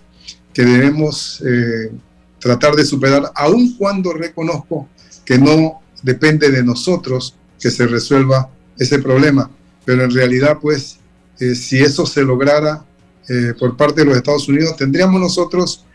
que 0.54 0.64
debemos 0.64 1.42
eh, 1.46 1.92
tratar 2.40 2.76
de 2.76 2.86
superar, 2.86 3.32
aun 3.36 3.76
cuando 3.78 4.14
reconozco 4.14 4.90
que 5.24 5.38
no 5.38 5.82
depende 6.04 6.50
de 6.50 6.64
nosotros 6.64 7.36
que 7.60 7.70
se 7.70 7.88
resuelva 7.88 8.50
ese 8.78 9.00
problema. 9.00 9.50
Pero 9.86 10.04
en 10.04 10.12
realidad, 10.12 10.58
pues, 10.62 10.98
eh, 11.40 11.56
si 11.56 11.80
eso 11.80 12.06
se 12.06 12.24
lograra 12.24 12.86
eh, 13.30 13.54
por 13.58 13.78
parte 13.78 14.02
de 14.02 14.08
los 14.08 14.18
Estados 14.18 14.48
Unidos, 14.48 14.76
tendríamos 14.78 15.20
nosotros 15.20 15.86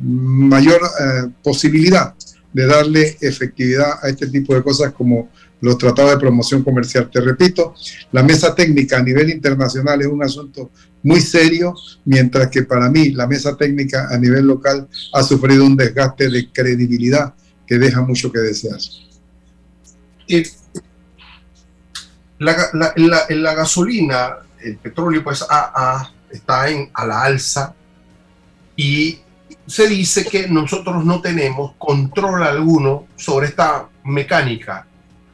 mayor 0.00 0.80
posibilidad 1.44 2.12
de 2.52 2.66
darle 2.66 3.16
efectividad 3.20 3.92
a 4.02 4.08
este 4.08 4.26
tipo 4.26 4.54
de 4.54 4.62
cosas 4.62 4.92
como 4.92 5.30
los 5.62 5.78
tratados 5.78 6.10
de 6.10 6.18
promoción 6.18 6.62
comercial. 6.62 7.08
Te 7.10 7.20
repito, 7.20 7.74
la 8.10 8.22
mesa 8.22 8.54
técnica 8.54 8.98
a 8.98 9.02
nivel 9.02 9.30
internacional 9.30 10.00
es 10.00 10.08
un 10.08 10.22
asunto 10.22 10.70
muy 11.04 11.20
serio, 11.20 11.74
mientras 12.04 12.48
que 12.48 12.62
para 12.64 12.90
mí 12.90 13.12
la 13.12 13.26
mesa 13.26 13.56
técnica 13.56 14.08
a 14.10 14.18
nivel 14.18 14.44
local 14.44 14.88
ha 15.12 15.22
sufrido 15.22 15.64
un 15.64 15.76
desgaste 15.76 16.28
de 16.28 16.50
credibilidad 16.52 17.32
que 17.66 17.78
deja 17.78 18.02
mucho 18.02 18.30
que 18.30 18.40
desear. 18.40 18.78
la, 22.38 22.92
la, 23.30 23.54
gasolina, 23.54 24.38
el 24.60 24.76
petróleo, 24.78 25.22
pues 25.22 25.44
está 26.32 26.68
en, 26.68 26.90
a 26.94 27.06
la 27.06 27.22
alza 27.22 27.74
y 28.76 29.18
se 29.66 29.86
dice 29.86 30.24
que 30.24 30.48
nosotros 30.48 31.04
no 31.04 31.20
tenemos 31.20 31.72
control 31.78 32.42
alguno 32.42 33.06
sobre 33.16 33.48
esta 33.48 33.88
mecánica 34.04 34.86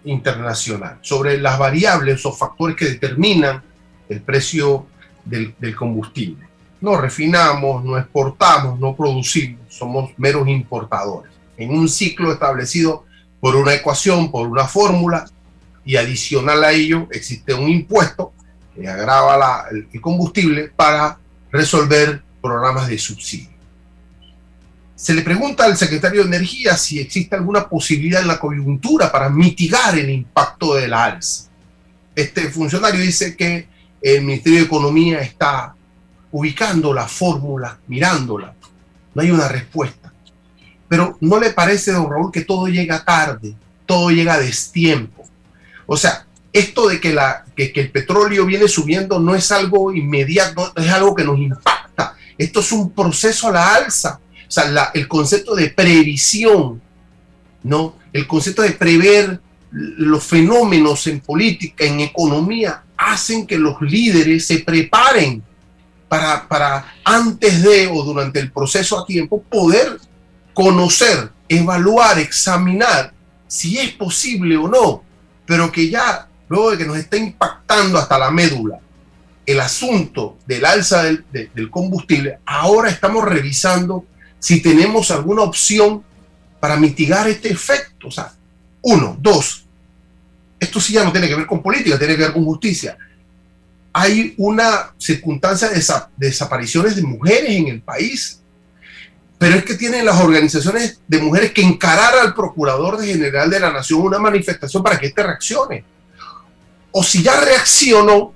internacional, 0.04 0.98
sobre 1.00 1.38
las 1.38 1.58
variables 1.58 2.24
o 2.26 2.32
factores 2.32 2.76
que 2.76 2.86
determinan 2.86 3.62
el 4.08 4.20
precio 4.20 4.86
del, 5.24 5.54
combustible. 5.76 6.46
No 6.80 6.96
refinamos, 6.96 7.84
no 7.84 7.98
exportamos, 7.98 8.78
no 8.78 8.94
producimos, 8.94 9.60
somos 9.68 10.10
meros 10.16 10.46
importadores. 10.48 11.32
En 11.56 11.76
un 11.76 11.88
ciclo 11.88 12.32
establecido 12.32 13.04
por 13.40 13.56
una 13.56 13.74
ecuación, 13.74 14.30
por 14.30 14.46
una 14.48 14.66
fórmula, 14.66 15.26
y 15.84 15.96
adicional 15.96 16.62
a 16.64 16.72
ello 16.72 17.08
existe 17.10 17.54
un 17.54 17.68
impuesto 17.68 18.32
que 18.78 18.88
agrava 18.88 19.66
el 19.70 20.00
combustible 20.00 20.70
para 20.74 21.18
resolver 21.50 22.22
programas 22.40 22.88
de 22.88 22.98
subsidio. 22.98 23.58
Se 24.94 25.14
le 25.14 25.22
pregunta 25.22 25.64
al 25.64 25.76
secretario 25.76 26.22
de 26.22 26.36
Energía 26.36 26.76
si 26.76 26.98
existe 26.98 27.36
alguna 27.36 27.68
posibilidad 27.68 28.20
en 28.20 28.28
la 28.28 28.40
coyuntura 28.40 29.12
para 29.12 29.28
mitigar 29.28 29.96
el 29.96 30.10
impacto 30.10 30.74
de 30.74 30.88
la 30.88 31.04
alza. 31.04 31.44
Este 32.14 32.50
funcionario 32.50 33.00
dice 33.00 33.36
que 33.36 33.68
el 34.02 34.24
Ministerio 34.24 34.58
de 34.58 34.64
Economía 34.64 35.20
está 35.20 35.74
ubicando 36.32 36.92
la 36.92 37.06
fórmula, 37.06 37.78
mirándola. 37.86 38.54
No 39.14 39.22
hay 39.22 39.30
una 39.30 39.48
respuesta. 39.48 40.12
Pero 40.88 41.16
¿no 41.20 41.38
le 41.38 41.50
parece, 41.50 41.92
don 41.92 42.10
Raúl, 42.10 42.32
que 42.32 42.44
todo 42.44 42.66
llega 42.66 43.04
tarde, 43.04 43.54
todo 43.86 44.10
llega 44.10 44.34
a 44.34 44.40
destiempo? 44.40 45.24
O 45.86 45.96
sea, 45.96 46.26
esto 46.52 46.88
de 46.88 47.00
que, 47.00 47.12
la, 47.12 47.44
que, 47.56 47.72
el 47.74 47.90
petróleo 47.90 48.46
viene 48.46 48.68
subiendo 48.68 49.18
no 49.18 49.34
es 49.34 49.52
algo 49.52 49.92
inmediato, 49.92 50.72
es 50.76 50.90
algo 50.90 51.14
que 51.14 51.24
nos 51.24 51.38
impacta. 51.38 52.14
Esto 52.36 52.60
es 52.60 52.72
un 52.72 52.90
proceso 52.90 53.48
a 53.48 53.52
la 53.52 53.74
alza 53.74 54.20
o 54.48 54.50
sea, 54.50 54.90
el 54.94 55.06
concepto 55.06 55.54
de 55.54 55.68
previsión, 55.68 56.80
¿no? 57.62 57.96
El 58.12 58.26
concepto 58.26 58.62
de 58.62 58.70
prever 58.70 59.40
los 59.70 60.24
fenómenos 60.24 61.06
en 61.06 61.20
política, 61.20 61.84
en 61.84 62.00
economía, 62.00 62.82
hacen 62.96 63.46
que 63.46 63.58
los 63.58 63.80
líderes 63.82 64.46
se 64.46 64.60
preparen 64.60 65.42
para, 66.08 66.48
para 66.48 66.94
antes 67.04 67.62
de 67.62 67.88
o 67.88 68.02
durante 68.02 68.40
el 68.40 68.50
proceso 68.50 68.98
a 68.98 69.04
tiempo 69.04 69.42
poder 69.42 70.00
conocer, 70.54 71.30
evaluar, 71.46 72.18
examinar 72.18 73.12
si 73.46 73.78
es 73.78 73.92
posible 73.92 74.56
o 74.56 74.66
no, 74.66 75.04
pero 75.44 75.70
que 75.70 75.90
ya 75.90 76.27
luego 76.48 76.70
de 76.70 76.78
que 76.78 76.86
nos 76.86 76.96
está 76.96 77.16
impactando 77.16 77.98
hasta 77.98 78.18
la 78.18 78.30
médula 78.30 78.78
el 79.46 79.60
asunto 79.60 80.36
del 80.46 80.64
alza 80.66 81.04
del, 81.04 81.24
del 81.32 81.70
combustible, 81.70 82.38
ahora 82.44 82.90
estamos 82.90 83.24
revisando 83.24 84.04
si 84.38 84.60
tenemos 84.60 85.10
alguna 85.10 85.40
opción 85.40 86.04
para 86.60 86.76
mitigar 86.76 87.26
este 87.28 87.50
efecto. 87.50 88.08
O 88.08 88.10
sea, 88.10 88.32
uno, 88.82 89.16
dos, 89.18 89.64
esto 90.60 90.80
sí 90.80 90.92
ya 90.92 91.04
no 91.04 91.12
tiene 91.12 91.28
que 91.28 91.36
ver 91.36 91.46
con 91.46 91.62
política, 91.62 91.98
tiene 91.98 92.16
que 92.16 92.24
ver 92.24 92.32
con 92.32 92.44
justicia. 92.44 92.98
Hay 93.92 94.34
una 94.36 94.92
circunstancia 94.98 95.70
de 95.70 95.82
desapariciones 96.16 96.96
de 96.96 97.02
mujeres 97.02 97.50
en 97.50 97.68
el 97.68 97.80
país, 97.80 98.40
pero 99.38 99.56
es 99.56 99.64
que 99.64 99.74
tienen 99.74 100.04
las 100.04 100.20
organizaciones 100.20 101.00
de 101.06 101.18
mujeres 101.18 101.52
que 101.52 101.62
encarar 101.62 102.18
al 102.18 102.34
Procurador 102.34 103.02
General 103.02 103.48
de 103.48 103.60
la 103.60 103.72
Nación 103.72 104.02
una 104.02 104.18
manifestación 104.18 104.82
para 104.82 104.98
que 104.98 105.06
éste 105.06 105.22
reaccione. 105.22 105.84
O 106.92 107.02
si 107.02 107.22
ya 107.22 107.40
reaccionó, 107.40 108.32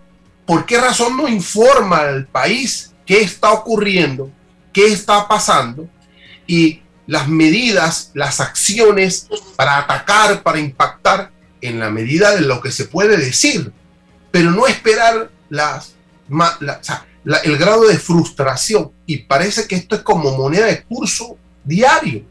¿por 0.47 0.67
qué 0.67 0.79
razón 0.79 1.17
no 1.17 1.29
informa 1.29 2.01
al 2.01 2.27
país 2.27 2.93
qué 3.07 3.21
está 3.21 3.53
ocurriendo, 3.53 4.31
qué 4.73 4.87
está 4.87 5.27
pasando 5.29 5.89
y 6.47 6.83
las 7.07 7.29
medidas, 7.29 8.11
las 8.15 8.41
acciones 8.41 9.29
para 9.57 9.79
atacar, 9.79 10.43
para 10.43 10.59
impactar 10.59 11.33
en 11.61 11.79
la 11.79 11.91
medida 11.91 12.35
de 12.35 12.43
lo 12.43 12.61
que 12.61 12.71
se 12.71 12.87
puede 12.87 13.17
decir, 13.17 13.73
pero 14.31 14.51
no 14.51 14.67
esperar 14.67 15.31
las, 15.49 15.95
el 17.45 17.59
grado 17.59 17.87
de 17.87 17.99
frustración. 17.99 18.93
Y 19.07 19.19
parece 19.19 19.67
que 19.67 19.77
esto 19.77 19.97
es 19.97 20.03
como 20.03 20.37
moneda 20.37 20.67
de 20.67 20.83
curso 20.83 21.37
diario. 21.65 22.25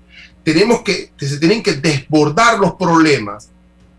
Tenemos 0.43 0.81
que, 0.81 1.11
se 1.17 1.37
tienen 1.37 1.61
que 1.61 1.73
desbordar 1.73 2.59
los 2.59 2.73
problemas 2.73 3.49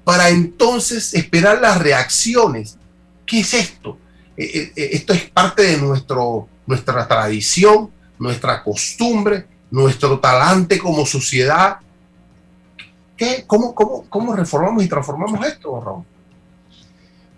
para 0.04 0.28
entonces 0.28 1.14
esperar 1.14 1.60
las 1.60 1.80
reacciones. 1.80 2.76
¿Qué 3.26 3.40
es 3.40 3.54
esto? 3.54 3.98
Eh, 4.36 4.44
eh, 4.44 4.72
eh, 4.76 4.90
esto 4.92 5.12
es 5.12 5.30
parte 5.30 5.62
de 5.62 5.78
nuestro, 5.78 6.48
nuestra 6.66 7.06
tradición, 7.06 7.90
nuestra 8.18 8.62
costumbre, 8.62 9.46
nuestro 9.70 10.18
talante 10.18 10.78
como 10.78 11.06
sociedad 11.06 11.78
cómo, 13.46 14.34
reformamos 14.34 14.84
y 14.84 14.88
transformamos 14.88 15.46
esto, 15.46 15.80
Raúl? 15.80 16.04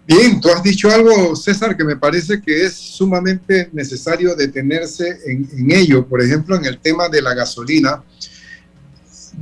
Bien, 0.06 0.38
tú 0.38 0.50
has 0.50 0.62
dicho 0.62 0.90
algo, 0.90 1.34
César, 1.34 1.76
que 1.76 1.84
me 1.84 1.96
parece 1.96 2.40
que 2.40 2.66
es 2.66 2.74
sumamente 2.74 3.70
necesario 3.72 4.34
detenerse 4.34 5.18
en, 5.26 5.48
en, 5.50 5.70
ello. 5.70 6.06
Por 6.06 6.20
ejemplo, 6.20 6.56
en 6.56 6.66
el 6.66 6.78
tema 6.78 7.08
de 7.08 7.22
la 7.22 7.32
gasolina. 7.32 8.02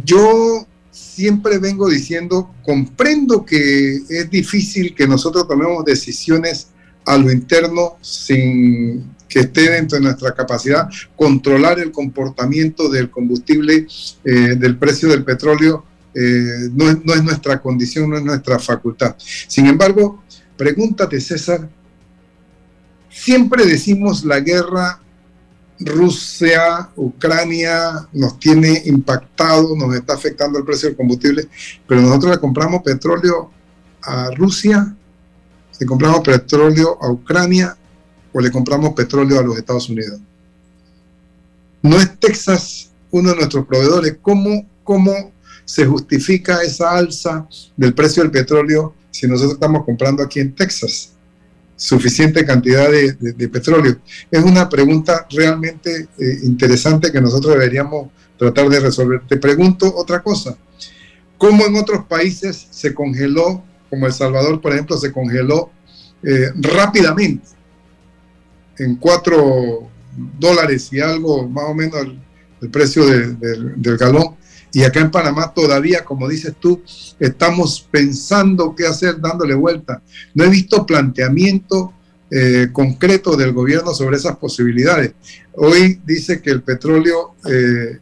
Yo 0.05 0.65
siempre 1.15 1.59
vengo 1.59 1.89
diciendo, 1.89 2.55
comprendo 2.65 3.45
que 3.45 3.97
es 4.09 4.31
difícil 4.31 4.95
que 4.95 5.07
nosotros 5.07 5.47
tomemos 5.47 5.85
decisiones 5.85 6.69
a 7.05 7.19
lo 7.19 7.31
interno 7.31 7.97
sin 8.01 9.13
que 9.29 9.41
esté 9.41 9.71
dentro 9.71 9.99
de 9.99 10.05
nuestra 10.05 10.35
capacidad, 10.35 10.89
controlar 11.17 11.79
el 11.81 11.91
comportamiento 11.91 12.89
del 12.89 13.11
combustible, 13.11 13.87
eh, 14.25 14.31
del 14.57 14.77
precio 14.77 15.09
del 15.09 15.25
petróleo 15.25 15.85
eh, 16.15 16.69
no, 16.73 16.91
es, 16.91 17.23
nuestra 17.23 17.61
condición, 17.61 18.11
no 18.11 18.19
es 18.19 18.25
nuestra 18.25 18.59
facultad. 18.59 19.17
Sin 19.19 19.67
embargo, 19.67 20.23
pregúntate, 20.57 21.21
César, 21.21 21.69
siempre 23.11 23.65
decimos 23.65 24.25
la 24.25 24.41
guerra 24.41 25.01
Rusia, 25.85 26.91
Ucrania 26.97 28.09
nos 28.13 28.39
tiene 28.39 28.83
impactado, 28.87 29.77
nos 29.77 29.95
está 29.95 30.15
afectando 30.15 30.59
el 30.59 30.65
precio 30.65 30.89
del 30.89 30.97
combustible, 30.97 31.49
pero 31.87 32.01
nosotros 32.01 32.33
le 32.33 32.41
compramos 32.41 32.83
petróleo 32.83 33.51
a 34.03 34.31
Rusia, 34.31 34.95
le 35.79 35.87
compramos 35.87 36.21
petróleo 36.21 36.99
a 37.01 37.11
Ucrania 37.11 37.77
o 38.33 38.41
le 38.41 38.51
compramos 38.51 38.95
petróleo 38.95 39.39
a 39.39 39.43
los 39.43 39.57
Estados 39.57 39.89
Unidos. 39.89 40.21
No 41.83 41.97
es 41.99 42.19
Texas 42.19 42.91
uno 43.11 43.31
de 43.31 43.37
nuestros 43.37 43.67
proveedores. 43.67 44.17
¿Cómo, 44.23 44.67
cómo 44.83 45.33
se 45.65 45.87
justifica 45.87 46.63
esa 46.63 46.91
alza 46.91 47.47
del 47.77 47.95
precio 47.95 48.23
del 48.23 48.33
petróleo 48.33 48.95
si 49.11 49.27
nosotros 49.27 49.55
estamos 49.55 49.85
comprando 49.85 50.23
aquí 50.23 50.41
en 50.41 50.55
Texas 50.55 51.12
suficiente 51.83 52.45
cantidad 52.45 52.91
de, 52.91 53.49
petróleo? 53.49 53.99
Es 54.31 54.43
una 54.43 54.69
pregunta 54.69 55.27
realmente 55.31 56.09
eh, 56.19 56.39
interesante 56.45 57.11
que 57.11 57.21
nosotros 57.21 57.55
deberíamos 57.55 58.09
tratar 58.39 58.69
de 58.69 58.81
resolver. 58.81 59.23
Te 59.29 59.37
pregunto 59.37 59.93
otra 59.95 60.23
cosa. 60.23 60.57
¿Cómo 61.39 61.67
en 61.67 61.77
otros 61.77 62.05
países 62.07 62.69
se 62.71 62.95
congeló, 62.95 63.65
como 63.91 64.07
El 64.07 64.13
Salvador, 64.13 64.61
por 64.61 64.73
ejemplo, 64.73 64.97
se 64.97 65.13
congeló 65.13 65.71
eh, 66.23 66.51
rápidamente, 66.55 67.49
en 68.79 68.97
cuatro 68.97 69.89
dólares 70.39 70.89
y 70.93 71.01
algo, 71.01 71.49
más 71.49 71.65
o 71.65 71.75
menos 71.75 72.01
el, 72.61 72.71
precio 72.71 73.05
del 73.05 73.97
galón, 73.99 74.37
y 74.73 74.83
acá 74.85 75.01
en 75.01 75.11
Panamá 75.11 75.53
todavía, 75.55 76.05
como 76.05 76.29
dices 76.29 76.55
tú, 76.59 76.83
estamos 77.21 77.87
pensando 77.91 78.75
qué 78.75 78.87
hacer, 78.87 79.21
dándole 79.21 79.55
vuelta. 79.55 80.03
No 80.35 80.45
he 80.45 80.49
visto 80.49 80.87
planteamiento 80.87 81.93
eh, 82.31 82.69
concreto 82.73 83.37
del 83.37 83.53
gobierno 83.53 83.93
sobre 83.93 84.17
esas 84.17 84.39
posibilidades. 84.39 85.13
Hoy 85.53 86.01
dice 86.07 86.41
que 86.41 86.51
el 86.51 86.63
petróleo 86.63 87.35
eh, 87.51 87.99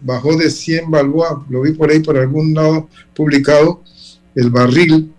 bajó 0.00 0.36
de 0.36 0.50
100 0.50 0.90
balboas, 0.90 1.32
lo 1.50 1.60
vi 1.60 1.72
por 1.72 1.90
ahí 1.90 2.00
por 2.00 2.16
algún 2.16 2.54
lado 2.54 2.88
publicado, 3.14 3.82
el 4.34 4.50
barril, 4.50 5.12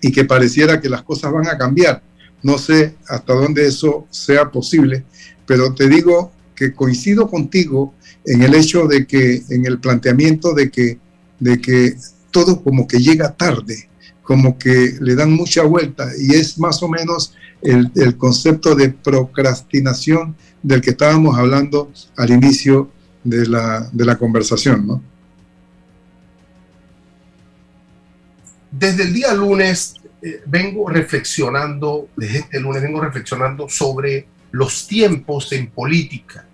y 0.00 0.12
que 0.12 0.24
pareciera 0.24 0.80
que 0.80 0.88
las 0.88 1.02
cosas 1.02 1.32
van 1.32 1.48
a 1.48 1.58
cambiar. 1.58 2.02
No 2.42 2.58
sé 2.58 2.94
hasta 3.08 3.34
dónde 3.34 3.66
eso 3.66 4.06
sea 4.10 4.50
posible, 4.50 5.04
pero 5.46 5.74
te 5.74 5.88
digo 5.88 6.32
que 6.54 6.72
coincido 6.72 7.28
contigo 7.28 7.94
en 8.24 8.42
el 8.42 8.54
hecho 8.54 8.86
de 8.86 9.06
que, 9.06 9.42
en 9.50 9.66
el 9.66 9.78
planteamiento 9.78 10.54
de 10.54 10.70
que, 10.70 10.98
de 11.40 11.60
que 11.60 11.94
todo 12.30 12.62
como 12.62 12.86
que 12.86 12.98
llega 12.98 13.32
tarde, 13.32 13.88
como 14.22 14.58
que 14.58 14.96
le 15.00 15.14
dan 15.14 15.32
mucha 15.32 15.62
vuelta 15.64 16.08
y 16.18 16.34
es 16.34 16.58
más 16.58 16.82
o 16.82 16.88
menos 16.88 17.34
el, 17.60 17.90
el 17.96 18.16
concepto 18.16 18.74
de 18.74 18.90
procrastinación 18.90 20.36
del 20.62 20.80
que 20.80 20.90
estábamos 20.90 21.36
hablando 21.36 21.90
al 22.16 22.30
inicio 22.30 22.90
de 23.24 23.46
la, 23.46 23.88
de 23.92 24.04
la 24.04 24.16
conversación, 24.16 24.86
¿no? 24.86 25.02
Desde 28.70 29.02
el 29.02 29.12
día 29.12 29.34
lunes 29.34 29.94
eh, 30.22 30.40
vengo 30.46 30.88
reflexionando, 30.88 32.08
desde 32.16 32.38
este 32.38 32.60
lunes 32.60 32.82
vengo 32.82 33.00
reflexionando 33.00 33.68
sobre 33.68 34.26
los 34.50 34.86
tiempos 34.86 35.52
en 35.52 35.68
política 35.70 36.46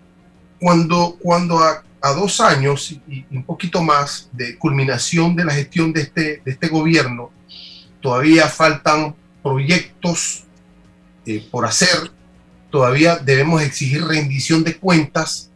cuando, 0.61 1.17
cuando 1.21 1.59
a, 1.59 1.83
dos 2.15 2.41
años 2.41 2.93
y, 2.93 3.25
un 3.31 3.43
poquito 3.43 3.83
más 3.83 4.29
de 4.33 4.57
culminación 4.57 5.37
de 5.37 5.45
la 5.45 5.53
gestión 5.53 5.93
de 5.93 6.03
este, 6.03 6.43
de 6.45 6.51
este 6.51 6.69
gobierno, 6.69 7.31
todavía 8.01 8.49
faltan 8.49 9.15
proyectos 9.43 10.45
eh, 11.27 11.47
por 11.51 11.67
hacer, 11.67 12.11
todavía 12.71 13.17
debemos 13.17 13.63
exigir 13.63 14.05
rendición 14.05 14.65
de 14.65 14.77
cuentas, 14.77 15.51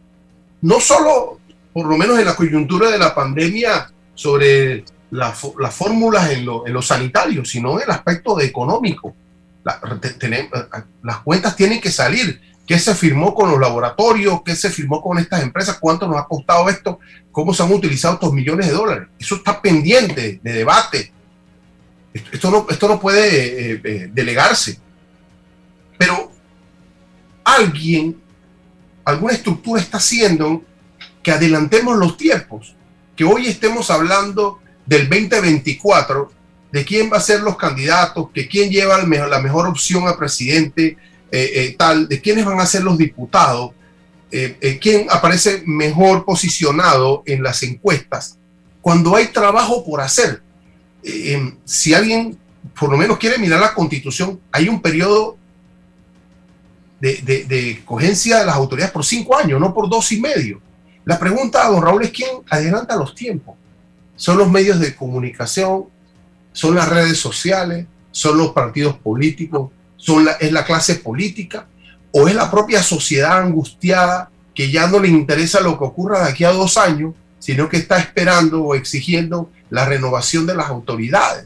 no 0.61 0.79
solo, 0.79 1.39
por 1.73 1.85
lo 1.85 1.97
menos 1.97 2.19
en 2.19 2.25
la 2.25 2.35
coyuntura 2.35 2.91
de 2.91 2.99
la 2.99 3.15
pandemia, 3.15 3.91
sobre 4.15 4.85
las 5.09 5.75
fórmulas 5.75 6.31
en 6.31 6.45
lo, 6.45 6.67
en 6.67 6.81
sanitario, 6.81 7.45
sino 7.45 7.77
en 7.77 7.83
el 7.83 7.91
aspecto 7.91 8.39
económico. 8.39 9.15
las 9.63 11.17
cuentas 11.23 11.55
tienen 11.55 11.79
que 11.79 11.91
salir 11.91 12.39
qué 12.65 12.79
se 12.79 12.95
firmó 12.95 13.33
con 13.33 13.51
los 13.51 13.59
laboratorios, 13.59 14.41
qué 14.43 14.55
se 14.55 14.69
firmó 14.69 15.01
con 15.01 15.17
estas 15.17 15.43
empresas, 15.43 15.77
cuánto 15.79 16.07
nos 16.07 16.17
ha 16.17 16.25
costado 16.25 16.69
esto, 16.69 16.99
cómo 17.31 17.53
se 17.53 17.63
han 17.63 17.73
utilizado 17.73 18.15
estos 18.15 18.33
millones 18.33 18.67
de 18.67 18.73
dólares. 18.73 19.07
Eso 19.19 19.35
está 19.35 19.61
pendiente 19.61 20.39
de 20.41 20.53
debate. 20.53 21.11
Esto 22.13 22.51
no, 22.51 22.67
esto 22.69 22.87
no 22.87 22.99
puede 22.99 23.73
eh, 23.73 23.81
eh, 23.83 24.09
delegarse. 24.13 24.79
Pero 25.97 26.31
alguien, 27.43 28.21
alguna 29.03 29.33
estructura 29.33 29.81
está 29.81 29.97
haciendo 29.97 30.63
que 31.21 31.31
adelantemos 31.31 31.97
los 31.97 32.17
tiempos, 32.17 32.75
que 33.15 33.23
hoy 33.23 33.47
estemos 33.47 33.89
hablando 33.89 34.59
del 34.85 35.09
2024, 35.09 36.31
de 36.71 36.85
quién 36.85 37.11
va 37.11 37.17
a 37.17 37.21
ser 37.21 37.41
los 37.41 37.55
candidatos, 37.55 38.29
que 38.33 38.47
quién 38.47 38.69
lleva 38.69 38.97
la 38.97 39.39
mejor 39.39 39.67
opción 39.67 40.07
a 40.07 40.17
presidente, 40.17 40.97
eh, 41.35 41.63
eh, 41.63 41.75
tal, 41.75 42.07
de 42.07 42.21
quiénes 42.21 42.45
van 42.45 42.59
a 42.59 42.65
ser 42.67 42.83
los 42.83 42.95
diputados, 42.95 43.71
eh, 44.29 44.77
quién 44.79 45.07
aparece 45.09 45.63
mejor 45.65 46.25
posicionado 46.25 47.23
en 47.25 47.41
las 47.41 47.63
encuestas, 47.63 48.37
cuando 48.81 49.15
hay 49.15 49.29
trabajo 49.29 49.83
por 49.83 49.99
hacer. 49.99 50.43
si 51.65 51.91
alguien 51.95 52.37
por 52.79 52.91
lo 52.91 52.97
menos 52.97 53.17
quiere 53.17 53.39
mirar 53.39 53.59
la 53.59 53.73
constitución, 53.73 54.39
hay 54.51 54.69
un 54.69 54.79
periodo 54.79 55.35
de, 56.99 57.15
de, 57.23 57.45
de, 57.45 57.83
cogencia 57.83 58.37
de 58.37 58.45
las 58.45 58.55
autoridades 58.55 58.93
por 58.93 59.03
cinco 59.03 59.35
años, 59.35 59.59
no 59.59 59.73
por 59.73 59.89
dos 59.89 60.11
y 60.11 60.21
medio. 60.21 60.61
La 61.03 61.17
pregunta 61.17 61.65
a 61.65 61.69
don 61.71 61.81
Raúl 61.81 62.03
es 62.03 62.11
quién 62.11 62.29
adelanta 62.47 62.95
los 62.95 63.15
tiempos. 63.15 63.55
Son 64.15 64.37
los 64.37 64.51
medios 64.51 64.79
de 64.79 64.95
comunicación, 64.95 65.85
son 66.51 66.75
las 66.75 66.87
redes 66.87 67.17
sociales, 67.17 67.87
son 68.11 68.37
los 68.37 68.51
partidos 68.51 68.97
políticos, 68.97 69.71
es 70.39 70.51
la 70.51 70.65
clase 70.65 70.95
política 70.95 71.67
o 72.11 72.27
es 72.27 72.35
la 72.35 72.49
propia 72.51 72.83
sociedad 72.83 73.39
angustiada 73.39 74.29
que 74.53 74.71
ya 74.71 74.87
no 74.87 74.99
le 74.99 75.07
interesa 75.07 75.61
lo 75.61 75.77
que 75.77 75.85
ocurra 75.85 76.23
de 76.23 76.29
aquí 76.29 76.43
a 76.43 76.51
dos 76.51 76.77
años, 76.77 77.13
sino 77.39 77.67
que 77.67 77.77
está 77.77 77.97
esperando 77.97 78.63
o 78.63 78.75
exigiendo 78.75 79.49
la 79.69 79.85
renovación 79.85 80.45
de 80.45 80.55
las 80.55 80.67
autoridades. 80.67 81.45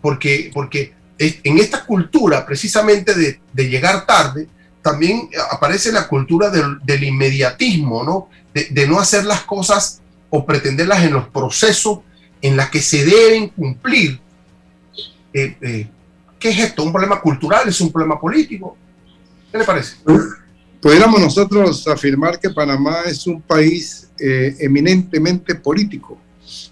Porque, 0.00 0.50
porque 0.52 0.94
en 1.18 1.58
esta 1.58 1.84
cultura 1.84 2.44
precisamente 2.44 3.14
de, 3.14 3.40
de 3.52 3.68
llegar 3.68 4.04
tarde, 4.04 4.48
también 4.86 5.28
aparece 5.50 5.90
la 5.90 6.06
cultura 6.06 6.48
del, 6.48 6.78
del 6.84 7.02
inmediatismo, 7.02 8.04
¿no? 8.04 8.28
De, 8.54 8.86
no 8.86 9.00
hacer 9.00 9.24
las 9.24 9.40
cosas 9.40 10.00
o 10.30 10.46
pretenderlas 10.46 11.02
en 11.02 11.12
los 11.12 11.26
procesos 11.28 11.98
en 12.40 12.56
las 12.56 12.70
que 12.70 12.80
se 12.80 13.04
deben 13.04 13.48
cumplir. 13.48 14.20
Eh, 15.34 15.56
eh, 15.60 15.88
¿Qué 16.46 16.52
es 16.52 16.60
esto? 16.60 16.84
¿Un 16.84 16.92
problema 16.92 17.20
cultural? 17.20 17.68
¿Es 17.68 17.80
un 17.80 17.90
problema 17.90 18.20
político? 18.20 18.76
¿Qué 19.50 19.58
le 19.58 19.64
parece? 19.64 19.96
Pudiéramos 20.80 21.20
nosotros 21.20 21.88
afirmar 21.88 22.38
que 22.38 22.50
Panamá 22.50 22.98
es 23.04 23.26
un 23.26 23.42
país 23.42 24.08
eh, 24.16 24.54
eminentemente 24.60 25.56
político, 25.56 26.16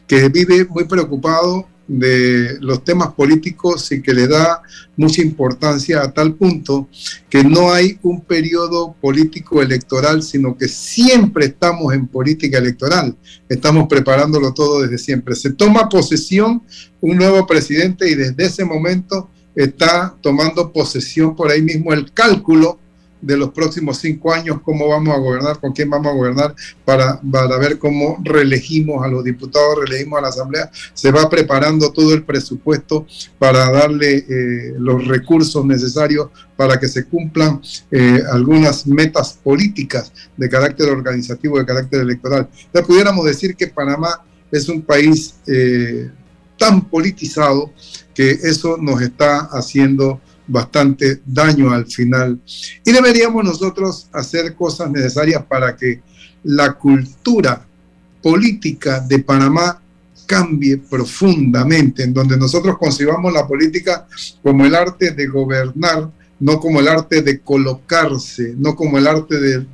que 0.06 0.28
vive 0.28 0.64
muy 0.66 0.84
preocupado 0.84 1.66
de 1.88 2.56
los 2.60 2.84
temas 2.84 3.14
políticos 3.14 3.90
y 3.90 4.00
que 4.00 4.14
le 4.14 4.28
da 4.28 4.62
mucha 4.96 5.20
importancia 5.22 6.02
a 6.02 6.12
tal 6.12 6.34
punto 6.34 6.88
que 7.28 7.42
no 7.42 7.72
hay 7.72 7.98
un 8.02 8.20
periodo 8.20 8.94
político 9.00 9.60
electoral, 9.60 10.22
sino 10.22 10.56
que 10.56 10.68
siempre 10.68 11.46
estamos 11.46 11.92
en 11.92 12.06
política 12.06 12.58
electoral. 12.58 13.16
Estamos 13.48 13.88
preparándolo 13.88 14.54
todo 14.54 14.82
desde 14.82 14.98
siempre. 14.98 15.34
Se 15.34 15.50
toma 15.50 15.88
posesión 15.88 16.62
un 17.00 17.16
nuevo 17.16 17.44
presidente 17.44 18.08
y 18.08 18.14
desde 18.14 18.46
ese 18.46 18.64
momento 18.64 19.30
está 19.54 20.14
tomando 20.20 20.72
posesión 20.72 21.34
por 21.36 21.50
ahí 21.50 21.62
mismo 21.62 21.92
el 21.92 22.12
cálculo 22.12 22.78
de 23.24 23.36
los 23.38 23.50
próximos 23.50 23.98
cinco 23.98 24.32
años, 24.32 24.60
cómo 24.62 24.86
vamos 24.86 25.14
a 25.14 25.18
gobernar, 25.18 25.58
con 25.58 25.72
quién 25.72 25.88
vamos 25.88 26.12
a 26.12 26.14
gobernar, 26.14 26.54
para, 26.84 27.20
para 27.20 27.56
ver 27.56 27.78
cómo 27.78 28.18
reelegimos 28.22 29.02
a 29.02 29.08
los 29.08 29.24
diputados, 29.24 29.78
reelegimos 29.78 30.18
a 30.18 30.22
la 30.22 30.28
Asamblea. 30.28 30.70
Se 30.92 31.10
va 31.10 31.28
preparando 31.30 31.90
todo 31.90 32.12
el 32.12 32.22
presupuesto 32.22 33.06
para 33.38 33.70
darle 33.70 34.26
eh, 34.28 34.74
los 34.78 35.06
recursos 35.06 35.64
necesarios 35.64 36.28
para 36.54 36.78
que 36.78 36.86
se 36.86 37.06
cumplan 37.06 37.60
eh, 37.90 38.22
algunas 38.30 38.86
metas 38.86 39.38
políticas 39.42 40.12
de 40.36 40.48
carácter 40.48 40.90
organizativo, 40.90 41.58
de 41.58 41.64
carácter 41.64 42.00
electoral. 42.00 42.48
Ya 42.74 42.82
pudiéramos 42.82 43.24
decir 43.24 43.56
que 43.56 43.68
Panamá 43.68 44.22
es 44.52 44.68
un 44.68 44.82
país 44.82 45.36
eh, 45.46 46.10
tan 46.58 46.82
politizado 46.88 47.72
que 48.14 48.30
eso 48.30 48.76
nos 48.80 49.02
está 49.02 49.48
haciendo 49.52 50.20
bastante 50.46 51.20
daño 51.24 51.72
al 51.72 51.86
final. 51.86 52.40
Y 52.84 52.92
deberíamos 52.92 53.44
nosotros 53.44 54.08
hacer 54.12 54.54
cosas 54.54 54.90
necesarias 54.90 55.42
para 55.48 55.76
que 55.76 56.02
la 56.44 56.74
cultura 56.74 57.66
política 58.22 59.00
de 59.00 59.18
Panamá 59.18 59.80
cambie 60.26 60.78
profundamente, 60.78 62.02
en 62.02 62.14
donde 62.14 62.36
nosotros 62.36 62.78
concibamos 62.78 63.32
la 63.32 63.46
política 63.46 64.06
como 64.42 64.64
el 64.64 64.74
arte 64.74 65.10
de 65.10 65.26
gobernar, 65.26 66.10
no 66.40 66.58
como 66.60 66.80
el 66.80 66.88
arte 66.88 67.22
de 67.22 67.40
colocarse, 67.40 68.54
no 68.56 68.74
como 68.74 68.98
el 68.98 69.06
arte 69.06 69.38
de, 69.38 69.66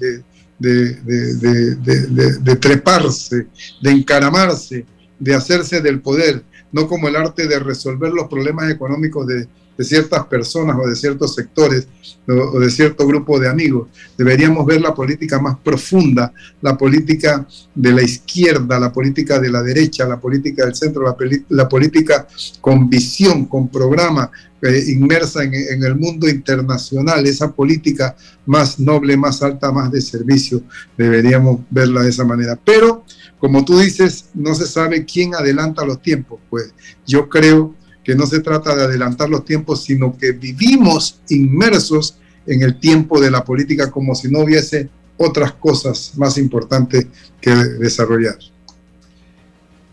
de, 0.59 0.95
de, 0.95 2.39
de 2.39 2.57
treparse, 2.57 3.47
de 3.81 3.91
encaramarse, 3.91 4.85
de 5.19 5.35
hacerse 5.35 5.81
del 5.81 6.01
poder, 6.01 6.45
no 6.73 6.87
como 6.87 7.09
el 7.09 7.17
arte 7.17 7.47
de 7.47 7.59
resolver 7.59 8.13
los 8.13 8.29
problemas 8.29 8.71
económicos 8.71 9.27
de, 9.27 9.49
de 9.77 9.85
ciertas 9.85 10.27
personas 10.27 10.77
o 10.83 10.87
de 10.87 10.95
ciertos 10.95 11.35
sectores 11.35 11.89
o, 12.29 12.61
de 12.61 12.71
cierto 12.71 13.07
grupo 13.07 13.39
de 13.39 13.49
amigos. 13.49 13.89
Deberíamos 14.17 14.67
ver 14.67 14.81
la 14.81 14.95
política 14.95 15.41
más 15.41 15.57
profunda, 15.59 16.33
la 16.61 16.77
política 16.77 17.47
de 17.75 17.93
la 17.93 18.03
izquierda, 18.03 18.79
la 18.79 18.93
política 18.93 19.39
de 19.39 19.51
la 19.51 19.63
derecha, 19.63 20.07
la 20.07 20.21
política 20.21 20.65
del 20.65 20.75
centro, 20.75 21.03
la, 21.03 21.17
la 21.49 21.69
política 21.69 22.27
con 22.61 22.89
visión, 22.91 23.47
con 23.47 23.69
programa, 23.69 24.31
eh, 24.63 24.85
inmersa 24.89 25.43
en, 25.43 25.55
en, 25.55 25.83
el 25.83 25.97
mundo 25.97 26.29
internacional, 26.29 27.27
esa 27.27 27.51
política 27.51 28.15
más 28.45 28.79
noble, 28.79 29.17
más 29.17 29.43
alta, 29.43 29.73
más 29.73 29.91
de 29.91 30.03
servicio. 30.03 30.63
Deberíamos 30.99 31.61
verla 31.71 32.03
de 32.03 32.11
esa 32.11 32.25
manera. 32.25 32.59
Pero, 32.63 33.05
como 33.39 33.65
tú 33.65 33.79
dices, 33.79 34.27
no 34.35 34.55
se 34.55 34.67
sabe 34.67 35.07
quién 35.07 35.35
adelanta 35.35 35.87
los 35.87 36.03
tiempos. 36.03 36.41
Pues 36.51 36.75
yo 37.07 37.31
creo 37.31 37.75
que 38.05 38.15
no 38.15 38.27
se 38.27 38.41
trata 38.41 38.75
de 38.75 38.85
adelantar 38.85 39.29
los 39.29 39.45
tiempos, 39.45 39.85
sino 39.85 40.17
que 40.17 40.33
vivimos 40.33 41.21
inmersos 41.29 42.17
en 42.47 42.63
el 42.63 42.79
tiempo 42.79 43.21
de 43.21 43.31
la 43.31 43.45
política 43.45 43.91
como 43.91 44.15
si 44.15 44.31
no 44.31 44.41
hubiese 44.41 44.89
otras 45.17 45.53
cosas 45.53 46.13
más 46.17 46.39
importantes 46.39 47.07
que 47.41 47.51
desarrollar. 47.51 48.37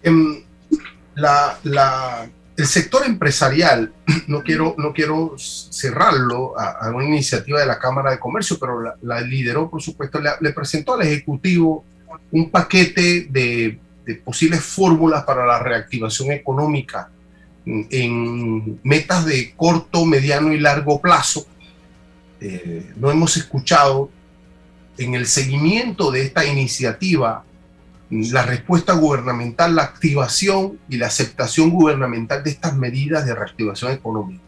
En 0.02 0.46
la, 1.16 2.30
el 2.56 2.66
sector 2.66 3.06
empresarial, 3.06 3.92
no 4.28 4.42
quiero, 4.42 4.74
no 4.78 4.94
quiero 4.94 5.36
cerrarlo 5.38 6.58
a, 6.58 6.90
una 6.92 7.06
iniciativa 7.06 7.60
de 7.60 7.66
la 7.66 7.78
Cámara 7.78 8.12
de 8.12 8.20
Comercio, 8.20 8.58
pero 8.58 8.96
la, 9.02 9.22
lideró, 9.22 9.70
por 9.70 9.82
supuesto, 9.82 10.20
le, 10.22 10.30
le, 10.40 10.54
presentó 10.54 10.94
al 10.94 11.02
Ejecutivo 11.02 11.84
un 12.32 12.50
paquete 12.50 13.28
de, 13.30 13.80
de 14.06 14.16
posibles 14.16 14.62
fórmulas 14.62 15.24
para 15.24 15.46
la 15.46 15.60
reactivación 15.60 16.32
económica 16.32 17.10
en 17.68 18.80
metas 18.84 19.26
de 19.26 19.54
corto, 19.56 20.06
mediano 20.06 20.54
y 20.54 20.60
largo 20.60 21.02
plazo. 21.02 21.46
Eh, 22.40 22.94
no 22.96 23.12
hemos 23.12 23.36
escuchado 23.36 24.10
en 24.98 25.16
el 25.16 25.28
seguimiento 25.28 26.12
de 26.12 26.22
esta 26.22 26.46
iniciativa 26.46 27.44
la 28.10 28.44
respuesta 28.44 28.94
gubernamental, 28.94 29.76
la 29.76 29.84
activación 29.84 30.80
y 30.88 30.98
la 30.98 31.08
aceptación 31.08 31.70
gubernamental 31.70 32.42
de 32.44 32.52
estas 32.52 32.76
medidas 32.76 33.26
de 33.26 33.36
reactivación 33.36 33.92
económica. 33.92 34.42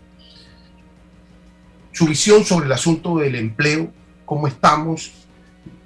Su 1.92 2.06
visión 2.06 2.46
sobre 2.46 2.68
el 2.68 2.72
asunto 2.72 3.18
del 3.18 3.36
empleo, 3.36 3.92
cómo 4.24 4.48
estamos, 4.48 5.12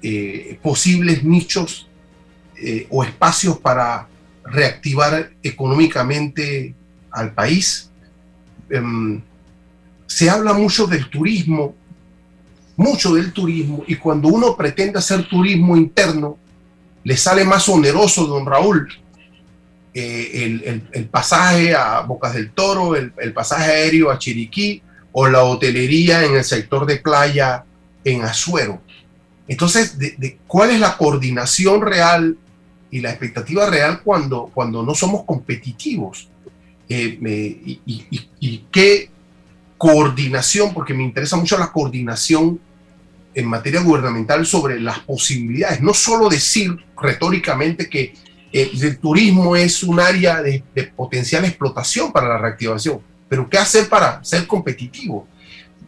eh, 0.02 0.58
posibles 0.62 1.24
nichos 1.24 1.88
eh, 2.56 2.86
o 2.90 3.02
espacios 3.02 3.58
para 3.58 4.06
reactivar 4.44 5.32
económicamente 5.42 6.76
al 7.14 7.32
país. 7.32 7.90
Um, 8.70 9.22
se 10.06 10.28
habla 10.28 10.52
mucho 10.52 10.86
del 10.86 11.08
turismo, 11.08 11.74
mucho 12.76 13.14
del 13.14 13.32
turismo, 13.32 13.84
y 13.86 13.96
cuando 13.96 14.28
uno 14.28 14.56
pretende 14.56 14.98
hacer 14.98 15.28
turismo 15.28 15.76
interno, 15.76 16.36
le 17.04 17.16
sale 17.16 17.44
más 17.44 17.68
oneroso, 17.68 18.26
don 18.26 18.46
Raúl, 18.46 18.88
eh, 19.92 20.44
el, 20.44 20.62
el, 20.64 20.88
el, 20.92 21.04
pasaje 21.06 21.74
a 21.74 22.00
Bocas 22.00 22.34
del 22.34 22.50
Toro, 22.50 22.96
el, 22.96 23.12
el, 23.18 23.32
pasaje 23.32 23.70
aéreo 23.70 24.10
a 24.10 24.18
Chiriquí 24.18 24.82
o 25.12 25.28
la 25.28 25.44
hotelería 25.44 26.24
en 26.24 26.34
el 26.34 26.42
sector 26.42 26.84
de 26.84 26.96
playa 26.96 27.64
en 28.02 28.22
Azuero. 28.22 28.80
Entonces, 29.46 29.98
de, 29.98 30.38
¿cuál 30.46 30.70
es 30.70 30.80
la 30.80 30.96
coordinación 30.96 31.82
real 31.82 32.36
y 32.90 33.00
la 33.00 33.10
expectativa 33.10 33.68
real 33.68 34.00
cuando, 34.02 34.50
cuando 34.52 34.82
no 34.82 34.94
somos 34.94 35.24
competitivos? 35.24 36.28
Eh, 36.88 37.18
y, 37.64 37.80
y, 37.86 38.28
y, 38.40 38.58
qué 38.70 39.10
coordinación, 39.78 40.74
porque 40.74 40.94
me 40.94 41.02
interesa 41.02 41.36
mucho 41.36 41.58
la 41.58 41.72
coordinación 41.72 42.60
en 43.34 43.46
materia 43.46 43.80
gubernamental 43.80 44.46
sobre 44.46 44.80
las 44.80 45.00
posibilidades, 45.00 45.80
no 45.80 45.94
solo 45.94 46.28
decir 46.28 46.76
retóricamente 47.00 47.88
que 47.88 48.14
eh, 48.52 48.70
el 48.80 48.98
turismo 48.98 49.56
es 49.56 49.82
un 49.82 49.98
área 49.98 50.40
de, 50.42 50.62
de, 50.74 50.84
potencial 50.84 51.44
explotación 51.44 52.12
para 52.12 52.28
la 52.28 52.38
reactivación, 52.38 53.00
pero 53.28 53.48
qué 53.48 53.58
hacer 53.58 53.88
para 53.88 54.22
ser 54.22 54.46
competitivo. 54.46 55.26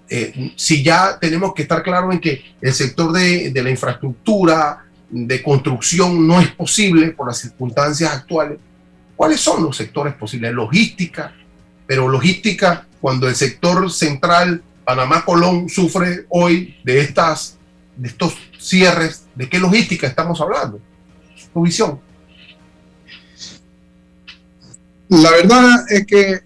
Eh, 0.08 0.52
si 0.56 0.82
ya 0.82 1.18
tenemos 1.18 1.52
que 1.54 1.62
estar 1.62 1.82
claros 1.82 2.12
en 2.12 2.20
que 2.20 2.42
el 2.60 2.72
sector 2.72 3.12
de, 3.12 3.50
de 3.50 3.62
la 3.62 3.70
infraestructura, 3.70 4.84
de 5.08 5.42
construcción 5.42 6.26
no 6.26 6.40
es 6.40 6.48
posible 6.48 7.10
por 7.10 7.28
las 7.28 7.38
circunstancias 7.38 8.12
actuales, 8.12 8.58
¿Cuáles 9.16 9.40
son 9.40 9.64
los 9.64 9.76
sectores 9.76 10.14
posibles? 10.14 10.52
Logística, 10.52 11.34
pero 11.86 12.08
logística, 12.08 12.86
cuando 13.00 13.28
el 13.28 13.34
sector 13.34 13.90
central, 13.90 14.62
Panamá-Colón, 14.84 15.68
sufre 15.68 16.26
hoy 16.28 16.76
de, 16.84 17.00
estas, 17.00 17.56
de 17.96 18.08
estos 18.08 18.34
cierres, 18.58 19.24
¿de 19.34 19.48
qué 19.48 19.58
logística 19.58 20.06
estamos 20.06 20.40
hablando? 20.40 20.80
Tu 21.52 21.62
visión. 21.62 21.98
La 25.08 25.30
verdad 25.30 25.86
es 25.88 26.06
que 26.06 26.40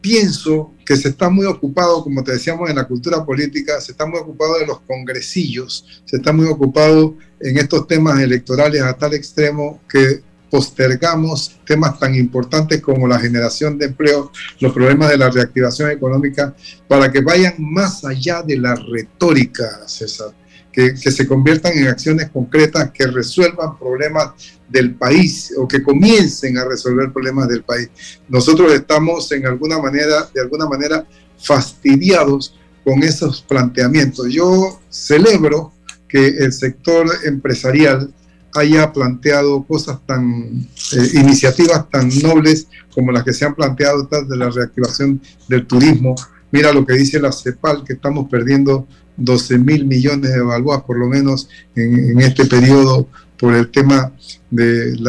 pienso 0.00 0.72
que 0.84 0.96
se 0.96 1.10
está 1.10 1.30
muy 1.30 1.46
ocupado, 1.46 2.02
como 2.02 2.24
te 2.24 2.32
decíamos, 2.32 2.68
en 2.68 2.76
la 2.76 2.84
cultura 2.84 3.24
política, 3.24 3.80
se 3.80 3.92
está 3.92 4.04
muy 4.04 4.18
ocupado 4.18 4.58
de 4.58 4.66
los 4.66 4.80
congresillos, 4.80 6.02
se 6.04 6.16
está 6.16 6.32
muy 6.32 6.46
ocupado 6.46 7.14
en 7.38 7.58
estos 7.58 7.86
temas 7.86 8.20
electorales 8.20 8.82
a 8.82 8.94
tal 8.94 9.14
extremo 9.14 9.80
que 9.88 10.22
postergamos 10.52 11.58
temas 11.64 11.98
tan 11.98 12.14
importantes 12.14 12.82
como 12.82 13.08
la 13.08 13.18
generación 13.18 13.78
de 13.78 13.86
empleo, 13.86 14.30
los 14.60 14.70
problemas 14.74 15.08
de 15.08 15.16
la 15.16 15.30
reactivación 15.30 15.90
económica, 15.90 16.54
para 16.86 17.10
que 17.10 17.22
vayan 17.22 17.54
más 17.58 18.04
allá 18.04 18.42
de 18.42 18.58
la 18.58 18.74
retórica, 18.74 19.88
César. 19.88 20.34
que, 20.70 20.94
se 20.94 21.26
conviertan 21.26 21.72
en 21.72 21.88
acciones 21.88 22.28
concretas 22.28 22.90
que 22.90 23.06
resuelvan 23.06 23.78
problemas 23.78 24.32
del 24.68 24.94
país 24.94 25.54
o 25.56 25.66
que 25.66 25.82
comiencen 25.82 26.58
a 26.58 26.66
resolver 26.66 27.10
problemas 27.10 27.48
del 27.48 27.62
país. 27.62 27.88
Nosotros 28.28 28.74
estamos 28.74 29.32
en 29.32 29.46
alguna 29.46 29.78
manera, 29.78 30.28
de 30.34 30.40
alguna 30.42 30.66
manera, 30.66 31.06
fastidiados 31.38 32.58
con 32.84 33.02
esos 33.02 33.40
planteamientos. 33.40 34.28
Yo 34.28 34.80
celebro 34.90 35.72
que 36.06 36.26
el 36.26 36.52
sector 36.52 37.06
empresarial 37.24 38.12
haya 38.54 38.92
planteado 38.92 39.62
cosas 39.64 39.98
tan, 40.06 40.68
eh, 40.92 41.08
iniciativas 41.14 41.88
tan 41.90 42.08
nobles 42.22 42.68
como 42.94 43.12
las 43.12 43.24
que 43.24 43.32
se 43.32 43.44
han 43.44 43.54
planteado 43.54 44.08
de 44.28 44.36
la 44.36 44.50
reactivación 44.50 45.20
del 45.48 45.66
turismo. 45.66 46.14
Mira 46.50 46.72
lo 46.72 46.84
que 46.84 46.94
dice 46.94 47.18
la 47.18 47.32
CEPAL, 47.32 47.84
que 47.84 47.94
estamos 47.94 48.28
perdiendo 48.28 48.86
12 49.16 49.58
mil 49.58 49.86
millones 49.86 50.32
de 50.32 50.40
balboas 50.40 50.82
por 50.82 50.98
lo 50.98 51.06
menos 51.06 51.48
en, 51.74 52.20
este 52.20 52.46
periodo 52.46 53.08
por 53.38 53.54
el 53.54 53.70
tema 53.70 54.12
del 54.50 55.04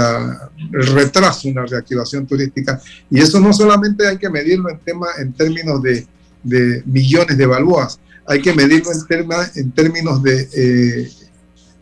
retraso 0.72 1.48
en 1.48 1.56
la 1.56 1.66
reactivación 1.66 2.26
turística. 2.26 2.82
Y 3.10 3.20
eso 3.20 3.40
no 3.40 3.54
solamente 3.54 4.08
hay 4.08 4.18
que 4.18 4.30
medirlo 4.30 4.70
en, 4.70 4.80
tema, 4.80 5.08
en 5.20 5.34
términos 5.34 5.82
de, 5.84 6.08
de 6.44 6.84
millones 6.86 7.38
de 7.38 7.46
balboas, 7.46 8.00
hay 8.26 8.42
que 8.42 8.54
medirlo 8.54 8.92
en, 8.92 9.06
tema, 9.06 9.36
en 9.56 9.72
términos 9.72 10.24
de 10.24 10.48
eh, 10.56 11.12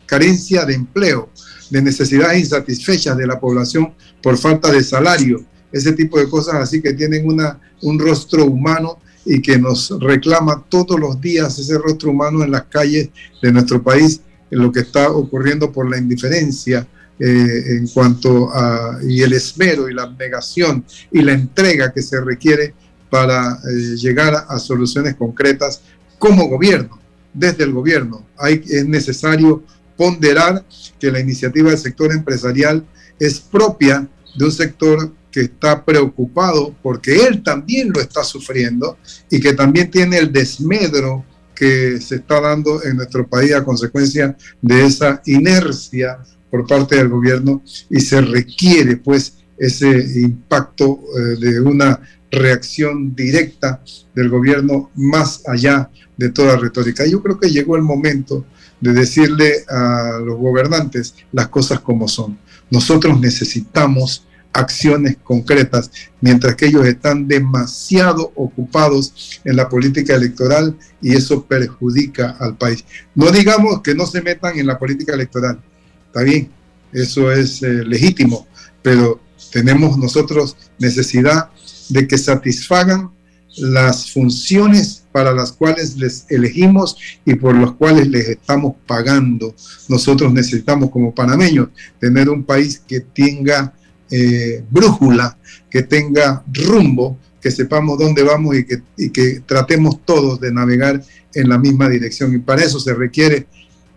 carencia 0.06 0.64
de 0.64 0.74
empleo, 0.74 1.30
de 1.72 1.80
necesidades 1.80 2.38
insatisfechas 2.38 3.16
de 3.16 3.26
la 3.26 3.40
población 3.40 3.94
por 4.22 4.36
falta 4.36 4.70
de 4.70 4.84
salario, 4.84 5.42
ese 5.72 5.92
tipo 5.92 6.18
de 6.18 6.28
cosas 6.28 6.56
así 6.56 6.82
que 6.82 6.92
tienen 6.92 7.26
una, 7.26 7.58
un 7.80 7.98
rostro 7.98 8.44
humano 8.44 8.98
y 9.24 9.40
que 9.40 9.58
nos 9.58 9.90
reclama 9.98 10.62
todos 10.68 11.00
los 11.00 11.18
días 11.18 11.58
ese 11.58 11.78
rostro 11.78 12.10
humano 12.10 12.44
en 12.44 12.50
las 12.50 12.64
calles 12.64 13.08
de 13.40 13.50
nuestro 13.50 13.82
país, 13.82 14.20
en 14.50 14.58
lo 14.58 14.70
que 14.70 14.80
está 14.80 15.10
ocurriendo 15.10 15.72
por 15.72 15.90
la 15.90 15.96
indiferencia 15.96 16.86
eh, 17.18 17.76
en 17.78 17.88
cuanto 17.88 18.50
a 18.52 18.98
y 19.08 19.22
el 19.22 19.32
esmero 19.32 19.88
y 19.88 19.94
la 19.94 20.02
abnegación 20.02 20.84
y 21.10 21.22
la 21.22 21.32
entrega 21.32 21.90
que 21.90 22.02
se 22.02 22.20
requiere 22.20 22.74
para 23.08 23.52
eh, 23.54 23.96
llegar 23.96 24.44
a 24.46 24.58
soluciones 24.58 25.14
concretas 25.14 25.80
como 26.18 26.48
gobierno, 26.48 26.98
desde 27.32 27.64
el 27.64 27.72
gobierno. 27.72 28.26
Hay, 28.36 28.62
es 28.68 28.86
necesario 28.86 29.62
ponderar 29.96 30.64
que 30.98 31.10
la 31.10 31.20
iniciativa 31.20 31.70
del 31.70 31.78
sector 31.78 32.12
empresarial 32.12 32.84
es 33.18 33.40
propia 33.40 34.08
de 34.36 34.44
un 34.44 34.52
sector 34.52 35.12
que 35.30 35.40
está 35.42 35.84
preocupado 35.84 36.74
porque 36.82 37.24
él 37.26 37.42
también 37.42 37.90
lo 37.92 38.00
está 38.00 38.22
sufriendo 38.22 38.98
y 39.30 39.40
que 39.40 39.54
también 39.54 39.90
tiene 39.90 40.18
el 40.18 40.32
desmedro 40.32 41.24
que 41.54 42.00
se 42.00 42.16
está 42.16 42.40
dando 42.40 42.82
en 42.84 42.96
nuestro 42.96 43.26
país 43.26 43.52
a 43.54 43.64
consecuencia 43.64 44.36
de 44.60 44.86
esa 44.86 45.22
inercia 45.26 46.18
por 46.50 46.66
parte 46.66 46.96
del 46.96 47.08
gobierno 47.08 47.62
y 47.88 48.00
se 48.00 48.20
requiere 48.20 48.96
pues 48.96 49.38
ese 49.58 49.88
impacto 50.20 51.00
eh, 51.16 51.20
de 51.38 51.60
una 51.60 52.00
reacción 52.30 53.14
directa 53.14 53.82
del 54.14 54.28
gobierno 54.28 54.90
más 54.94 55.42
allá 55.46 55.90
de 56.16 56.30
toda 56.30 56.56
retórica. 56.56 57.06
Yo 57.06 57.22
creo 57.22 57.38
que 57.38 57.50
llegó 57.50 57.76
el 57.76 57.82
momento 57.82 58.44
de 58.82 58.92
decirle 58.92 59.64
a 59.68 60.18
los 60.22 60.36
gobernantes 60.38 61.14
las 61.30 61.48
cosas 61.48 61.80
como 61.80 62.08
son. 62.08 62.36
Nosotros 62.68 63.18
necesitamos 63.20 64.26
acciones 64.52 65.16
concretas, 65.22 65.90
mientras 66.20 66.56
que 66.56 66.66
ellos 66.66 66.84
están 66.86 67.26
demasiado 67.26 68.32
ocupados 68.34 69.40
en 69.44 69.56
la 69.56 69.68
política 69.68 70.14
electoral 70.14 70.76
y 71.00 71.14
eso 71.14 71.46
perjudica 71.46 72.36
al 72.40 72.56
país. 72.56 72.84
No 73.14 73.30
digamos 73.30 73.80
que 73.82 73.94
no 73.94 74.04
se 74.04 74.20
metan 74.20 74.58
en 74.58 74.66
la 74.66 74.78
política 74.78 75.14
electoral, 75.14 75.60
está 76.08 76.22
bien, 76.22 76.50
eso 76.92 77.32
es 77.32 77.62
eh, 77.62 77.84
legítimo, 77.84 78.46
pero 78.82 79.20
tenemos 79.52 79.96
nosotros 79.96 80.56
necesidad 80.78 81.50
de 81.88 82.08
que 82.08 82.18
satisfagan 82.18 83.10
las 83.56 84.10
funciones 84.10 85.01
para 85.12 85.32
las 85.32 85.52
cuales 85.52 85.96
les 85.96 86.24
elegimos 86.30 86.96
y 87.24 87.34
por 87.34 87.54
las 87.54 87.72
cuales 87.72 88.08
les 88.08 88.28
estamos 88.28 88.74
pagando. 88.86 89.54
Nosotros 89.88 90.32
necesitamos 90.32 90.90
como 90.90 91.14
panameños 91.14 91.68
tener 92.00 92.28
un 92.30 92.42
país 92.42 92.82
que 92.86 93.00
tenga 93.00 93.74
eh, 94.10 94.64
brújula, 94.70 95.36
que 95.70 95.82
tenga 95.82 96.42
rumbo, 96.52 97.18
que 97.40 97.50
sepamos 97.50 97.98
dónde 97.98 98.22
vamos 98.22 98.56
y 98.56 98.64
que, 98.64 98.82
y 98.96 99.10
que 99.10 99.42
tratemos 99.46 100.04
todos 100.04 100.40
de 100.40 100.52
navegar 100.52 101.02
en 101.34 101.48
la 101.48 101.58
misma 101.58 101.88
dirección. 101.88 102.34
Y 102.34 102.38
para 102.38 102.62
eso 102.62 102.80
se 102.80 102.94
requiere 102.94 103.46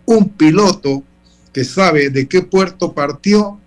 un 0.04 0.28
piloto 0.28 1.02
que 1.52 1.64
sabe 1.64 2.10
de 2.10 2.26
qué 2.26 2.42
puerto 2.42 2.92
partió 2.92 3.58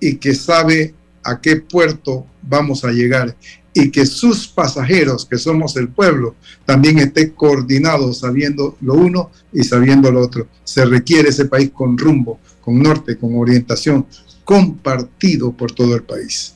y 0.00 0.16
que 0.16 0.34
sabe 0.34 0.94
a 1.22 1.40
qué 1.40 1.56
puerto 1.56 2.26
vamos 2.42 2.84
a 2.84 2.90
llegar 2.90 3.36
y 3.74 3.90
que 3.90 4.06
sus 4.06 4.46
pasajeros, 4.46 5.26
que 5.26 5.36
somos 5.36 5.76
el 5.76 5.88
pueblo, 5.88 6.36
también 6.64 7.00
estén 7.00 7.30
coordinados 7.30 8.20
sabiendo 8.20 8.76
lo 8.80 8.94
uno 8.94 9.32
y 9.52 9.64
sabiendo 9.64 10.12
lo 10.12 10.20
otro. 10.20 10.46
Se 10.62 10.84
requiere 10.84 11.30
ese 11.30 11.46
país 11.46 11.72
con 11.74 11.98
rumbo, 11.98 12.38
con 12.60 12.80
norte, 12.80 13.18
con 13.18 13.36
orientación, 13.36 14.06
compartido 14.44 15.52
por 15.52 15.72
todo 15.72 15.96
el 15.96 16.04
país. 16.04 16.54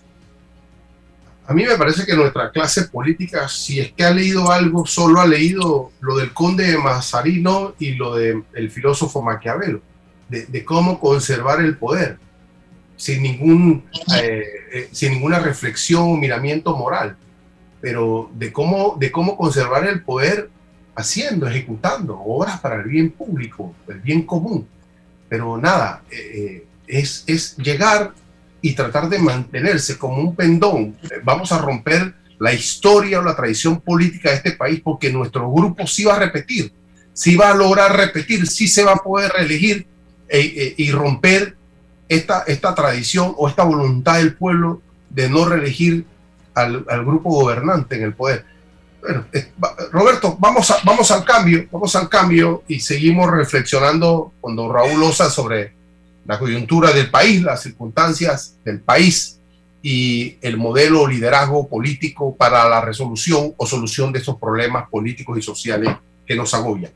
A 1.49 1.55
mí 1.55 1.65
me 1.65 1.77
parece 1.77 2.07
que 2.07 2.15
nuestra 2.15 2.53
clase 2.53 2.85
política, 2.85 3.49
si 3.49 3.81
es 3.81 3.93
que 3.93 4.05
ha 4.05 4.11
leído 4.11 4.53
algo, 4.53 4.87
solo 4.87 5.21
ha 5.21 5.27
leído 5.27 5.91
lo 6.01 6.17
del 6.19 6.33
conde 6.33 6.71
de 6.71 6.79
Mazarino 6.79 7.75
y 7.81 7.95
lo 7.95 8.15
del 8.15 8.45
filósofo 8.71 9.23
Maquiavelo, 9.23 9.81
de, 10.29 10.47
de 10.47 10.65
cómo 10.65 11.01
conservar 11.01 11.61
el 11.61 11.77
poder 11.77 12.19
sin, 12.99 13.23
ningún, 13.23 13.85
eh, 14.21 14.45
eh, 14.73 14.89
sin 14.93 15.13
ninguna 15.13 15.39
reflexión 15.39 16.03
o 16.03 16.17
miramiento 16.17 16.77
moral, 16.77 17.17
pero 17.81 18.31
de 18.35 18.53
cómo, 18.53 18.97
de 18.99 19.11
cómo 19.11 19.37
conservar 19.37 19.87
el 19.87 20.03
poder 20.03 20.51
haciendo, 20.97 21.47
ejecutando 21.47 22.19
obras 22.19 22.61
para 22.61 22.83
el 22.83 22.89
bien 22.89 23.11
público, 23.11 23.75
el 23.89 24.01
bien 24.01 24.23
común. 24.23 24.67
Pero 25.29 25.57
nada, 25.57 26.03
eh, 26.11 26.67
es, 26.87 27.23
es 27.27 27.57
llegar 27.57 28.13
y 28.61 28.75
tratar 28.75 29.09
de 29.09 29.21
mantenerse 29.21 29.97
como 29.97 30.21
un 30.21 30.35
pendón. 30.35 30.97
Vamos 31.23 31.53
a 31.53 31.59
romper 31.59 32.15
la 32.41 32.53
historia 32.53 33.21
o 33.21 33.23
la 33.23 33.37
tradición 33.37 33.81
política 33.81 34.31
de 34.31 34.37
este 34.37 34.53
país 34.53 34.81
porque 34.83 35.13
nuestro 35.13 35.51
grupo 35.53 35.87
sí 35.87 36.05
va 36.05 36.17
a 36.17 36.19
repetir, 36.19 36.73
sí 37.13 37.37
va 37.37 37.51
a 37.51 37.55
lograr 37.55 37.97
repetir, 37.97 38.47
sí 38.49 38.67
se 38.67 38.83
va 38.83 38.93
a 38.95 39.03
poder 39.03 39.31
reelegir 39.31 39.87
y 40.31 40.91
romper 40.91 41.58
esta, 42.09 42.45
esta 42.47 42.75
tradición 42.75 43.35
o 43.37 43.49
esta 43.49 43.65
voluntad 43.65 44.17
del 44.17 44.35
pueblo 44.35 44.81
de 45.11 45.29
no 45.29 45.45
reelegir 45.45 46.05
al, 46.55 46.85
grupo 47.05 47.31
gobernante 47.31 47.97
en 47.97 48.03
el 48.03 48.15
poder. 48.15 48.45
Bueno, 49.01 49.27
Roberto, 49.93 50.37
vamos, 50.41 50.73
vamos 50.85 51.11
al 51.11 51.25
cambio, 51.25 51.67
vamos 51.71 51.95
al 51.95 52.09
cambio 52.09 52.65
y 52.67 52.81
seguimos 52.81 53.31
reflexionando 53.31 54.33
con 54.41 54.57
don 54.57 54.73
Raúl 54.73 55.03
Osa 55.05 55.31
sobre 55.31 55.73
la 56.27 56.39
coyuntura 56.39 56.93
del 56.93 57.11
país, 57.11 57.43
las 57.43 57.63
circunstancias 57.63 58.57
del 58.65 58.81
país 58.81 59.39
y 59.83 60.37
el 60.43 60.57
modelo 60.57 61.07
liderazgo 61.07 61.69
político 61.69 62.37
para 62.37 62.69
la 62.69 62.81
resolución 62.81 63.55
o 63.57 63.67
solución 63.67 64.13
de 64.13 64.19
esos 64.19 64.37
problemas 64.37 64.89
políticos 64.91 65.39
y 65.39 65.43
sociales 65.43 65.91
que 66.27 66.35
nos 66.35 66.53
agobian. 66.53 66.93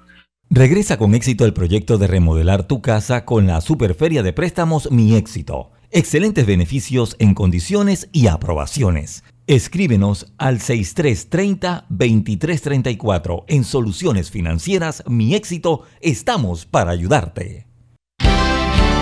Regresa 0.54 0.98
con 0.98 1.14
éxito 1.14 1.46
el 1.46 1.54
proyecto 1.54 1.96
de 1.96 2.06
remodelar 2.06 2.64
tu 2.64 2.82
casa 2.82 3.24
con 3.24 3.46
la 3.46 3.62
Superferia 3.62 4.22
de 4.22 4.34
Préstamos 4.34 4.90
Mi 4.90 5.16
Éxito. 5.16 5.70
Excelentes 5.90 6.44
beneficios 6.44 7.16
en 7.18 7.32
condiciones 7.32 8.10
y 8.12 8.26
aprobaciones. 8.26 9.24
Escríbenos 9.46 10.34
al 10.36 10.58
6330-2334. 10.58 13.44
En 13.48 13.64
Soluciones 13.64 14.30
Financieras 14.30 15.02
Mi 15.06 15.34
Éxito 15.34 15.84
estamos 16.02 16.66
para 16.66 16.90
ayudarte. 16.90 17.66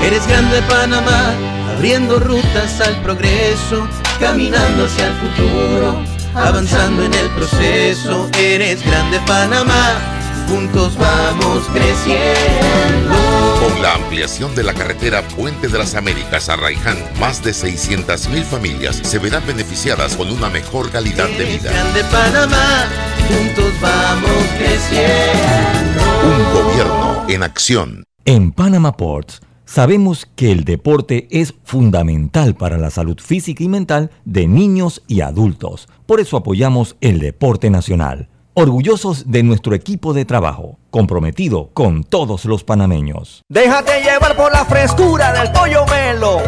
Eres 0.05 0.25
grande 0.29 0.63
Panamá, 0.69 1.35
abriendo 1.75 2.21
rutas 2.21 2.81
al 2.81 3.03
progreso, 3.03 3.89
caminando 4.21 4.85
hacia 4.85 5.09
el 5.09 5.15
futuro, 5.15 5.97
avanzando 6.33 7.03
en 7.03 7.13
el 7.13 7.29
proceso. 7.31 8.31
Eres 8.39 8.87
grande 8.87 9.19
Panamá 9.27 10.20
juntos 10.51 10.97
vamos 10.99 11.65
creciendo. 11.73 13.15
Con 13.61 13.81
la 13.81 13.95
ampliación 13.95 14.55
de 14.55 14.65
la 14.65 14.75
carretera 14.75 15.23
Puente 15.29 15.69
de 15.69 15.79
las 15.79 15.95
Américas 15.95 16.49
a 16.49 16.57
Raiján, 16.57 16.99
más 17.21 17.43
de 17.45 17.53
600.000 17.53 18.43
familias 18.43 18.97
se 18.97 19.19
verán 19.19 19.47
beneficiadas 19.47 20.17
con 20.17 20.31
una 20.31 20.49
mejor 20.49 20.91
calidad 20.91 21.29
de 21.29 21.45
vida. 21.45 21.71
Grande 21.71 22.03
Panamá, 22.11 22.89
juntos 23.29 23.73
vamos 23.81 24.45
creciendo. 24.59 26.03
Un 26.25 26.53
gobierno 26.53 27.25
en 27.29 27.43
acción. 27.45 28.05
En 28.25 28.51
Panama 28.51 28.97
Ports 28.97 29.41
sabemos 29.65 30.27
que 30.35 30.51
el 30.51 30.65
deporte 30.65 31.29
es 31.31 31.55
fundamental 31.63 32.57
para 32.57 32.77
la 32.77 32.91
salud 32.91 33.19
física 33.21 33.63
y 33.63 33.69
mental 33.69 34.11
de 34.25 34.49
niños 34.49 35.03
y 35.07 35.21
adultos. 35.21 35.89
Por 36.07 36.19
eso 36.19 36.37
apoyamos 36.37 36.97
el 37.01 37.21
deporte 37.21 37.71
nacional 37.71 38.29
Orgullosos 38.55 39.31
de 39.31 39.45
nuestro 39.45 39.77
equipo 39.77 40.13
de 40.13 40.25
trabajo, 40.25 40.77
comprometido 40.91 41.71
con 41.73 42.03
todos 42.03 42.45
los 42.45 42.65
panameños. 42.65 43.43
Déjate 43.49 44.03
llevar 44.03 44.37
por 44.37 44.51
la 44.51 44.65
frescura 44.65 45.33
del 45.33 45.53
pollo 45.53 45.87
melo, 45.87 46.39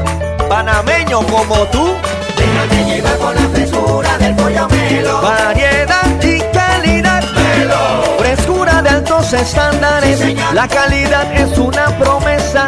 panameño 0.48 1.20
como 1.28 1.54
tú. 1.66 1.94
Déjate 2.36 2.84
llevar 2.92 3.16
por 3.18 3.34
la 3.36 3.48
frescura 3.50 4.18
del 4.18 4.34
pollo 4.34 4.68
melo. 4.68 5.22
Variedad 5.22 6.22
y 6.24 6.40
calidad. 6.52 7.22
Melo. 7.34 8.18
Frescura 8.18 8.82
de 8.82 8.88
altos 8.88 9.32
estándares. 9.32 10.20
la 10.52 10.66
calidad 10.66 11.32
es 11.32 11.56
una 11.56 11.96
promesa 11.98 12.66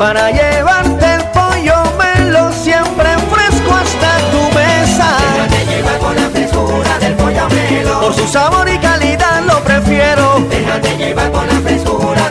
para 0.00 0.32
llevarte 0.32 1.14
el 1.14 1.31
Por 8.00 8.14
su 8.14 8.26
sabor 8.26 8.68
y 8.68 8.78
calidad 8.78 9.42
lo 9.46 9.62
prefiero. 9.62 10.40
Déjate 10.50 10.96
llevar 10.96 11.30
por 11.30 11.46
la 11.46 11.60
frescura 11.60 12.30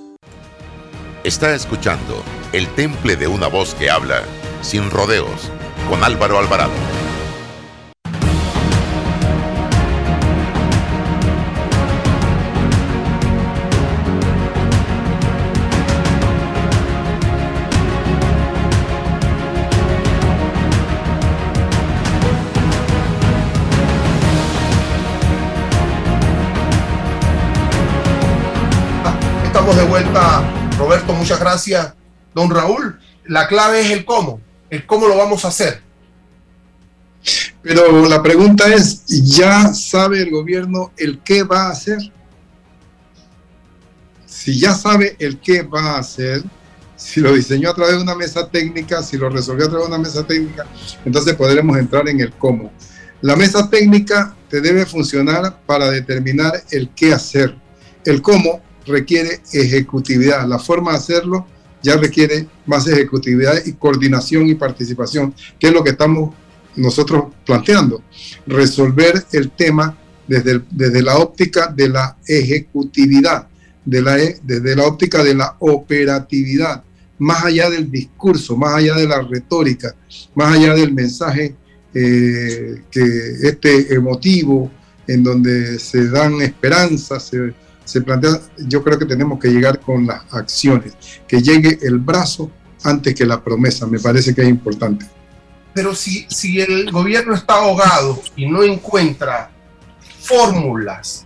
Está 1.23 1.53
escuchando 1.53 2.23
El 2.51 2.67
Temple 2.69 3.15
de 3.15 3.27
una 3.27 3.45
voz 3.45 3.75
que 3.75 3.91
habla 3.91 4.23
sin 4.63 4.89
rodeos 4.89 5.51
con 5.87 6.03
Álvaro 6.03 6.39
Alvarado. 6.39 6.71
Roberto, 30.91 31.13
muchas 31.13 31.39
gracias. 31.39 31.93
Don 32.35 32.49
Raúl, 32.49 32.99
la 33.25 33.47
clave 33.47 33.79
es 33.79 33.91
el 33.91 34.03
cómo, 34.03 34.41
el 34.69 34.85
cómo 34.85 35.07
lo 35.07 35.15
vamos 35.15 35.45
a 35.45 35.47
hacer. 35.47 35.81
Pero 37.61 38.09
la 38.09 38.21
pregunta 38.21 38.67
es, 38.67 39.05
¿ya 39.05 39.73
sabe 39.73 40.21
el 40.21 40.29
gobierno 40.29 40.91
el 40.97 41.19
qué 41.19 41.43
va 41.43 41.67
a 41.67 41.69
hacer? 41.69 41.97
Si 44.25 44.59
ya 44.59 44.75
sabe 44.75 45.15
el 45.19 45.39
qué 45.39 45.61
va 45.61 45.91
a 45.91 45.99
hacer, 45.99 46.43
si 46.97 47.21
lo 47.21 47.31
diseñó 47.31 47.69
a 47.69 47.73
través 47.73 47.95
de 47.95 48.01
una 48.01 48.15
mesa 48.15 48.49
técnica, 48.49 49.01
si 49.01 49.17
lo 49.17 49.29
resolvió 49.29 49.67
a 49.67 49.69
través 49.69 49.87
de 49.87 49.95
una 49.95 50.03
mesa 50.03 50.27
técnica, 50.27 50.67
entonces 51.05 51.35
podremos 51.35 51.77
entrar 51.77 52.09
en 52.09 52.19
el 52.19 52.33
cómo. 52.33 52.69
La 53.21 53.37
mesa 53.37 53.69
técnica 53.69 54.35
te 54.49 54.59
debe 54.59 54.85
funcionar 54.85 55.57
para 55.65 55.89
determinar 55.89 56.51
el 56.69 56.89
qué 56.89 57.13
hacer. 57.13 57.55
El 58.03 58.21
cómo 58.21 58.61
requiere 58.85 59.41
ejecutividad. 59.53 60.47
La 60.47 60.59
forma 60.59 60.91
de 60.91 60.97
hacerlo 60.97 61.45
ya 61.81 61.97
requiere 61.97 62.47
más 62.65 62.87
ejecutividad 62.87 63.65
y 63.65 63.73
coordinación 63.73 64.47
y 64.47 64.55
participación, 64.55 65.33
que 65.59 65.67
es 65.67 65.73
lo 65.73 65.83
que 65.83 65.91
estamos 65.91 66.33
nosotros 66.75 67.25
planteando. 67.45 68.01
Resolver 68.45 69.25
el 69.31 69.51
tema 69.51 69.97
desde, 70.27 70.61
desde 70.69 71.01
la 71.01 71.17
óptica 71.17 71.67
de 71.67 71.89
la 71.89 72.17
ejecutividad, 72.25 73.47
de 73.83 74.01
la, 74.01 74.19
e, 74.19 74.39
desde 74.43 74.75
la 74.75 74.85
óptica 74.85 75.23
de 75.23 75.35
la 75.35 75.55
operatividad, 75.59 76.83
más 77.17 77.45
allá 77.45 77.69
del 77.69 77.91
discurso, 77.91 78.55
más 78.55 78.75
allá 78.75 78.95
de 78.95 79.07
la 79.07 79.21
retórica, 79.21 79.95
más 80.35 80.55
allá 80.55 80.73
del 80.73 80.93
mensaje 80.93 81.55
eh, 81.93 82.83
que 82.89 83.03
este 83.43 83.93
emotivo, 83.93 84.71
en 85.07 85.23
donde 85.23 85.77
se 85.77 86.09
dan 86.09 86.41
esperanzas, 86.41 87.23
se, 87.27 87.53
se 87.91 87.99
plantea, 87.99 88.39
yo 88.57 88.81
creo 88.81 88.97
que 88.97 89.05
tenemos 89.05 89.37
que 89.37 89.49
llegar 89.49 89.81
con 89.81 90.07
las 90.07 90.21
acciones, 90.33 90.93
que 91.27 91.41
llegue 91.41 91.77
el 91.81 91.97
brazo 91.97 92.49
antes 92.83 93.13
que 93.13 93.25
la 93.25 93.43
promesa, 93.43 93.85
me 93.85 93.99
parece 93.99 94.33
que 94.33 94.43
es 94.43 94.47
importante. 94.47 95.05
Pero 95.73 95.93
si, 95.93 96.25
si 96.29 96.61
el 96.61 96.89
gobierno 96.89 97.35
está 97.35 97.55
ahogado 97.55 98.21
y 98.37 98.49
no 98.49 98.63
encuentra 98.63 99.51
fórmulas, 100.21 101.25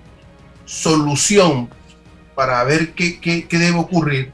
solución 0.65 1.69
para 2.33 2.63
ver 2.63 2.93
qué, 2.93 3.19
qué, 3.19 3.47
qué 3.47 3.57
debe 3.59 3.77
ocurrir, 3.77 4.31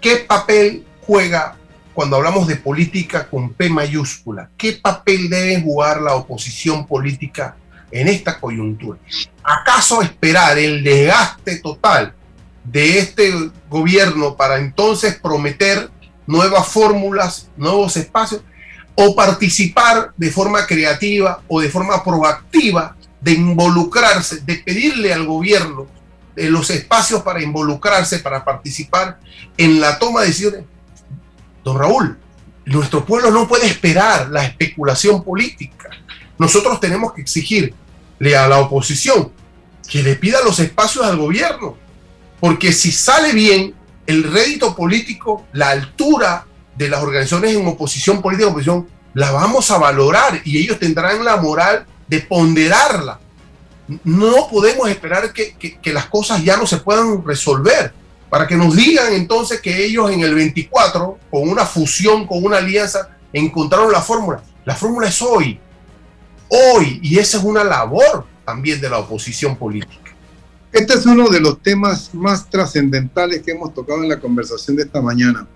¿qué 0.00 0.16
papel 0.16 0.84
juega 1.06 1.56
cuando 1.94 2.16
hablamos 2.16 2.48
de 2.48 2.56
política 2.56 3.28
con 3.28 3.52
P 3.52 3.68
mayúscula? 3.68 4.50
¿Qué 4.56 4.72
papel 4.72 5.30
debe 5.30 5.62
jugar 5.62 6.02
la 6.02 6.16
oposición 6.16 6.88
política 6.88 7.56
en 7.92 8.08
esta 8.08 8.40
coyuntura. 8.40 8.98
¿Acaso 9.44 10.02
esperar 10.02 10.58
el 10.58 10.82
desgaste 10.82 11.58
total 11.58 12.14
de 12.64 12.98
este 12.98 13.32
gobierno 13.68 14.36
para 14.36 14.58
entonces 14.58 15.18
prometer 15.20 15.90
nuevas 16.26 16.66
fórmulas, 16.68 17.48
nuevos 17.56 17.96
espacios, 17.96 18.42
o 18.94 19.14
participar 19.14 20.12
de 20.16 20.30
forma 20.30 20.66
creativa 20.66 21.42
o 21.48 21.60
de 21.60 21.70
forma 21.70 22.02
proactiva 22.04 22.96
de 23.20 23.32
involucrarse, 23.32 24.40
de 24.40 24.56
pedirle 24.56 25.12
al 25.12 25.24
gobierno 25.24 25.86
de 26.34 26.50
los 26.50 26.70
espacios 26.70 27.22
para 27.22 27.42
involucrarse, 27.42 28.18
para 28.18 28.44
participar 28.44 29.18
en 29.56 29.80
la 29.80 29.98
toma 29.98 30.20
de 30.20 30.26
decisiones? 30.28 30.64
Don 31.64 31.78
Raúl, 31.78 32.18
nuestro 32.64 33.04
pueblo 33.04 33.30
no 33.30 33.48
puede 33.48 33.66
esperar 33.66 34.28
la 34.30 34.44
especulación 34.44 35.22
política. 35.22 35.90
Nosotros 36.42 36.80
tenemos 36.80 37.12
que 37.12 37.20
exigir 37.20 37.72
a 38.36 38.48
la 38.48 38.58
oposición 38.58 39.30
que 39.88 40.02
le 40.02 40.16
pida 40.16 40.42
los 40.44 40.58
espacios 40.58 41.04
al 41.04 41.16
gobierno. 41.16 41.76
Porque 42.40 42.72
si 42.72 42.90
sale 42.90 43.32
bien 43.32 43.72
el 44.08 44.24
rédito 44.24 44.74
político, 44.74 45.46
la 45.52 45.70
altura 45.70 46.44
de 46.76 46.88
las 46.88 47.00
organizaciones 47.00 47.54
en 47.54 47.64
oposición 47.64 48.20
política, 48.20 48.48
oposición, 48.48 48.88
la 49.14 49.30
vamos 49.30 49.70
a 49.70 49.78
valorar 49.78 50.40
y 50.44 50.58
ellos 50.58 50.80
tendrán 50.80 51.24
la 51.24 51.36
moral 51.36 51.86
de 52.08 52.18
ponderarla. 52.18 53.20
No 54.02 54.48
podemos 54.50 54.88
esperar 54.88 55.32
que, 55.32 55.54
que 55.54 55.92
las 55.92 56.06
cosas 56.06 56.42
ya 56.42 56.56
no 56.56 56.66
se 56.66 56.78
puedan 56.78 57.24
resolver 57.24 57.92
para 58.28 58.48
que 58.48 58.56
nos 58.56 58.74
digan 58.74 59.12
entonces 59.12 59.60
que 59.60 59.84
ellos 59.84 60.10
en 60.10 60.22
el 60.22 60.34
24, 60.34 61.18
con 61.30 61.48
una 61.48 61.66
fusión, 61.66 62.26
con 62.26 62.42
una 62.42 62.56
alianza, 62.56 63.10
encontraron 63.32 63.92
la 63.92 64.00
fórmula. 64.00 64.42
La 64.64 64.74
fórmula 64.74 65.08
es 65.08 65.22
hoy, 65.22 65.60
hoy, 66.52 67.00
y 67.02 67.18
esa 67.18 67.38
es 67.38 67.44
una 67.44 67.64
labor 67.64 68.26
también 68.44 68.80
de 68.80 68.90
la 68.90 68.98
oposición 68.98 69.56
política. 69.56 70.10
Este 70.70 70.94
es 70.94 71.06
uno 71.06 71.28
de 71.28 71.40
los 71.40 71.62
temas 71.62 72.14
más 72.14 72.48
trascendentales 72.48 73.42
que 73.42 73.52
hemos 73.52 73.72
tocado 73.72 74.02
en 74.02 74.08
la 74.08 74.20
conversación 74.20 74.76
de 74.76 74.84
esta 74.84 75.00
mañana. 75.00 75.46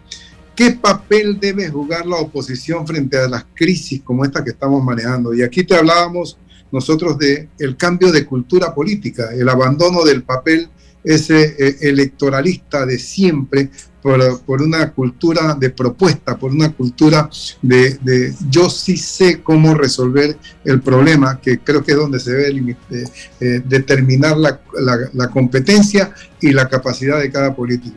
¿Qué 0.55 0.71
papel 0.71 1.39
debe 1.39 1.69
jugar 1.69 2.07
la 2.07 2.17
oposición 2.17 2.87
frente 2.87 3.19
a 3.19 3.29
las 3.29 3.45
crisis 3.55 4.01
como 4.03 4.25
esta 4.25 4.43
que 4.43 4.51
estamos 4.51 4.83
manejando? 4.83 5.35
Y 5.35 5.43
aquí 5.43 5.65
te 5.65 5.75
hablábamos 5.75 6.39
nosotros 6.73 7.19
de 7.19 7.49
el 7.59 7.77
cambio 7.77 8.11
de 8.11 8.25
cultura 8.25 8.75
política, 8.75 9.31
el 9.35 9.49
abandono 9.49 10.03
del 10.03 10.23
papel 10.23 10.71
ese 11.07 11.55
eh, 11.59 11.77
electoralista 11.83 12.85
de 12.85 12.99
siempre 12.99 13.71
por, 14.47 14.63
una 14.63 14.93
cultura 14.93 15.57
de 15.59 15.71
propuesta, 15.71 16.37
por 16.37 16.53
una 16.53 16.71
cultura 16.71 17.29
de, 17.61 18.33
yo 18.49 18.71
sí 18.71 18.97
sé 18.97 19.43
cómo 19.43 19.75
resolver 19.75 20.39
el 20.65 20.81
problema, 20.81 21.41
que 21.41 21.59
creo 21.59 21.83
que 21.83 21.91
es 21.91 21.99
donde 21.99 22.21
se 22.21 22.33
debe 22.33 22.77
eh, 23.41 23.63
determinar 23.65 24.37
la, 24.37 24.61
la 25.13 25.29
competencia 25.29 26.15
y 26.41 26.53
la 26.53 26.69
capacidad 26.69 27.19
de 27.19 27.33
cada 27.33 27.57
político. 27.57 27.97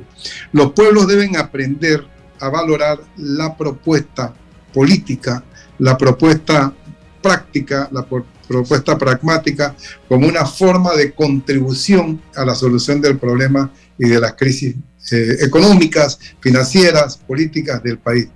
Los 0.51 0.72
pueblos 0.72 1.07
deben 1.07 1.38
aprender 1.38 2.03
a 2.39 2.49
valorar 2.49 2.99
la 3.18 3.55
propuesta 3.55 4.34
política, 4.74 5.43
la 5.78 5.95
propuesta 5.95 6.74
práctica, 7.22 7.88
la 7.91 8.03
propuesta 8.47 8.97
pragmática 8.97 9.76
como 10.07 10.28
una 10.28 10.43
forma 10.43 10.95
de 10.95 11.12
contribución 11.12 12.20
a 12.36 12.45
la 12.45 12.55
solución 12.55 12.99
del 12.99 13.20
problema 13.20 13.72
y 14.00 14.08
de 14.08 14.20
las 14.20 14.34
crisis 14.34 14.76
eh, 15.12 15.38
económicas, 15.41 16.18
financieras, 16.39 17.18
políticas 17.18 17.84
del 17.84 18.00
país. 18.00 18.30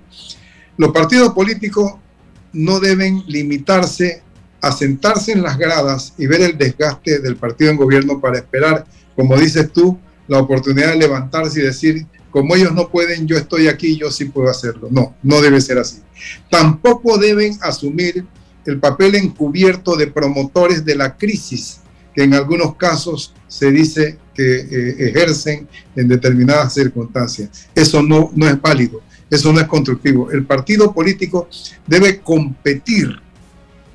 Los 0.76 0.92
partidos 0.92 1.32
políticos 1.32 1.94
no 2.52 2.78
deben 2.78 3.24
limitarse 3.26 4.22
a 4.60 4.72
sentarse 4.72 5.32
en 5.32 5.42
las 5.42 5.58
gradas 5.58 6.14
y 6.16 6.26
ver 6.26 6.42
el 6.42 6.58
desgaste 6.58 7.18
del 7.18 7.36
partido 7.36 7.70
en 7.70 7.76
gobierno 7.76 8.20
para 8.20 8.38
esperar, 8.38 8.86
como 9.16 9.36
dices 9.36 9.72
tú, 9.72 9.98
la 10.26 10.38
oportunidad 10.38 10.92
de 10.92 10.96
levantarse 10.96 11.60
y 11.60 11.64
decir, 11.64 12.06
como 12.30 12.56
ellos 12.56 12.72
no 12.72 12.88
pueden, 12.88 13.26
yo 13.26 13.36
estoy 13.36 13.68
aquí, 13.68 13.96
yo 13.96 14.10
sí 14.10 14.24
puedo 14.24 14.50
hacerlo. 14.50 14.88
No, 14.90 15.14
no 15.22 15.40
debe 15.40 15.60
ser 15.60 15.78
así. 15.78 15.98
Tampoco 16.50 17.18
deben 17.18 17.56
asumir 17.60 18.26
el 18.66 18.80
papel 18.80 19.14
encubierto 19.14 19.96
de 19.96 20.06
promotores 20.06 20.84
de 20.84 20.96
la 20.96 21.16
crisis, 21.16 21.80
que 22.14 22.22
en 22.22 22.34
algunos 22.34 22.76
casos 22.76 23.34
se 23.48 23.70
dice 23.70 24.18
que 24.34 24.56
eh, 24.56 25.08
ejercen 25.08 25.68
en 25.96 26.08
determinadas 26.08 26.74
circunstancias. 26.74 27.68
Eso 27.74 28.02
no, 28.02 28.30
no 28.34 28.48
es 28.48 28.60
válido, 28.60 29.00
eso 29.30 29.52
no 29.52 29.60
es 29.60 29.66
constructivo. 29.66 30.30
El 30.30 30.44
partido 30.44 30.92
político 30.92 31.48
debe 31.86 32.20
competir 32.20 33.20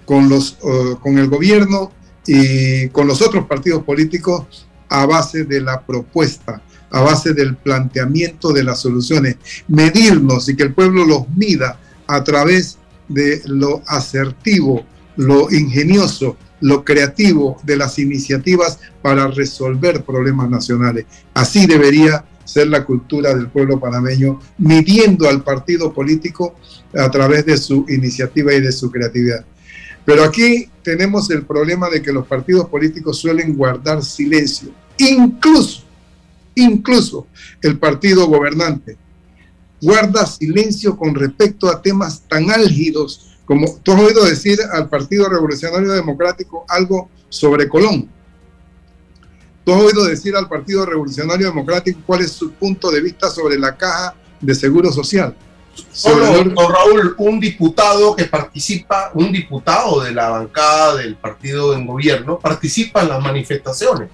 con, 0.05 0.27
los, 0.29 0.57
eh, 0.63 0.95
con 1.01 1.17
el 1.17 1.27
gobierno 1.27 1.91
y 2.25 2.89
con 2.89 3.07
los 3.07 3.21
otros 3.21 3.45
partidos 3.45 3.83
políticos 3.83 4.67
a 4.89 5.05
base 5.05 5.45
de 5.45 5.61
la 5.61 5.81
propuesta, 5.81 6.61
a 6.89 7.01
base 7.01 7.33
del 7.33 7.55
planteamiento 7.55 8.51
de 8.51 8.63
las 8.63 8.79
soluciones, 8.79 9.37
medirnos 9.67 10.49
y 10.49 10.55
que 10.55 10.63
el 10.63 10.73
pueblo 10.73 11.05
los 11.05 11.29
mida 11.29 11.79
a 12.07 12.23
través 12.23 12.79
de 13.07 13.41
lo 13.45 13.81
asertivo, 13.85 14.83
lo 15.15 15.51
ingenioso, 15.51 16.37
lo 16.61 16.83
creativo 16.83 17.57
de 17.63 17.77
las 17.77 17.99
iniciativas 17.99 18.79
para 19.01 19.27
resolver 19.27 20.03
problemas 20.03 20.49
nacionales. 20.49 21.05
Así 21.33 21.65
debería 21.65 22.25
ser 22.43 22.67
la 22.67 22.83
cultura 22.83 23.33
del 23.35 23.47
pueblo 23.47 23.79
panameño, 23.79 24.39
midiendo 24.57 25.29
al 25.29 25.43
partido 25.43 25.93
político 25.93 26.55
a 26.95 27.09
través 27.11 27.45
de 27.45 27.57
su 27.57 27.85
iniciativa 27.89 28.53
y 28.53 28.61
de 28.61 28.71
su 28.71 28.89
creatividad. 28.89 29.45
Pero 30.03 30.23
aquí 30.23 30.67
tenemos 30.81 31.29
el 31.29 31.45
problema 31.45 31.89
de 31.89 32.01
que 32.01 32.11
los 32.11 32.25
partidos 32.25 32.67
políticos 32.67 33.19
suelen 33.19 33.55
guardar 33.55 34.03
silencio, 34.03 34.71
incluso, 34.97 35.83
incluso 36.55 37.27
el 37.61 37.77
partido 37.77 38.25
gobernante 38.27 38.97
guarda 39.81 40.25
silencio 40.25 40.97
con 40.97 41.15
respecto 41.15 41.69
a 41.69 41.81
temas 41.81 42.23
tan 42.27 42.49
álgidos 42.51 43.38
como 43.49 43.65
tú 43.81 43.93
has 43.93 44.01
oído 44.01 44.25
decir 44.25 44.59
al 44.71 44.89
Partido 44.89 45.27
Revolucionario 45.27 45.91
Democrático 45.91 46.65
algo 46.67 47.09
sobre 47.29 47.67
Colón. 47.67 48.07
Tú 49.65 49.73
has 49.73 49.81
oído 49.81 50.05
decir 50.05 50.35
al 50.35 50.47
Partido 50.47 50.85
Revolucionario 50.85 51.47
Democrático 51.47 51.99
cuál 52.05 52.21
es 52.21 52.31
su 52.31 52.51
punto 52.51 52.91
de 52.91 53.01
vista 53.01 53.27
sobre 53.31 53.57
la 53.57 53.75
caja 53.75 54.13
de 54.39 54.53
seguro 54.53 54.91
social. 54.91 55.35
Solo, 55.91 56.27
don 56.27 56.55
Raúl, 56.55 57.15
un 57.17 57.39
diputado 57.39 58.15
que 58.15 58.25
participa, 58.25 59.09
un 59.15 59.31
diputado 59.31 60.01
de 60.01 60.11
la 60.11 60.29
bancada 60.29 60.97
del 60.97 61.15
partido 61.15 61.73
en 61.73 61.87
gobierno, 61.87 62.37
participa 62.37 63.01
en 63.01 63.09
las 63.09 63.23
manifestaciones. 63.23 64.09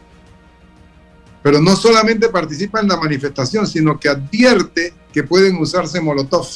Pero 1.44 1.60
no 1.60 1.76
solamente 1.76 2.30
participa 2.30 2.80
en 2.80 2.88
la 2.88 2.96
manifestación, 2.96 3.68
sino 3.68 4.00
que 4.00 4.08
advierte 4.08 4.94
que 5.12 5.24
pueden 5.24 5.58
usarse 5.58 6.00
molotov, 6.00 6.48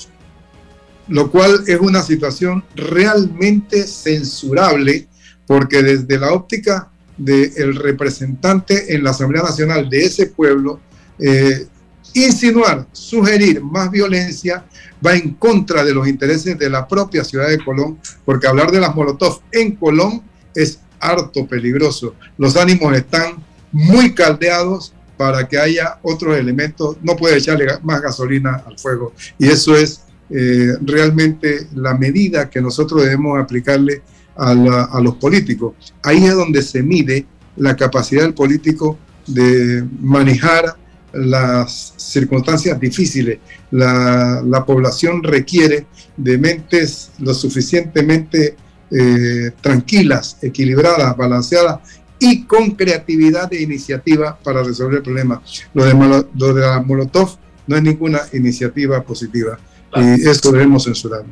lo 1.10 1.32
cual 1.32 1.64
es 1.68 1.80
una 1.80 2.02
situación 2.02 2.64
realmente 2.76 3.86
censurable, 3.86 5.08
porque 5.46 5.82
desde 5.82 6.18
la 6.18 6.32
óptica 6.32 6.90
del 7.18 7.76
representante 7.76 8.96
en 8.96 9.04
la 9.04 9.10
Asamblea 9.10 9.44
Nacional 9.44 9.90
de 9.90 10.06
ese 10.06 10.28
pueblo, 10.28 10.80
eh, 11.20 11.68
insinuar, 12.14 12.88
sugerir 12.92 13.62
más 13.62 13.92
violencia 13.92 14.66
va 15.06 15.16
en 15.16 15.34
contra 15.34 15.84
de 15.84 15.94
los 15.94 16.08
intereses 16.08 16.58
de 16.58 16.70
la 16.70 16.88
propia 16.88 17.24
ciudad 17.24 17.50
de 17.50 17.64
Colón, 17.64 18.00
porque 18.26 18.48
hablar 18.48 18.72
de 18.72 18.80
las 18.80 18.96
Molotov 18.96 19.42
en 19.52 19.76
Colón 19.76 20.24
es 20.56 20.80
harto 21.00 21.48
peligroso. 21.48 22.16
Los 22.38 22.56
ánimos 22.56 22.96
están 22.96 23.44
muy 23.72 24.14
caldeados 24.14 24.94
para 25.18 25.48
que 25.48 25.58
haya 25.58 26.00
otros 26.02 26.38
elementos. 26.38 26.98
No 27.02 27.16
puede 27.16 27.38
echarle 27.38 27.66
más 27.84 28.02
gasolina 28.02 28.64
al 28.66 28.78
fuego. 28.78 29.14
Y 29.38 29.48
eso 29.48 29.76
es 29.76 30.02
eh, 30.30 30.74
realmente 30.82 31.68
la 31.76 31.96
medida 31.96 32.50
que 32.50 32.62
nosotros 32.62 33.04
debemos 33.04 33.40
aplicarle 33.40 34.02
a, 34.36 34.54
los 35.02 35.16
políticos. 35.16 35.74
Ahí 36.02 36.24
es 36.24 36.34
donde 36.34 36.62
se 36.62 36.82
mide 36.82 37.26
la 37.58 37.76
capacidad 37.76 38.22
del 38.22 38.34
político 38.34 38.98
de 39.28 39.84
manejar 40.00 40.78
las 41.12 41.94
circunstancias 41.98 42.80
difíciles. 42.80 43.40
La, 43.72 44.42
la 44.46 44.66
población 44.66 45.24
requiere 45.24 45.88
de 46.16 46.38
mentes 46.38 47.12
lo 47.20 47.34
suficientemente 47.34 48.56
eh, 48.92 49.52
tranquilas, 49.62 50.38
equilibradas, 50.42 51.16
balanceadas 51.16 51.80
y 52.18 52.46
con 52.46 52.72
creatividad 52.72 53.52
e 53.54 53.62
iniciativa 53.62 54.38
para 54.38 54.64
resolver 54.64 54.98
el 54.98 55.04
problema. 55.04 55.42
Lo 55.74 55.84
de 55.86 56.62
la 56.62 56.82
Molotov 56.82 57.38
no 57.68 57.76
es 57.76 57.84
ninguna 57.84 58.22
iniciativa 58.34 59.04
positiva 59.04 59.60
y 59.96 60.28
esto 60.28 60.52
debemos 60.52 60.84
censurar. 60.84 61.24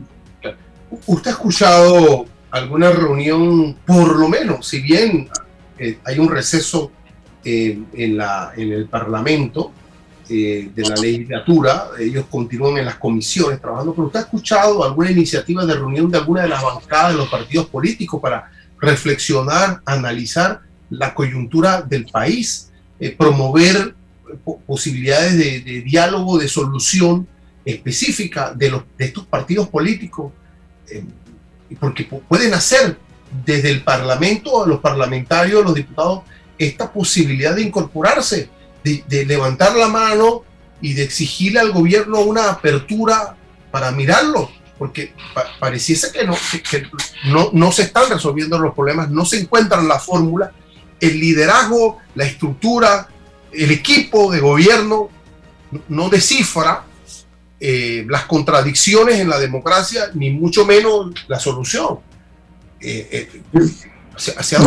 ¿Usted 1.06 1.32
ha 1.32 1.34
escuchado 1.34 2.26
alguna 2.52 2.92
reunión, 2.92 3.76
por 3.86 4.18
lo 4.18 4.28
menos, 4.30 4.68
si 4.68 4.82
bien 4.82 5.30
eh, 5.78 6.00
hay 6.06 6.20
un 6.20 6.30
receso 6.30 6.92
en, 7.44 8.18
la, 8.18 8.52
en 8.58 8.74
el 8.74 8.88
Parlamento 8.88 9.72
eh, 10.30 10.70
de 10.76 10.84
la 10.84 10.96
legislatura, 10.96 11.88
ellos 11.98 12.26
continúan 12.30 12.78
en 12.78 12.86
las 12.86 12.96
comisiones 12.96 13.62
trabajando, 13.62 13.94
pero 13.94 14.08
¿usted 14.08 14.20
ha 14.20 14.24
escuchado 14.24 14.84
alguna 14.84 15.10
iniciativa 15.10 15.66
de 15.66 15.74
reunión 15.74 16.12
de 16.12 16.18
alguna 16.18 16.42
de 16.42 16.50
las 16.50 16.62
bancadas 16.62 17.14
de 17.14 17.18
los 17.18 17.30
partidos 17.30 17.68
políticos 17.68 18.20
para 18.22 18.52
reflexionar, 18.80 19.82
analizar 19.86 20.62
la 20.90 21.14
coyuntura 21.14 21.82
del 21.82 22.06
país, 22.06 22.72
eh, 23.00 23.16
promover 23.18 23.96
posibilidades 24.66 25.38
de, 25.38 25.82
diálogo, 25.82 26.38
de 26.38 26.50
solución 26.50 27.26
específica 27.74 28.54
de, 28.56 28.70
los, 28.70 28.84
de 28.98 29.06
estos 29.06 29.26
partidos 29.26 29.68
políticos? 29.68 30.32
Eh, 30.90 31.04
porque 31.80 32.06
pueden 32.06 32.54
hacer 32.54 32.98
desde 33.46 33.70
el 33.70 33.84
Parlamento, 33.84 34.64
a 34.64 34.68
los 34.68 34.80
parlamentarios, 34.80 35.62
a 35.62 35.66
los 35.66 35.76
diputados, 35.76 36.22
esta 36.58 36.92
posibilidad 36.92 37.56
de 37.56 37.64
incorporarse, 37.64 38.50
de, 38.84 39.26
levantar 39.26 39.76
la 39.76 39.90
mano 39.90 40.44
y 40.82 40.94
de 40.94 41.04
exigirle 41.04 41.60
al 41.60 41.72
gobierno 41.72 42.22
una 42.22 42.50
apertura 42.50 43.36
para 43.70 43.92
mirarlo, 43.92 44.50
porque 44.78 45.14
pareciese 45.60 46.12
que, 46.12 46.26
no, 46.26 46.38
que, 46.70 46.88
no, 47.26 47.50
no, 47.52 47.72
se 47.74 47.84
están 47.84 48.10
resolviendo 48.10 48.58
los 48.58 48.74
problemas, 48.74 49.10
no 49.10 49.26
se 49.26 49.42
encuentran 49.42 49.88
la 49.90 50.00
fórmula, 50.00 50.54
el 51.02 51.20
liderazgo, 51.20 51.98
la 52.16 52.26
estructura, 52.26 53.10
el 53.52 53.72
equipo 53.72 54.32
de 54.32 54.40
gobierno 54.40 55.10
no 55.90 56.10
descifra 56.10 56.87
eh, 57.60 58.06
las 58.08 58.26
contradicciones 58.26 59.20
en 59.20 59.30
la 59.30 59.40
democracia, 59.40 60.12
ni 60.14 60.30
mucho 60.32 60.66
menos 60.66 61.14
la 61.28 61.40
solución. 61.40 62.00
Eh, 62.80 63.10
eh, 63.12 63.70
hacia, 64.38 64.60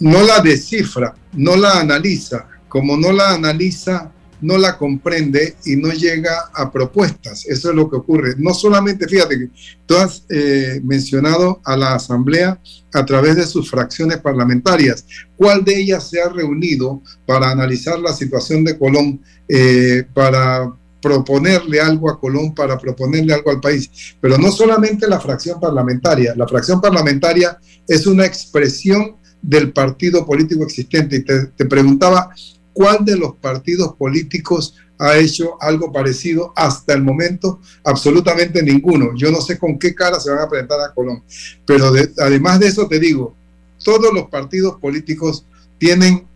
no 0.00 0.22
la 0.22 0.40
descifra, 0.40 1.14
no 1.32 1.56
la 1.56 1.80
analiza. 1.80 2.46
Como 2.68 2.96
no 2.96 3.12
la 3.12 3.30
analiza, 3.30 4.12
no 4.40 4.58
la 4.58 4.76
comprende 4.76 5.56
y 5.64 5.76
no 5.76 5.90
llega 5.92 6.50
a 6.54 6.70
propuestas. 6.70 7.46
Eso 7.46 7.70
es 7.70 7.74
lo 7.74 7.88
que 7.90 7.96
ocurre. 7.96 8.34
No 8.36 8.54
solamente, 8.54 9.08
fíjate 9.08 9.38
que 9.38 9.50
tú 9.86 9.96
has 9.96 10.24
eh, 10.28 10.80
mencionado 10.84 11.60
a 11.64 11.76
la 11.76 11.94
Asamblea 11.94 12.60
a 12.92 13.04
través 13.04 13.36
de 13.36 13.46
sus 13.46 13.70
fracciones 13.70 14.18
parlamentarias. 14.18 15.04
¿Cuál 15.36 15.64
de 15.64 15.80
ellas 15.80 16.08
se 16.08 16.20
ha 16.20 16.28
reunido 16.28 17.02
para 17.26 17.50
analizar 17.50 17.98
la 17.98 18.12
situación 18.12 18.64
de 18.64 18.78
Colón, 18.78 19.22
eh, 19.48 20.04
para 20.14 20.72
proponerle 21.00 21.80
algo 21.80 22.10
a 22.10 22.18
Colón, 22.18 22.54
para 22.54 22.78
proponerle 22.78 23.32
algo 23.32 23.50
al 23.50 23.60
país? 23.60 24.16
Pero 24.20 24.38
no 24.38 24.50
solamente 24.50 25.06
la 25.08 25.20
fracción 25.20 25.60
parlamentaria. 25.60 26.34
La 26.36 26.46
fracción 26.46 26.80
parlamentaria 26.80 27.58
es 27.86 28.06
una 28.06 28.24
expresión 28.24 29.16
del 29.42 29.72
partido 29.72 30.26
político 30.26 30.64
existente. 30.64 31.16
Y 31.16 31.24
te, 31.24 31.66
preguntaba, 31.66 32.30
¿cuál 32.72 33.04
de 33.04 33.16
los 33.16 33.36
partidos 33.36 33.94
políticos 33.94 34.74
ha 34.98 35.16
hecho 35.16 35.60
algo 35.60 35.92
parecido 35.92 36.52
hasta 36.56 36.94
el 36.94 37.02
momento? 37.02 37.60
Absolutamente 37.84 38.62
ninguno. 38.62 39.10
Yo 39.16 39.30
no 39.30 39.40
sé 39.40 39.58
con 39.58 39.78
qué 39.78 39.94
cara 39.94 40.18
se 40.20 40.30
van 40.30 40.40
a 40.40 40.48
presentar 40.48 40.80
a 40.80 40.92
Colón. 40.92 41.22
Pero 41.64 41.92
además 42.18 42.60
de 42.60 42.68
eso 42.68 42.88
te 42.88 42.98
digo, 42.98 43.34
todos 43.82 44.12
los 44.12 44.28
partidos 44.28 44.76
políticos 44.80 45.44
tienen 45.78 46.26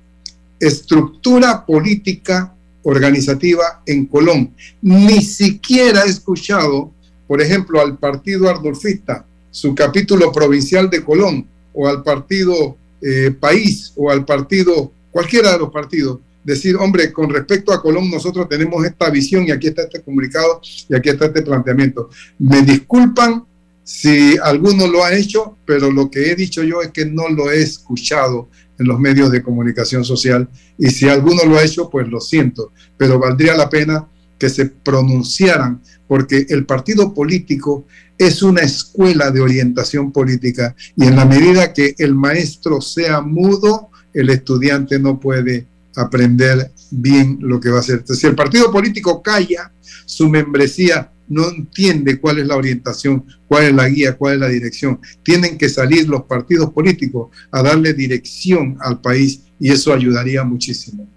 estructura 0.61 1.67
política 1.67 2.55
organizativa 2.83 3.83
en 3.87 4.07
Colón. 4.07 4.55
Ni 4.81 5.23
siquiera 5.23 6.03
he 6.05 6.09
escuchado, 6.11 6.91
por 7.27 7.41
ejemplo, 7.41 7.81
al 7.81 7.99
partido 7.99 8.49
Ardolfista, 8.49 9.25
su 9.51 9.75
capítulo 9.75 10.33
provincial 10.33 10.89
de 10.91 11.05
Colón, 11.05 11.47
o 11.75 11.89
al 11.89 12.03
partido 12.03 12.77
eh, 13.01 13.31
país 13.39 13.93
o 13.97 14.11
al 14.11 14.25
partido, 14.25 14.93
cualquiera 15.11 15.53
de 15.53 15.59
los 15.59 15.71
partidos, 15.71 16.21
decir, 16.45 16.77
hombre, 16.77 17.13
con 17.13 17.31
respecto 17.31 17.73
a 17.73 17.81
Colón 17.81 18.11
nosotros 18.11 18.49
tenemos 18.49 18.85
esta 18.85 19.11
visión 19.11 19.47
y 19.47 19.51
aquí 19.51 19.69
está 19.69 19.83
este 19.83 20.03
comunicado 20.03 20.61
y 20.89 20.95
aquí 20.95 21.09
está 21.11 21.27
este 21.27 21.43
planteamiento. 21.43 22.11
Me 22.39 22.63
disculpan 22.63 23.45
Si 23.85 24.37
alguno 24.43 24.87
lo 24.87 25.05
ha 25.05 25.15
hecho, 25.15 25.57
pero 25.67 25.91
lo 25.91 26.11
que 26.11 26.31
he 26.31 26.37
dicho 26.37 26.63
yo 26.63 26.83
es 26.83 26.91
que 26.91 27.05
no 27.05 27.29
lo 27.29 27.51
he 27.51 27.63
escuchado 27.63 28.49
en 28.79 28.87
los 28.87 28.99
medios 28.99 29.31
de 29.31 29.43
comunicación 29.43 30.05
social. 30.05 30.49
Y 30.79 30.91
si 30.91 31.09
alguno 31.09 31.45
lo 31.45 31.59
ha 31.59 31.65
hecho, 31.65 31.91
pues 31.91 32.09
lo 32.09 32.21
siento, 32.21 32.73
pero 32.97 33.19
valdría 33.19 33.55
la 33.57 33.69
pena 33.69 34.07
que 34.39 34.49
se 34.49 34.67
pronunciaran 34.67 35.81
porque 36.09 36.47
el 36.51 36.67
partido 36.67 37.15
político 37.15 37.87
es 38.19 38.43
una 38.43 38.61
escuela 38.61 39.31
de 39.31 39.41
orientación 39.41 40.13
política. 40.13 40.75
Y 40.97 41.07
en 41.07 41.17
la 41.17 41.25
medida 41.25 41.73
que 41.73 41.95
el 41.99 42.15
maestro 42.15 42.81
sea 42.81 43.21
mudo, 43.21 43.89
el 44.13 44.29
estudiante 44.31 44.99
no 44.99 45.19
puede 45.19 45.67
aprender 45.97 46.71
bien 46.91 47.39
lo 47.41 47.61
que 47.61 47.71
va 47.71 47.79
a 47.79 47.81
hacer. 47.81 48.05
si 48.07 48.27
el 48.27 48.35
partido 48.35 48.71
político 48.71 49.23
calla, 49.23 49.73
su 50.05 50.29
membresía 50.29 51.11
no 51.33 51.49
entiende 51.49 52.21
cuál 52.21 52.39
es 52.39 52.47
la 52.47 52.57
orientación, 52.57 53.25
cuál 53.49 53.65
es 53.65 53.75
la 53.75 53.89
guía, 53.89 54.17
cuál 54.17 54.35
es 54.35 54.41
la 54.41 54.49
dirección. 54.49 55.01
Tienen 55.23 55.57
que 55.57 55.69
salir 55.69 56.07
los 56.09 56.25
partidos 56.25 56.71
políticos 56.71 57.31
a 57.51 57.63
darle 57.63 57.95
dirección 57.95 58.77
al 58.81 59.01
país 59.01 59.41
y 59.59 59.71
eso 59.71 59.95
ayudaría 59.95 60.45
muchísimo. 60.45 61.09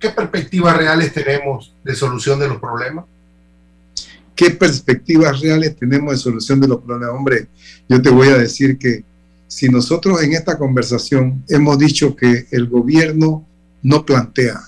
¿Qué 0.00 0.08
perspectivas 0.10 0.76
reales 0.76 1.12
tenemos 1.12 1.74
de 1.84 1.94
solución 1.94 2.38
de 2.38 2.48
los 2.48 2.58
problemas? 2.58 3.04
¿Qué 4.34 4.50
perspectivas 4.52 5.40
reales 5.40 5.76
tenemos 5.76 6.12
de 6.12 6.18
solución 6.18 6.60
de 6.60 6.68
los 6.68 6.80
problemas? 6.80 7.14
Hombre, 7.14 7.48
yo 7.88 8.00
te 8.00 8.08
voy 8.08 8.28
a 8.28 8.38
decir 8.38 8.78
que 8.78 9.04
si 9.48 9.68
nosotros 9.68 10.22
en 10.22 10.32
esta 10.32 10.56
conversación 10.56 11.44
hemos 11.48 11.78
dicho 11.78 12.16
que 12.16 12.46
el 12.52 12.68
gobierno 12.68 13.44
no 13.82 14.06
plantea, 14.06 14.60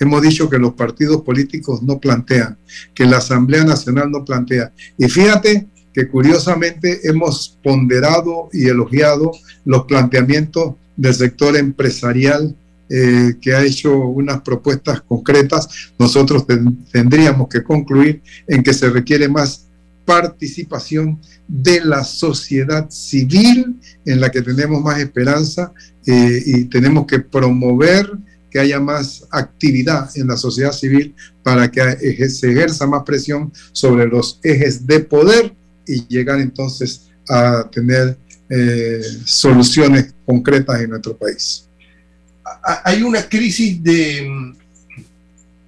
hemos 0.00 0.22
dicho 0.22 0.50
que 0.50 0.58
los 0.58 0.74
partidos 0.74 1.22
políticos 1.22 1.82
no 1.82 2.00
plantean, 2.00 2.56
que 2.94 3.04
la 3.04 3.18
Asamblea 3.18 3.64
Nacional 3.64 4.10
no 4.10 4.24
plantea, 4.24 4.72
y 4.98 5.08
fíjate 5.08 5.68
que 5.92 6.08
curiosamente 6.08 7.08
hemos 7.08 7.58
ponderado 7.62 8.48
y 8.52 8.66
elogiado 8.66 9.32
los 9.64 9.84
planteamientos 9.84 10.74
del 10.96 11.14
sector 11.14 11.56
empresarial 11.56 12.56
eh, 12.88 13.36
que 13.40 13.54
ha 13.54 13.62
hecho 13.62 13.96
unas 13.96 14.40
propuestas 14.40 15.00
concretas, 15.02 15.92
nosotros 15.98 16.44
tendríamos 16.90 17.48
que 17.48 17.62
concluir 17.62 18.20
en 18.48 18.62
que 18.62 18.74
se 18.74 18.90
requiere 18.90 19.28
más 19.28 19.66
participación 20.04 21.20
de 21.46 21.84
la 21.84 22.02
sociedad 22.02 22.90
civil 22.90 23.76
en 24.04 24.20
la 24.20 24.30
que 24.30 24.42
tenemos 24.42 24.82
más 24.82 24.98
esperanza 24.98 25.72
eh, 26.04 26.42
y 26.44 26.64
tenemos 26.64 27.06
que 27.06 27.20
promover 27.20 28.10
que 28.50 28.58
haya 28.58 28.80
más 28.80 29.26
actividad 29.30 30.10
en 30.16 30.26
la 30.26 30.36
sociedad 30.36 30.72
civil 30.72 31.14
para 31.42 31.70
que 31.70 32.28
se 32.28 32.50
ejerza 32.50 32.86
más 32.86 33.04
presión 33.04 33.52
sobre 33.72 34.06
los 34.06 34.38
ejes 34.42 34.86
de 34.86 35.00
poder 35.00 35.54
y 35.86 36.06
llegar 36.08 36.40
entonces 36.40 37.08
a 37.28 37.68
tener 37.70 38.16
eh, 38.48 39.02
soluciones 39.24 40.12
concretas 40.26 40.80
en 40.80 40.90
nuestro 40.90 41.16
país. 41.16 41.66
Hay 42.84 43.02
una 43.02 43.22
crisis 43.28 43.82
de, 43.82 44.54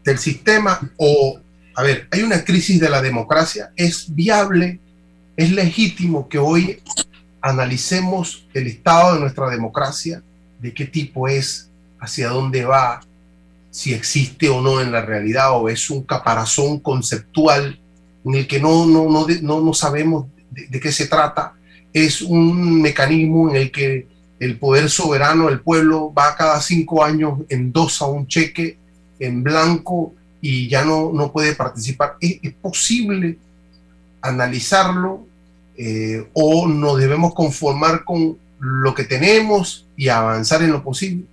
del 0.04 0.18
sistema 0.18 0.80
o, 0.96 1.38
a 1.74 1.82
ver, 1.82 2.08
hay 2.10 2.22
una 2.22 2.44
crisis 2.44 2.80
de 2.80 2.90
la 2.90 3.00
democracia. 3.00 3.72
¿Es 3.76 4.12
viable, 4.12 4.80
es 5.36 5.52
legítimo 5.52 6.28
que 6.28 6.38
hoy 6.38 6.80
analicemos 7.40 8.46
el 8.54 8.66
estado 8.66 9.14
de 9.14 9.20
nuestra 9.20 9.48
democracia, 9.50 10.22
de 10.60 10.72
qué 10.72 10.86
tipo 10.86 11.28
es, 11.28 11.68
hacia 12.02 12.30
dónde 12.30 12.64
va, 12.64 13.00
si 13.70 13.94
existe 13.94 14.48
o 14.48 14.60
no 14.60 14.80
en 14.80 14.90
la 14.90 15.02
realidad, 15.02 15.52
o 15.52 15.68
es 15.68 15.88
un 15.88 16.02
caparazón 16.02 16.80
conceptual 16.80 17.78
en 18.24 18.34
el 18.34 18.46
que 18.46 18.60
no, 18.60 18.86
no, 18.86 19.08
no, 19.08 19.26
no, 19.40 19.60
no 19.60 19.72
sabemos 19.72 20.26
de 20.50 20.80
qué 20.80 20.92
se 20.92 21.06
trata? 21.06 21.54
Es 21.92 22.22
un 22.22 22.82
mecanismo 22.82 23.50
en 23.50 23.56
el 23.56 23.70
que 23.70 24.06
el 24.40 24.58
poder 24.58 24.90
soberano 24.90 25.46
del 25.46 25.60
pueblo 25.60 26.12
va 26.12 26.34
cada 26.36 26.60
cinco 26.60 27.04
años, 27.04 27.38
endosa 27.48 28.06
un 28.06 28.26
cheque 28.26 28.76
en 29.20 29.44
blanco 29.44 30.12
y 30.40 30.68
ya 30.68 30.84
no, 30.84 31.12
no 31.12 31.30
puede 31.30 31.54
participar. 31.54 32.16
¿Es, 32.20 32.52
posible 32.60 33.38
analizarlo 34.20 35.24
eh, 35.76 36.26
o 36.32 36.66
nos 36.66 36.98
debemos 36.98 37.32
conformar 37.32 38.02
con 38.04 38.36
lo 38.58 38.94
que 38.94 39.04
tenemos 39.04 39.86
y 39.96 40.08
avanzar 40.08 40.62
en 40.62 40.72
lo 40.72 40.82
posible? 40.82 41.24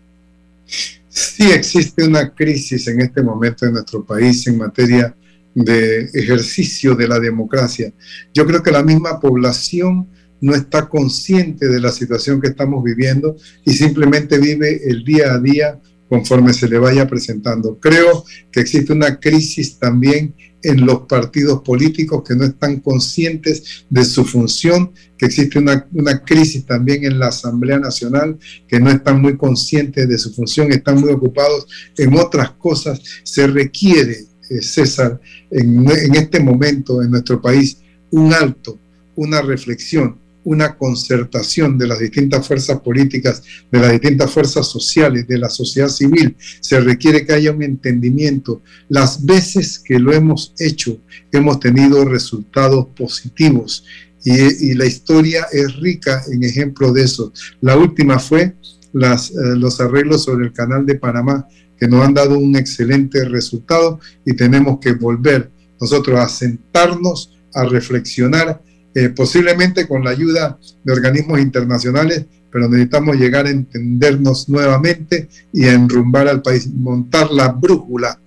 Sí 1.07 1.51
existe 1.51 2.03
una 2.05 2.33
crisis 2.33 2.87
en 2.87 3.01
este 3.01 3.21
momento 3.21 3.65
en 3.65 3.73
nuestro 3.73 4.05
país 4.05 4.45
en 4.47 4.57
materia 4.57 5.15
de 5.55 6.09
ejercicio 6.13 6.95
de 6.95 7.07
la 7.07 7.19
democracia. 7.19 7.91
Yo 8.33 8.45
creo 8.45 8.61
que 8.61 8.71
la 8.71 8.83
misma 8.83 9.19
población 9.19 10.07
no 10.41 10.55
está 10.55 10.87
consciente 10.87 11.67
de 11.67 11.79
la 11.79 11.91
situación 11.91 12.39
que 12.39 12.47
estamos 12.47 12.83
viviendo 12.83 13.35
y 13.65 13.73
simplemente 13.73 14.37
vive 14.37 14.81
el 14.89 15.03
día 15.03 15.33
a 15.33 15.39
día 15.39 15.79
conforme 16.09 16.53
se 16.53 16.67
le 16.67 16.79
vaya 16.79 17.07
presentando. 17.07 17.79
Creo 17.79 18.25
que 18.51 18.59
existe 18.59 18.91
una 18.91 19.19
crisis 19.19 19.77
también 19.77 20.33
en 20.61 20.85
los 20.85 21.01
partidos 21.01 21.61
políticos 21.61 22.23
que 22.27 22.35
no 22.35 22.43
están 22.43 22.79
conscientes 22.81 23.85
de 23.89 24.03
su 24.03 24.25
función, 24.25 24.91
que 25.17 25.27
existe 25.27 25.59
una, 25.59 25.87
crisis 26.25 26.65
también 26.65 27.05
en 27.05 27.19
la 27.19 27.27
Asamblea 27.27 27.79
Nacional, 27.79 28.37
que 28.67 28.79
no 28.79 28.89
están 28.89 29.21
muy 29.21 29.37
conscientes 29.37 30.09
de 30.09 30.17
su 30.17 30.33
función, 30.33 30.71
están 30.71 30.99
muy 30.99 31.11
ocupados 31.11 31.67
en 31.97 32.13
otras 32.15 32.51
cosas. 32.51 33.01
Se 33.23 33.47
requiere, 33.47 34.25
eh, 34.49 34.61
César, 34.61 35.21
en, 35.51 35.89
en 35.89 36.15
este 36.15 36.39
momento 36.39 37.01
en 37.01 37.11
nuestro 37.11 37.41
país, 37.41 37.77
un 38.11 38.33
alto, 38.33 38.77
una 39.15 39.41
reflexión 39.41 40.17
una 40.49 40.75
concertación 40.75 41.77
de 41.77 41.85
las 41.85 41.99
distintas 41.99 42.47
fuerzas 42.47 42.79
políticas, 42.79 43.43
de 43.71 43.79
las 43.79 43.91
distintas 43.91 44.31
fuerzas 44.31 44.65
sociales, 44.65 45.27
de 45.27 45.37
la 45.37 45.47
sociedad 45.47 45.89
civil. 45.89 46.35
Se 46.59 46.79
requiere 46.79 47.23
que 47.23 47.33
haya 47.33 47.51
un 47.51 47.61
entendimiento. 47.61 48.63
Las 48.87 49.23
veces 49.23 49.77
que 49.77 49.99
lo 49.99 50.11
hemos 50.11 50.55
hecho, 50.57 50.97
hemos 51.31 51.59
tenido 51.59 52.03
resultados 52.03 52.87
positivos 52.97 53.85
y, 54.25 54.73
la 54.73 54.87
historia 54.87 55.45
es 55.51 55.75
rica 55.75 56.23
en 56.31 56.43
ejemplos 56.43 56.95
de 56.95 57.03
eso. 57.03 57.31
La 57.61 57.77
última 57.77 58.17
fue 58.17 58.41
eh, 58.41 58.55
los 58.91 59.79
arreglos 59.79 60.23
sobre 60.23 60.47
el 60.47 60.53
canal 60.53 60.83
de 60.83 60.95
Panamá, 60.95 61.47
que 61.77 61.87
nos 61.87 62.03
han 62.03 62.15
dado 62.15 62.39
un 62.39 62.55
excelente 62.55 63.23
resultado 63.25 63.99
y 64.25 64.33
tenemos 64.33 64.79
que 64.79 64.93
volver 64.93 65.51
nosotros 65.79 66.19
a 66.19 66.27
sentarnos, 66.27 67.37
a 67.53 67.65
reflexionar 67.65 68.63
eh, 68.95 69.09
posiblemente 69.09 69.87
con 69.87 70.03
la 70.03 70.11
ayuda 70.11 70.57
de 70.83 70.93
organismos 70.93 71.39
internacionales, 71.39 72.25
pero 72.51 72.67
necesitamos 72.67 73.17
llegar 73.17 73.45
a 73.45 73.51
entendernos 73.51 74.49
nuevamente 74.49 75.29
y 75.53 75.65
a 75.65 75.73
enrumbar 75.73 76.27
al 76.27 76.41
país, 76.41 76.67
montar 76.73 77.31
la 77.31 77.49
brújula, 77.49 78.19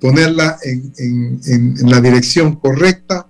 ponerla 0.00 0.58
en, 0.62 1.40
en 1.46 1.90
la 1.90 2.00
dirección 2.00 2.56
correcta 2.56 3.26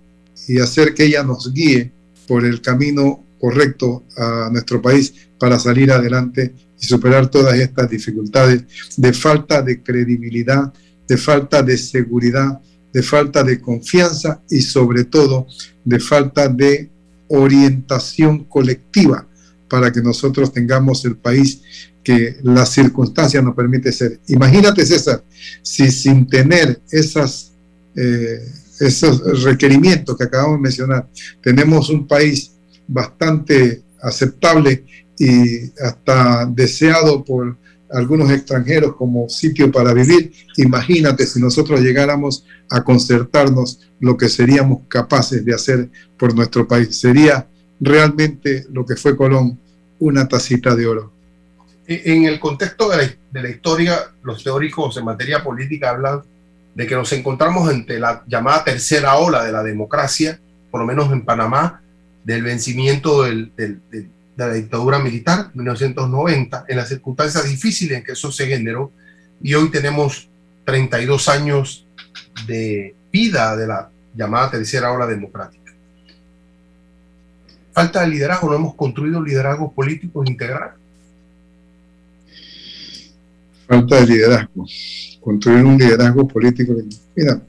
y 0.48 0.58
hacer 0.58 0.94
que 0.94 1.04
ella 1.04 1.22
nos 1.22 1.52
guíe 1.52 1.92
por 2.26 2.44
el 2.44 2.60
camino 2.60 3.22
correcto 3.38 4.04
a 4.16 4.48
nuestro 4.50 4.80
país 4.80 5.12
para 5.38 5.58
salir 5.58 5.90
adelante 5.90 6.54
y 6.80 6.86
superar 6.86 7.28
todas 7.28 7.58
estas 7.58 7.90
dificultades 7.90 8.64
de 8.96 9.12
falta 9.12 9.62
de 9.62 9.82
credibilidad, 9.82 10.72
de 11.08 11.16
falta 11.16 11.62
de 11.62 11.76
seguridad, 11.76 12.60
de 12.92 13.02
falta 13.02 13.42
de 13.42 13.60
confianza 13.60 14.42
y 14.50 14.60
sobre 14.60 15.04
todo 15.04 15.46
de 15.84 15.98
falta 15.98 16.48
de 16.48 16.90
orientación 17.28 18.44
colectiva 18.44 19.26
para 19.68 19.90
que 19.90 20.02
nosotros 20.02 20.52
tengamos 20.52 21.04
el 21.04 21.16
país 21.16 21.62
que 22.04 22.36
las 22.42 22.70
circunstancias 22.70 23.42
nos 23.42 23.54
permite 23.54 23.92
ser. 23.92 24.20
Imagínate, 24.28 24.84
César, 24.84 25.22
si 25.62 25.90
sin 25.90 26.26
tener 26.26 26.80
esas, 26.90 27.52
eh, 27.96 28.40
esos 28.80 29.42
requerimientos 29.42 30.16
que 30.16 30.24
acabamos 30.24 30.58
de 30.58 30.62
mencionar, 30.62 31.08
tenemos 31.40 31.88
un 31.88 32.06
país 32.06 32.52
bastante 32.86 33.82
aceptable 34.02 34.84
y 35.18 35.70
hasta 35.80 36.46
deseado 36.46 37.24
por 37.24 37.56
algunos 37.92 38.30
extranjeros 38.30 38.96
como 38.96 39.28
sitio 39.28 39.70
para 39.70 39.92
vivir. 39.92 40.32
Imagínate 40.56 41.26
si 41.26 41.40
nosotros 41.40 41.80
llegáramos 41.80 42.44
a 42.70 42.82
concertarnos 42.82 43.80
lo 44.00 44.16
que 44.16 44.28
seríamos 44.28 44.80
capaces 44.88 45.44
de 45.44 45.54
hacer 45.54 45.88
por 46.16 46.34
nuestro 46.34 46.66
país. 46.66 46.98
Sería 46.98 47.46
realmente 47.80 48.66
lo 48.72 48.86
que 48.86 48.96
fue 48.96 49.16
Colón, 49.16 49.58
una 49.98 50.26
tacita 50.26 50.74
de 50.74 50.86
oro. 50.86 51.12
En 51.86 52.24
el 52.24 52.40
contexto 52.40 52.88
de 52.88 52.96
la, 52.96 53.14
de 53.32 53.42
la 53.42 53.50
historia, 53.50 53.98
los 54.22 54.42
teóricos 54.42 54.96
en 54.96 55.04
materia 55.04 55.42
política 55.42 55.90
hablan 55.90 56.22
de 56.74 56.86
que 56.86 56.94
nos 56.94 57.12
encontramos 57.12 57.68
ante 57.68 57.98
la 57.98 58.22
llamada 58.26 58.64
tercera 58.64 59.16
ola 59.16 59.44
de 59.44 59.52
la 59.52 59.62
democracia, 59.62 60.40
por 60.70 60.80
lo 60.80 60.86
menos 60.86 61.12
en 61.12 61.24
Panamá, 61.24 61.82
del 62.24 62.42
vencimiento 62.42 63.24
del, 63.24 63.52
del 63.56 63.80
de 64.36 64.46
la 64.46 64.52
dictadura 64.54 64.98
militar, 64.98 65.50
1990, 65.54 66.64
en 66.68 66.76
las 66.76 66.88
circunstancias 66.88 67.44
difíciles 67.44 67.98
en 67.98 68.04
que 68.04 68.12
eso 68.12 68.32
se 68.32 68.46
generó, 68.46 68.90
y 69.42 69.54
hoy 69.54 69.70
tenemos 69.70 70.28
32 70.64 71.28
años 71.28 71.86
de 72.46 72.94
vida 73.12 73.56
de 73.56 73.66
la 73.66 73.90
llamada 74.14 74.52
tercera 74.52 74.92
ola 74.92 75.06
democrática. 75.06 75.62
falta 77.72 78.02
de 78.02 78.08
liderazgo, 78.08 78.50
no 78.50 78.56
hemos 78.56 78.74
construido 78.74 79.22
liderazgos 79.22 79.72
políticos 79.72 80.28
integrales. 80.28 80.74
Falta 83.66 83.96
de 83.96 84.06
liderazgo, 84.06 84.66
construir 85.20 85.64
un 85.64 85.78
liderazgo 85.78 86.28
político. 86.28 86.74
Mira, 87.16 87.40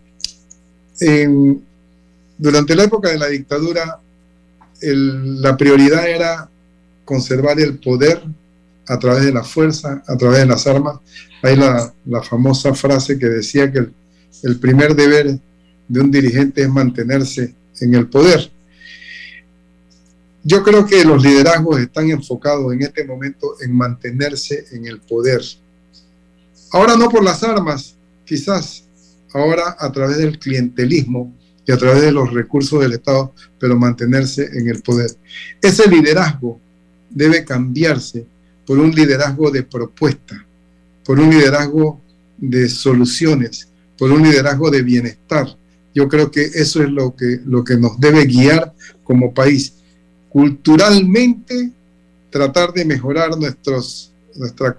durante 2.38 2.75
la 2.75 2.84
época 2.84 3.09
de 3.09 3.17
la 3.17 3.27
dictadura, 3.27 3.99
la 4.81 5.57
prioridad 5.57 6.07
era 6.07 6.49
conservar 7.06 7.60
el 7.60 7.80
poder 7.80 8.24
a 8.88 8.99
través 8.99 9.26
de 9.26 9.34
la 9.34 9.43
fuerza, 9.43 10.04
a 10.08 10.18
través 10.18 10.39
de 10.39 10.45
las 10.45 10.68
armas. 10.68 10.99
Hay 11.41 11.56
la, 11.56 11.93
famosa 12.24 12.74
frase 12.74 13.18
que 13.18 13.28
decía 13.28 13.72
que 13.72 13.88
el, 14.43 14.60
primer 14.60 14.95
deber 14.95 15.39
de 15.88 15.99
un 15.99 16.12
dirigente 16.12 16.62
es 16.62 16.70
mantenerse 16.70 17.54
en 17.80 17.95
el 17.95 18.08
poder. 18.08 18.51
Yo 20.43 20.62
creo 20.64 20.86
que 20.86 21.06
los 21.06 21.24
liderazgos 21.24 21.80
están 21.80 22.10
enfocados 22.10 22.74
en 22.74 22.82
este 22.82 23.06
momento 23.06 23.56
en 23.62 23.74
mantenerse 23.74 24.66
en 24.72 24.86
el 24.88 24.99
poder. 24.99 25.41
Ahora 26.72 26.97
no 26.97 27.08
por 27.10 27.24
las 27.24 27.43
armas, 27.43 27.95
quizás, 28.26 28.84
ahora 29.34 29.76
a 29.80 29.91
través 29.91 30.18
del 30.18 30.38
clientelismo 30.39 31.34
y 31.66 31.72
a 31.72 31.78
través 31.78 32.01
de 32.01 32.12
los 32.12 32.34
recursos 32.34 32.82
del 32.82 32.93
Estado, 32.93 33.34
pero 33.58 33.78
mantenerse 33.78 34.49
en 34.54 34.68
el 34.68 34.82
poder. 34.82 35.12
Ese 35.62 35.89
liderazgo 35.89 36.60
debe 37.14 37.45
cambiarse 37.45 38.26
por 38.66 38.80
un 38.80 38.91
liderazgo 38.91 39.51
de 39.51 39.64
propuesta, 39.64 40.45
por 41.05 41.20
un 41.20 41.30
liderazgo 41.30 42.01
de 42.38 42.70
soluciones, 42.70 43.68
por 43.97 44.11
un 44.11 44.24
liderazgo 44.24 44.72
de 44.72 44.82
bienestar. 44.82 45.47
Yo 45.93 46.07
creo 46.07 46.32
que 46.32 46.43
eso 46.43 46.82
es 46.82 46.89
lo 46.89 47.16
que, 47.16 47.39
lo 47.45 47.64
que 47.64 47.78
nos 47.78 47.99
debe 47.99 48.26
guiar 48.26 48.74
como 49.03 49.34
país. 49.34 49.74
Culturalmente, 50.30 51.72
tratar 52.30 52.74
de 52.74 52.86
mejorar 52.86 53.38
nuestros, 53.38 54.11
nuestra 54.36 54.76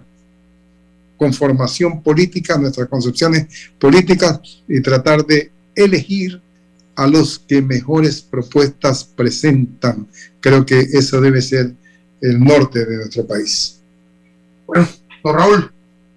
conformación 1.16 2.02
política, 2.02 2.58
nuestras 2.58 2.88
concepciones 2.88 3.46
políticas 3.78 4.40
y 4.68 4.80
tratar 4.80 5.24
de 5.24 5.52
elegir 5.76 6.40
a 6.96 7.06
los 7.06 7.38
que 7.38 7.62
mejores 7.62 8.20
propuestas 8.20 9.04
presentan. 9.04 10.08
Creo 10.40 10.64
que 10.66 10.80
eso 10.80 11.20
debe 11.20 11.40
ser 11.42 11.74
el 12.20 12.40
norte 12.40 12.84
de 12.84 12.96
nuestro 12.96 13.26
país. 13.26 13.80
Bueno, 14.66 14.88
don 15.22 15.34
Raúl, 15.36 15.72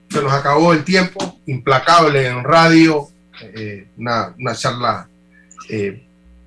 se 0.10 0.22
nos 0.22 0.32
acabó 0.32 0.74
el 0.74 0.84
tiempo, 0.84 1.40
implacable 1.46 2.28
en 2.28 2.44
radio, 2.44 3.08
eh, 3.42 3.88
una, 3.98 4.34
charla 4.56 5.08
eh, 5.70 6.04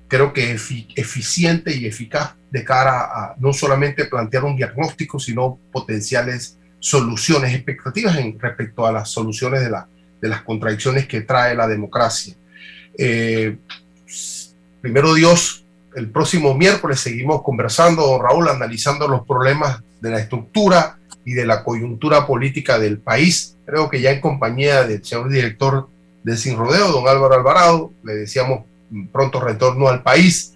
creo 0.07 0.33
que 0.33 0.51
eficiente 0.51 1.75
y 1.75 1.85
eficaz 1.85 2.33
de 2.49 2.63
cara 2.65 3.03
a 3.03 3.35
no 3.39 3.53
solamente 3.53 4.05
plantear 4.05 4.43
un 4.43 4.57
diagnóstico, 4.57 5.19
sino 5.19 5.57
potenciales 5.71 6.57
soluciones, 6.79 7.53
expectativas 7.53 8.17
en 8.17 8.37
respecto 8.39 8.85
a 8.85 8.91
las 8.91 9.09
soluciones 9.09 9.61
de, 9.61 9.69
la, 9.69 9.87
de 10.19 10.27
las 10.27 10.41
contradicciones 10.41 11.07
que 11.07 11.21
trae 11.21 11.55
la 11.55 11.67
democracia. 11.67 12.35
Eh, 12.97 13.55
primero 14.81 15.13
Dios, 15.13 15.60
el 15.95 16.09
próximo 16.09 16.53
miércoles 16.55 16.99
seguimos 16.99 17.41
conversando, 17.43 18.05
don 18.05 18.21
Raúl, 18.21 18.49
analizando 18.49 19.07
los 19.07 19.25
problemas 19.25 19.81
de 19.99 20.09
la 20.09 20.19
estructura 20.19 20.97
y 21.25 21.33
de 21.33 21.45
la 21.45 21.63
coyuntura 21.63 22.25
política 22.25 22.79
del 22.79 22.99
país. 22.99 23.57
Creo 23.65 23.89
que 23.89 24.01
ya 24.01 24.11
en 24.11 24.21
compañía 24.21 24.83
del 24.83 25.03
señor 25.03 25.29
director 25.29 25.89
de 26.23 26.37
Sin 26.37 26.57
Rodeo, 26.57 26.91
don 26.91 27.07
Álvaro 27.07 27.35
Alvarado, 27.35 27.91
le 28.03 28.13
decíamos 28.13 28.65
pronto 29.11 29.39
retorno 29.39 29.87
al 29.87 30.01
país. 30.03 30.53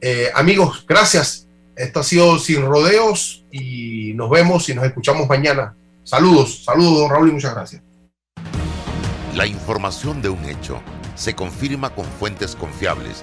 Eh, 0.00 0.30
amigos, 0.34 0.84
gracias. 0.86 1.46
Esto 1.76 2.00
ha 2.00 2.04
sido 2.04 2.38
Sin 2.38 2.64
Rodeos 2.66 3.44
y 3.50 4.12
nos 4.14 4.30
vemos 4.30 4.68
y 4.68 4.74
nos 4.74 4.84
escuchamos 4.84 5.28
mañana. 5.28 5.74
Saludos, 6.04 6.64
saludos, 6.64 7.00
don 7.00 7.10
Raúl, 7.10 7.28
y 7.28 7.32
muchas 7.32 7.54
gracias. 7.54 7.82
La 9.34 9.46
información 9.46 10.20
de 10.20 10.30
un 10.30 10.44
hecho 10.46 10.80
se 11.14 11.34
confirma 11.34 11.90
con 11.90 12.04
fuentes 12.04 12.56
confiables 12.56 13.22